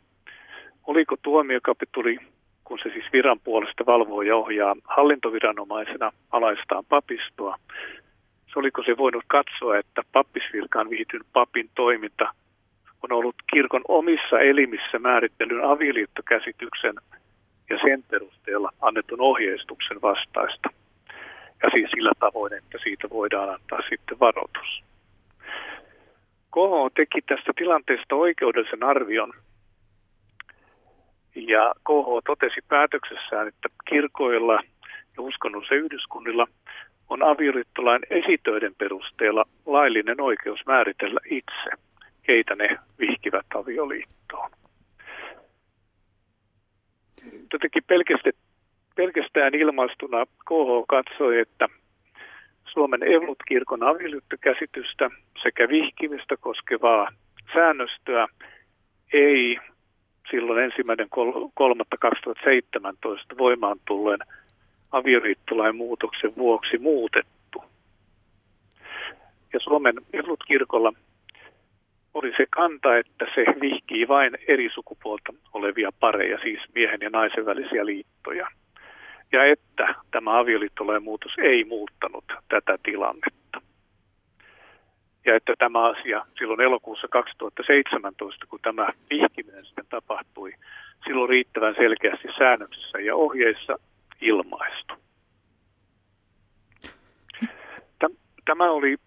oliko 0.87 1.15
tuomiokapituli, 1.21 2.17
kun 2.63 2.79
se 2.83 2.89
siis 2.89 3.05
viran 3.13 3.39
puolesta 3.39 3.85
valvoo 3.85 4.21
ja 4.21 4.35
ohjaa 4.35 4.75
hallintoviranomaisena 4.83 6.11
alaistaan 6.31 6.85
papistoa, 6.89 7.57
se 8.53 8.59
oliko 8.59 8.83
se 8.83 8.97
voinut 8.97 9.23
katsoa, 9.27 9.77
että 9.77 10.01
pappisvirkaan 10.11 10.89
viityn 10.89 11.21
papin 11.33 11.69
toiminta 11.75 12.33
on 13.03 13.11
ollut 13.11 13.35
kirkon 13.53 13.81
omissa 13.87 14.39
elimissä 14.39 14.99
määrittelyn 14.99 15.65
avioliittokäsityksen 15.65 16.95
ja 17.69 17.79
sen 17.81 18.03
perusteella 18.03 18.71
annetun 18.81 19.21
ohjeistuksen 19.21 20.01
vastaista. 20.01 20.69
Ja 21.63 21.69
siis 21.73 21.89
sillä 21.91 22.11
tavoin, 22.19 22.53
että 22.53 22.77
siitä 22.83 23.09
voidaan 23.09 23.49
antaa 23.49 23.79
sitten 23.89 24.19
varoitus. 24.19 24.83
KH 26.51 26.93
teki 26.95 27.21
tästä 27.21 27.51
tilanteesta 27.55 28.15
oikeudellisen 28.15 28.83
arvion 28.83 29.33
ja 31.35 31.73
KH 31.83 32.07
totesi 32.25 32.61
päätöksessään, 32.67 33.47
että 33.47 33.69
kirkoilla 33.89 34.53
ja 35.17 35.23
uskonnollisilla 35.23 35.81
yhdyskunnilla 35.81 36.47
on 37.09 37.23
avioliittolain 37.23 38.01
esitöiden 38.09 38.75
perusteella 38.77 39.45
laillinen 39.65 40.21
oikeus 40.21 40.59
määritellä 40.65 41.19
itse, 41.29 41.83
keitä 42.23 42.55
ne 42.55 42.79
vihkivät 42.99 43.45
avioliittoon. 43.55 44.51
Jotenkin 47.53 47.83
pelkästään, 48.95 49.55
ilmaistuna 49.55 50.25
KH 50.25 50.85
katsoi, 50.87 51.39
että 51.39 51.67
Suomen 52.65 53.03
Evlut-kirkon 53.03 53.83
avioliittokäsitystä 53.83 55.09
sekä 55.43 55.69
vihkimistä 55.69 56.37
koskevaa 56.37 57.07
säännöstöä 57.53 58.27
ei 59.13 59.57
silloin 60.31 60.63
ensimmäinen 60.63 61.07
3.2017 63.31 63.37
voimaan 63.37 63.77
tulleen 63.87 64.19
avioliittolain 64.91 65.75
muutoksen 65.75 66.35
vuoksi 66.37 66.77
muutettu. 66.77 67.63
Ja 69.53 69.59
Suomen 69.59 69.95
Evlut-kirkolla 70.13 70.93
oli 72.19 72.33
se 72.37 72.45
kanta, 72.49 72.97
että 72.97 73.25
se 73.35 73.45
vihkii 73.61 74.07
vain 74.07 74.37
eri 74.47 74.69
sukupuolta 74.73 75.33
olevia 75.53 75.89
pareja, 75.99 76.39
siis 76.41 76.59
miehen 76.75 76.99
ja 77.01 77.09
naisen 77.09 77.45
välisiä 77.45 77.85
liittoja 77.85 78.47
ja 79.31 79.45
että 79.45 79.95
tämä 80.11 80.39
avioliittolain 80.39 81.03
muutos 81.03 81.31
ei 81.37 81.63
muuttanut 81.63 82.25
tätä 82.49 82.77
tilannetta. 82.83 83.61
Ja 85.25 85.35
että 85.35 85.53
tämä 85.59 85.85
asia 85.85 86.25
silloin 86.37 86.61
elokuussa 86.61 87.07
2017, 87.07 88.45
kun 88.47 88.59
tämä 88.61 88.89
vihkiminen 89.09 89.65
sitten 89.65 89.85
tapahtui, 89.89 90.53
silloin 91.07 91.29
riittävän 91.29 91.75
selkeästi 91.75 92.27
säännöksissä 92.37 92.99
ja 92.99 93.15
ohjeissa 93.15 93.79
ilmaistu. 94.21 94.93
Tämä 98.45 98.71
oli, 98.71 98.97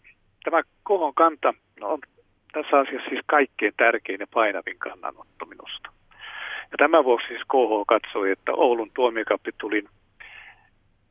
tämä 0.45 0.63
kohon 0.83 1.15
kanta 1.15 1.55
no, 1.81 1.89
on 1.89 1.99
tässä 2.53 2.79
asiassa 2.79 3.09
siis 3.09 3.23
kaikkein 3.27 3.73
tärkein 3.77 4.21
ja 4.21 4.27
painavin 4.35 4.79
kannanotto 4.79 5.45
minusta. 5.45 5.91
Ja 6.71 6.77
tämän 6.79 7.05
vuoksi 7.05 7.27
siis 7.27 7.43
KH 7.43 7.87
katsoi, 7.89 8.31
että 8.31 8.53
Oulun 8.53 8.91
tuomiokapitulin 8.95 9.89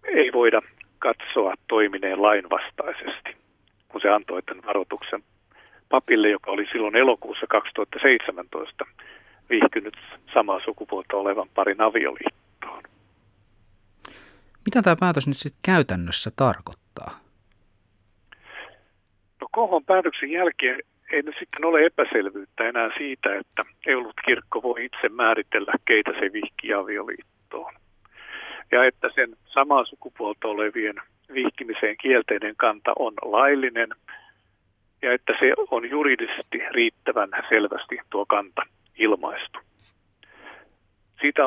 ei 0.04 0.34
voida 0.34 0.62
katsoa 1.00 1.54
toimineen 1.68 2.22
lainvastaisesti, 2.22 3.38
kun 3.88 4.02
se 4.02 4.10
antoi 4.10 4.42
tämän 4.42 4.66
varoituksen 4.66 5.24
papille, 5.90 6.30
joka 6.30 6.52
oli 6.52 6.68
silloin 6.72 6.96
elokuussa 6.96 7.46
2017 7.50 8.86
viihtynyt 9.50 9.98
samaa 10.34 10.60
sukupuolta 10.66 11.18
olevan 11.18 11.50
parin 11.56 11.82
avioliittoon. 11.82 12.84
Mitä 14.66 14.82
tämä 14.82 14.96
päätös 15.00 15.28
nyt 15.28 15.38
sitten 15.38 15.62
käytännössä 15.66 16.32
tarkoittaa? 16.36 17.12
No 19.42 19.48
kohon 19.52 19.86
päätöksen 19.86 20.32
jälkeen 20.32 20.80
ei 21.12 21.22
nyt 21.22 21.36
sitten 21.40 21.66
ole 21.66 21.86
epäselvyyttä 21.86 22.70
enää 22.70 22.90
siitä, 22.98 23.36
että 23.36 23.66
Eulut 23.86 24.16
kirkko 24.26 24.64
voi 24.64 24.86
itse 24.86 25.10
määritellä, 25.10 25.74
keitä 25.86 26.12
se 26.12 26.34
vihki 26.34 26.74
avioliittoon 26.74 27.74
ja 28.72 28.86
että 28.86 29.10
sen 29.16 29.36
samaa 29.46 29.86
sukupuolta 29.86 30.48
olevien 30.48 30.96
vihkimiseen 31.34 31.96
kielteinen 32.02 32.56
kanta 32.58 32.94
on 33.00 33.14
laillinen 33.22 33.90
ja 35.02 35.14
että 35.14 35.34
se 35.40 35.54
on 35.72 35.90
juridisesti 35.90 36.58
riittävän 36.72 37.30
selvästi 37.50 37.98
tuo 38.10 38.26
kanta 38.26 38.62
ilmaistu. 38.98 39.60
Siitä 41.22 41.42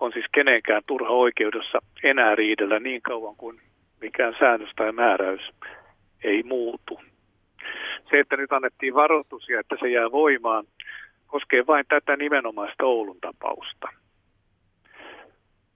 on 0.00 0.12
siis 0.12 0.26
kenenkään 0.32 0.82
turha 0.86 1.10
oikeudessa 1.10 1.78
enää 2.02 2.34
riidellä 2.34 2.80
niin 2.80 3.02
kauan 3.02 3.36
kuin 3.36 3.60
mikään 4.00 4.36
säännös 4.38 4.70
tai 4.76 4.92
määräys 4.92 5.50
ei 6.24 6.42
muutu. 6.42 7.00
Se, 8.10 8.20
että 8.20 8.36
nyt 8.36 8.52
annettiin 8.52 8.94
varoitus 8.94 9.48
ja 9.48 9.60
että 9.60 9.76
se 9.80 9.88
jää 9.88 10.10
voimaan, 10.10 10.64
koskee 11.26 11.66
vain 11.66 11.84
tätä 11.88 12.16
nimenomaista 12.16 12.84
Oulun 12.84 13.20
tapausta– 13.20 13.88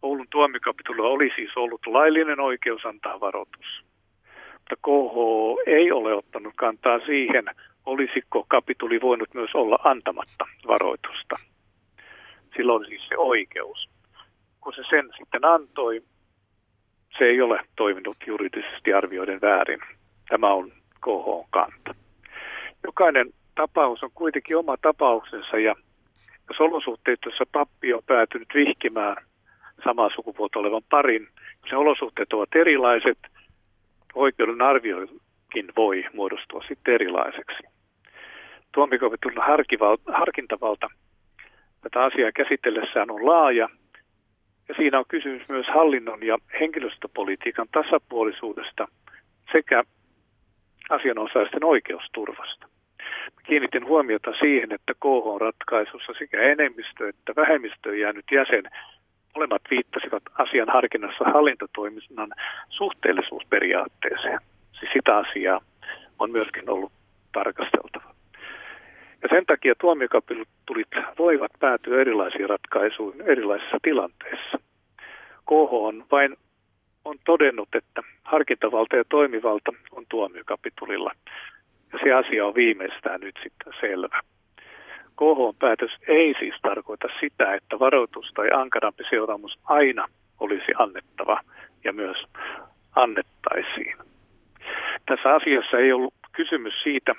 Oulun 0.02 0.26
tuomikapitulla 0.30 1.08
oli 1.08 1.32
siis 1.36 1.56
ollut 1.56 1.86
laillinen 1.86 2.40
oikeus 2.40 2.86
antaa 2.86 3.20
varoitus. 3.20 3.84
Mutta 4.52 4.76
KH 4.76 5.16
ei 5.66 5.92
ole 5.92 6.14
ottanut 6.14 6.52
kantaa 6.56 6.98
siihen, 7.06 7.44
olisiko 7.86 8.44
kapituli 8.48 9.00
voinut 9.00 9.34
myös 9.34 9.50
olla 9.54 9.78
antamatta 9.84 10.46
varoitusta. 10.66 11.36
Sillä 12.56 12.72
oli 12.72 12.86
siis 12.86 13.08
se 13.08 13.16
oikeus. 13.16 13.88
Kun 14.60 14.72
se 14.72 14.82
sen 14.90 15.10
sitten 15.18 15.44
antoi, 15.44 16.02
se 17.18 17.24
ei 17.24 17.40
ole 17.40 17.60
toiminut 17.76 18.16
juridisesti 18.26 18.92
arvioiden 18.92 19.40
väärin. 19.40 19.80
Tämä 20.28 20.52
on 20.52 20.72
KH 21.00 21.50
kanta. 21.50 21.94
jokainen 22.84 23.32
tapaus 23.54 24.02
on 24.02 24.10
kuitenkin 24.14 24.56
oma 24.56 24.76
tapauksensa 24.76 25.58
ja 25.58 25.74
jos 26.48 26.60
olosuhteet, 26.60 27.18
joissa 27.24 27.44
pappi 27.52 27.94
on 27.94 28.02
päätynyt 28.06 28.48
vihkimään 28.54 29.16
samaa 29.84 30.10
sukupuolta 30.14 30.58
olevan 30.58 30.82
parin, 30.90 31.28
jos 31.62 31.72
ne 31.72 31.76
olosuhteet 31.76 32.32
ovat 32.32 32.48
erilaiset, 32.54 33.18
oikeuden 34.14 34.62
arvioinkin 34.62 35.72
voi 35.76 36.04
muodostua 36.12 36.64
sitten 36.68 36.94
erilaiseksi. 36.94 37.62
Tuomiokomitun 38.72 39.32
harkintavalta 40.06 40.88
tätä 41.80 42.04
asiaa 42.04 42.32
käsitellessään 42.32 43.10
on 43.10 43.26
laaja, 43.26 43.68
ja 44.68 44.74
siinä 44.74 44.98
on 44.98 45.04
kysymys 45.08 45.48
myös 45.48 45.66
hallinnon 45.66 46.26
ja 46.26 46.38
henkilöstöpolitiikan 46.60 47.66
tasapuolisuudesta 47.72 48.88
sekä 49.52 49.84
asianosaisten 50.88 51.64
oikeusturvasta. 51.64 52.66
Kiinnitin 53.46 53.86
huomiota 53.86 54.32
siihen, 54.40 54.72
että 54.72 54.92
KH-ratkaisussa 54.94 56.12
sekä 56.18 56.42
enemmistö 56.42 57.08
että 57.08 57.32
vähemmistö 57.36 57.96
jäänyt 57.96 58.24
jäsen 58.30 58.64
molemmat 59.34 59.62
viittasivat 59.70 60.22
asian 60.38 60.68
harkinnassa 60.68 61.24
hallintotoiminnan 61.24 62.32
suhteellisuusperiaatteeseen. 62.68 64.38
Siis 64.78 64.92
sitä 64.92 65.16
asiaa 65.16 65.60
on 66.18 66.30
myöskin 66.30 66.70
ollut 66.70 66.92
tarkasteltava. 67.32 68.14
Ja 69.22 69.28
sen 69.28 69.46
takia 69.46 69.74
tuomiokapitulit 69.80 70.88
voivat 71.18 71.50
päätyä 71.58 72.00
erilaisiin 72.00 72.48
ratkaisuihin 72.48 73.20
erilaisissa 73.20 73.78
tilanteissa. 73.82 74.58
KH 75.46 75.72
on 75.72 76.04
vain 76.10 76.36
on 77.08 77.18
todennut, 77.24 77.68
että 77.74 78.02
harkintavalta 78.24 78.96
ja 78.96 79.04
toimivalta 79.08 79.72
on 79.92 80.04
tuomiokapitulilla. 80.08 81.12
Ja 81.92 81.98
se 82.04 82.12
asia 82.12 82.46
on 82.46 82.54
viimeistään 82.54 83.20
nyt 83.20 83.38
sitten 83.42 83.72
selvä. 83.80 84.20
KH-päätös 85.16 85.90
ei 86.08 86.34
siis 86.38 86.54
tarkoita 86.62 87.08
sitä, 87.20 87.54
että 87.54 87.78
varoitus 87.78 88.32
tai 88.34 88.48
ankarampi 88.54 89.04
seuraamus 89.10 89.58
aina 89.64 90.08
olisi 90.40 90.72
annettava 90.78 91.40
ja 91.84 91.92
myös 91.92 92.16
annettaisiin. 92.96 93.96
Tässä 95.06 95.34
asiassa 95.34 95.78
ei 95.78 95.92
ollut 95.92 96.14
kysymys 96.32 96.74
siitä, 96.82 97.14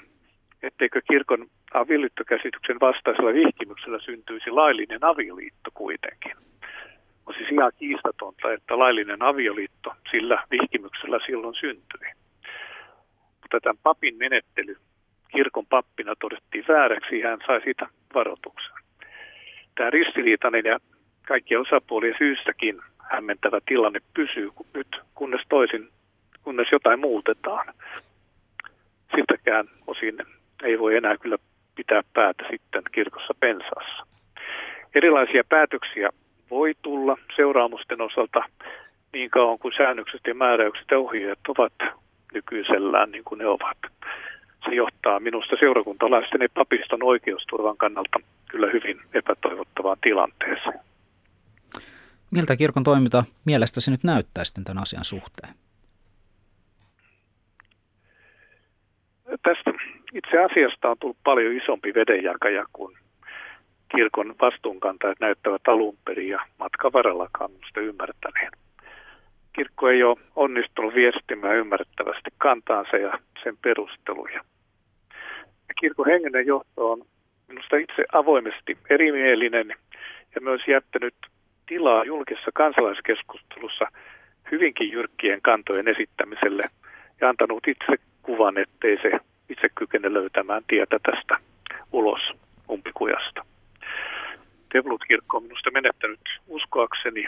etteikö 0.63 1.01
kirkon 1.11 1.47
avioliittokäsityksen 1.73 2.79
vastaisella 2.79 3.33
vihkimyksellä 3.33 3.99
syntyisi 3.99 4.51
laillinen 4.51 5.03
avioliitto 5.03 5.69
kuitenkin. 5.73 6.48
On 7.29 7.35
siis 7.37 7.51
ihan 7.51 7.71
kiistatonta, 7.79 8.53
että 8.53 8.79
laillinen 8.79 9.21
avioliitto 9.21 9.93
sillä 10.11 10.43
vihkimyksellä 10.51 11.19
silloin 11.25 11.55
syntyi. 11.55 12.09
Mutta 13.41 13.59
tämän 13.61 13.77
papin 13.83 14.17
menettely 14.17 14.77
kirkon 15.31 15.65
pappina 15.65 16.15
todettiin 16.15 16.65
vääräksi, 16.67 17.21
hän 17.21 17.39
sai 17.47 17.61
siitä 17.61 17.87
varoituksen. 18.13 18.75
Tämä 19.75 19.89
ristiriitainen 19.89 20.65
ja 20.65 20.79
kaikkien 21.27 21.61
osapuolien 21.61 22.15
syystäkin 22.17 22.81
hämmentävä 22.99 23.59
tilanne 23.65 23.99
pysyy 24.13 24.49
nyt, 24.73 24.87
kunnes 25.15 25.41
toisin, 25.49 25.89
kunnes 26.41 26.67
jotain 26.71 26.99
muutetaan. 26.99 27.73
Sitäkään 29.15 29.67
osin 29.87 30.17
ei 30.63 30.79
voi 30.79 30.95
enää 30.95 31.17
kyllä 31.17 31.37
pitää 31.75 32.01
päätä 32.13 32.43
sitten 32.49 32.83
kirkossa 32.91 33.33
pensaassa. 33.39 34.05
Erilaisia 34.95 35.43
päätöksiä 35.49 36.09
voi 36.49 36.73
tulla 36.81 37.17
seuraamusten 37.35 38.01
osalta 38.01 38.43
niin 39.13 39.29
kauan 39.29 39.59
kuin 39.59 39.73
säännökset 39.77 40.21
ja 40.27 40.35
määräykset 40.35 40.85
ja 40.91 40.99
ohjeet 40.99 41.39
ovat 41.47 41.73
nykyisellään 42.33 43.11
niin 43.11 43.23
kuin 43.23 43.39
ne 43.39 43.47
ovat. 43.47 43.77
Se 44.65 44.75
johtaa 44.75 45.19
minusta 45.19 45.55
seurakuntalaisten 45.59 46.41
ja 46.41 46.47
papiston 46.53 47.03
oikeusturvan 47.03 47.77
kannalta 47.77 48.19
kyllä 48.49 48.67
hyvin 48.73 49.01
epätoivottavaan 49.13 49.97
tilanteeseen. 50.01 50.79
Miltä 52.31 52.55
kirkon 52.55 52.83
toiminta 52.83 53.23
mielestäsi 53.45 53.91
nyt 53.91 54.03
näyttää 54.03 54.43
sitten 54.43 54.63
tämän 54.63 54.81
asian 54.81 55.03
suhteen? 55.03 55.53
Tästä 59.43 59.71
itse 60.13 60.43
asiasta 60.45 60.89
on 60.89 60.97
tullut 60.99 61.17
paljon 61.23 61.57
isompi 61.57 61.93
vedenjakaja 61.93 62.65
kuin 62.73 62.97
kirkon 63.95 64.35
vastuunkantajat 64.41 65.19
näyttävät 65.19 65.67
alun 65.67 65.97
perin 66.05 66.29
ja 66.29 66.39
matkan 66.59 66.93
varrella 66.93 67.29
kannusta 67.31 67.79
ymmärtäneen. 67.79 68.51
Kirkko 69.53 69.89
ei 69.89 70.03
ole 70.03 70.17
onnistunut 70.35 70.95
viestimään 70.95 71.55
ymmärrettävästi 71.55 72.29
kantaansa 72.37 72.97
ja 72.97 73.19
sen 73.43 73.57
perusteluja. 73.57 74.41
Ja 75.67 75.73
kirkon 75.79 76.05
hengenen 76.05 76.45
johto 76.45 76.91
on 76.91 77.05
minusta 77.47 77.77
itse 77.77 78.05
avoimesti 78.13 78.77
erimielinen 78.89 79.75
ja 80.35 80.41
myös 80.41 80.61
jättänyt 80.67 81.15
tilaa 81.67 82.03
julkisessa 82.03 82.51
kansalaiskeskustelussa 82.53 83.85
hyvinkin 84.51 84.91
jyrkkien 84.91 85.41
kantojen 85.41 85.87
esittämiselle 85.87 86.69
ja 87.21 87.29
antanut 87.29 87.67
itse 87.67 88.03
kuvan, 88.21 88.57
ettei 88.57 88.97
se 89.01 89.19
itse 89.49 89.69
kykene 89.75 90.13
löytämään 90.13 90.63
tietä 90.67 90.99
tästä 91.03 91.37
ulos 91.91 92.21
umpikujasta. 92.69 93.45
Devolut-kirkko 94.73 95.37
on 95.37 95.43
minusta 95.43 95.71
menettänyt 95.71 96.19
uskoakseni 96.47 97.25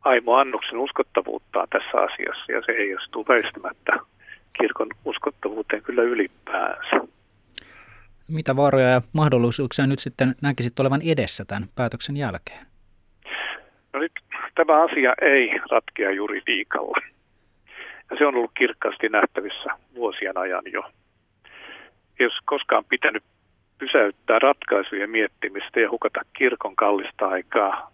Aimo 0.00 0.36
Annoksen 0.36 0.78
uskottavuuttaan 0.78 1.68
tässä 1.68 1.98
asiassa 1.98 2.52
ja 2.52 2.62
se 2.66 2.72
heijastuu 2.72 3.24
väistämättä 3.28 3.92
kirkon 4.60 4.88
uskottavuuteen 5.04 5.82
kyllä 5.82 6.02
ylipäänsä. 6.02 7.06
Mitä 8.28 8.56
vaaroja 8.56 8.88
ja 8.88 9.02
mahdollisuuksia 9.12 9.86
nyt 9.86 9.98
sitten 9.98 10.34
näkisit 10.42 10.80
olevan 10.80 11.00
edessä 11.02 11.44
tämän 11.44 11.68
päätöksen 11.76 12.16
jälkeen? 12.16 12.66
No 13.92 14.00
nyt 14.00 14.12
tämä 14.54 14.84
asia 14.84 15.14
ei 15.22 15.50
ratkea 15.70 16.10
juridiikalla. 16.10 17.00
Ja 18.10 18.16
se 18.18 18.26
on 18.26 18.34
ollut 18.34 18.50
kirkkaasti 18.58 19.08
nähtävissä 19.08 19.70
vuosien 19.94 20.38
ajan 20.38 20.62
jo. 20.72 20.82
Jos 22.18 22.32
koskaan 22.44 22.84
pitänyt 22.84 23.22
pysäyttää 23.80 24.38
ratkaisujen 24.38 25.10
miettimistä 25.10 25.80
ja 25.80 25.90
hukata 25.90 26.20
kirkon 26.32 26.76
kallista 26.76 27.28
aikaa 27.28 27.92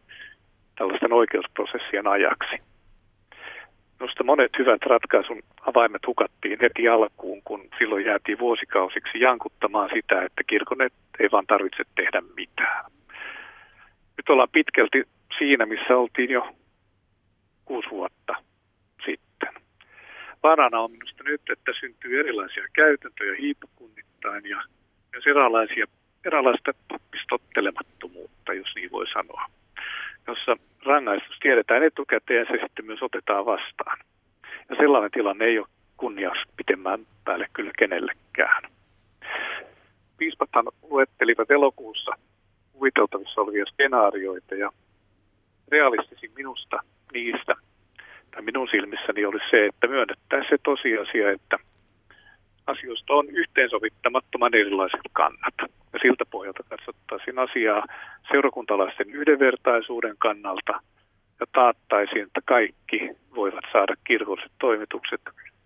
tällaisten 0.78 1.12
oikeusprosessien 1.12 2.07
ajaksi. 2.07 2.57
Minusta 4.01 4.24
monet 4.24 4.59
hyvät 4.59 4.82
ratkaisun 4.82 5.43
avaimet 5.66 6.07
hukattiin 6.07 6.59
heti 6.62 6.89
alkuun, 6.89 7.43
kun 7.45 7.68
silloin 7.78 8.05
jäätiin 8.05 8.39
vuosikausiksi 8.39 9.20
jankuttamaan 9.20 9.91
sitä, 9.95 10.22
että 10.22 10.43
kirkon 10.47 10.78
ei 11.18 11.28
vaan 11.32 11.47
tarvitse 11.47 11.82
tehdä 11.95 12.22
mitään. 12.37 12.84
Nyt 14.16 14.28
ollaan 14.28 14.49
pitkälti 14.53 15.05
siinä, 15.39 15.66
missä 15.66 15.97
oltiin 15.97 16.30
jo 16.30 16.57
kuusi 17.64 17.91
vuotta 17.91 18.34
sitten. 19.05 19.55
Varana 20.43 20.80
on 20.80 20.91
minusta 20.91 21.24
nyt, 21.24 21.41
että 21.53 21.72
syntyy 21.80 22.20
erilaisia 22.20 22.64
käytäntöjä 22.72 23.37
hiipukunnittain 23.41 24.47
ja 24.49 24.62
myös 25.17 25.27
eräänlaisia, 25.27 25.87
eräänlaista 26.25 26.73
pappistottelemattomuutta, 26.89 28.53
jos 28.55 28.69
niin 28.77 28.91
voi 28.91 29.07
sanoa, 29.09 29.47
jossa 30.27 30.57
rangaistus 30.85 31.39
tiedetään 31.43 31.83
etukäteen 31.83 32.41
ja 32.41 32.47
se 32.47 32.62
sitten 32.62 32.85
myös 32.85 33.03
otetaan 33.03 33.47
vastaan. 33.47 33.99
Ja 34.69 34.77
sellainen 34.77 35.11
tilanne 35.11 35.45
ei 35.45 35.59
ole 35.59 35.67
kunnias 35.97 36.39
pitemmän 36.57 37.07
päälle 37.25 37.47
kyllä 37.53 37.71
kenellekään. 37.79 38.62
Piispathan 40.17 40.64
luettelivat 40.83 41.51
elokuussa 41.51 42.12
kuviteltavissa 42.73 43.41
olevia 43.41 43.64
skenaarioita 43.67 44.55
ja 44.55 44.71
realistisin 45.69 46.31
minusta 46.35 46.77
niistä, 47.12 47.55
tai 48.31 48.43
minun 48.43 48.69
silmissäni 48.71 49.25
oli 49.25 49.39
se, 49.51 49.67
että 49.67 49.87
myönnettäisiin 49.87 50.51
se 50.51 50.59
tosiasia, 50.62 51.31
että 51.31 51.59
asioista 52.67 53.14
on 53.14 53.29
yhteensovittamattoman 53.29 54.55
erilaiset 54.55 55.01
kannat. 55.12 55.55
Ja 55.93 55.99
siltä 56.03 56.25
pohjalta 56.31 56.62
katsottaisiin 56.62 57.39
asiaa 57.39 57.87
seurakuntalaisten 58.31 59.11
yhdenvertaisuuden 59.11 60.14
kannalta 60.19 60.73
ja 61.41 61.47
taattaisiin, 61.53 62.23
että 62.23 62.41
kaikki 62.45 63.11
voivat 63.35 63.64
saada 63.73 63.95
kirkolliset 64.05 64.53
toimitukset 64.59 65.21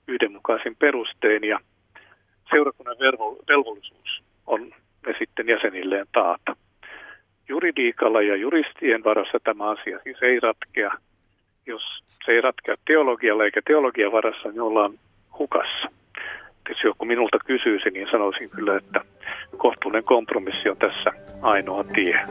yhdenmukaisin 0.09 0.77
perustein 0.77 1.45
ja 1.45 1.59
seurakunnan 2.51 2.97
velvollisuus 3.49 4.23
on 4.47 4.73
ne 5.07 5.15
sitten 5.19 5.49
jäsenilleen 5.49 6.07
taata. 6.13 6.57
Juridiikalla 7.49 8.23
ja 8.23 8.37
juristien 8.37 9.05
varassa 9.05 9.39
tämä 9.45 9.71
asia 9.71 9.99
siis 10.05 10.23
ei 10.23 10.41
ratkea. 10.41 10.93
Jos 11.67 11.83
se 12.25 12.33
ei 12.33 12.41
ratkea 12.41 12.77
teologialla 12.87 13.45
eikä 13.45 13.61
teologian 13.67 14.13
varassa, 14.13 14.49
niin 14.49 14.61
ollaan 14.61 14.93
hukassa 15.39 16.00
jos 16.69 16.85
joku 16.85 17.05
minulta 17.05 17.39
kysyisi, 17.47 17.91
niin 17.91 18.09
sanoisin 18.11 18.51
kyllä, 18.51 18.77
että 18.77 19.01
kohtuullinen 19.57 20.05
kompromissi 20.05 20.69
on 20.69 20.77
tässä 20.77 21.13
ainoa 21.43 21.85
tie. 21.85 22.25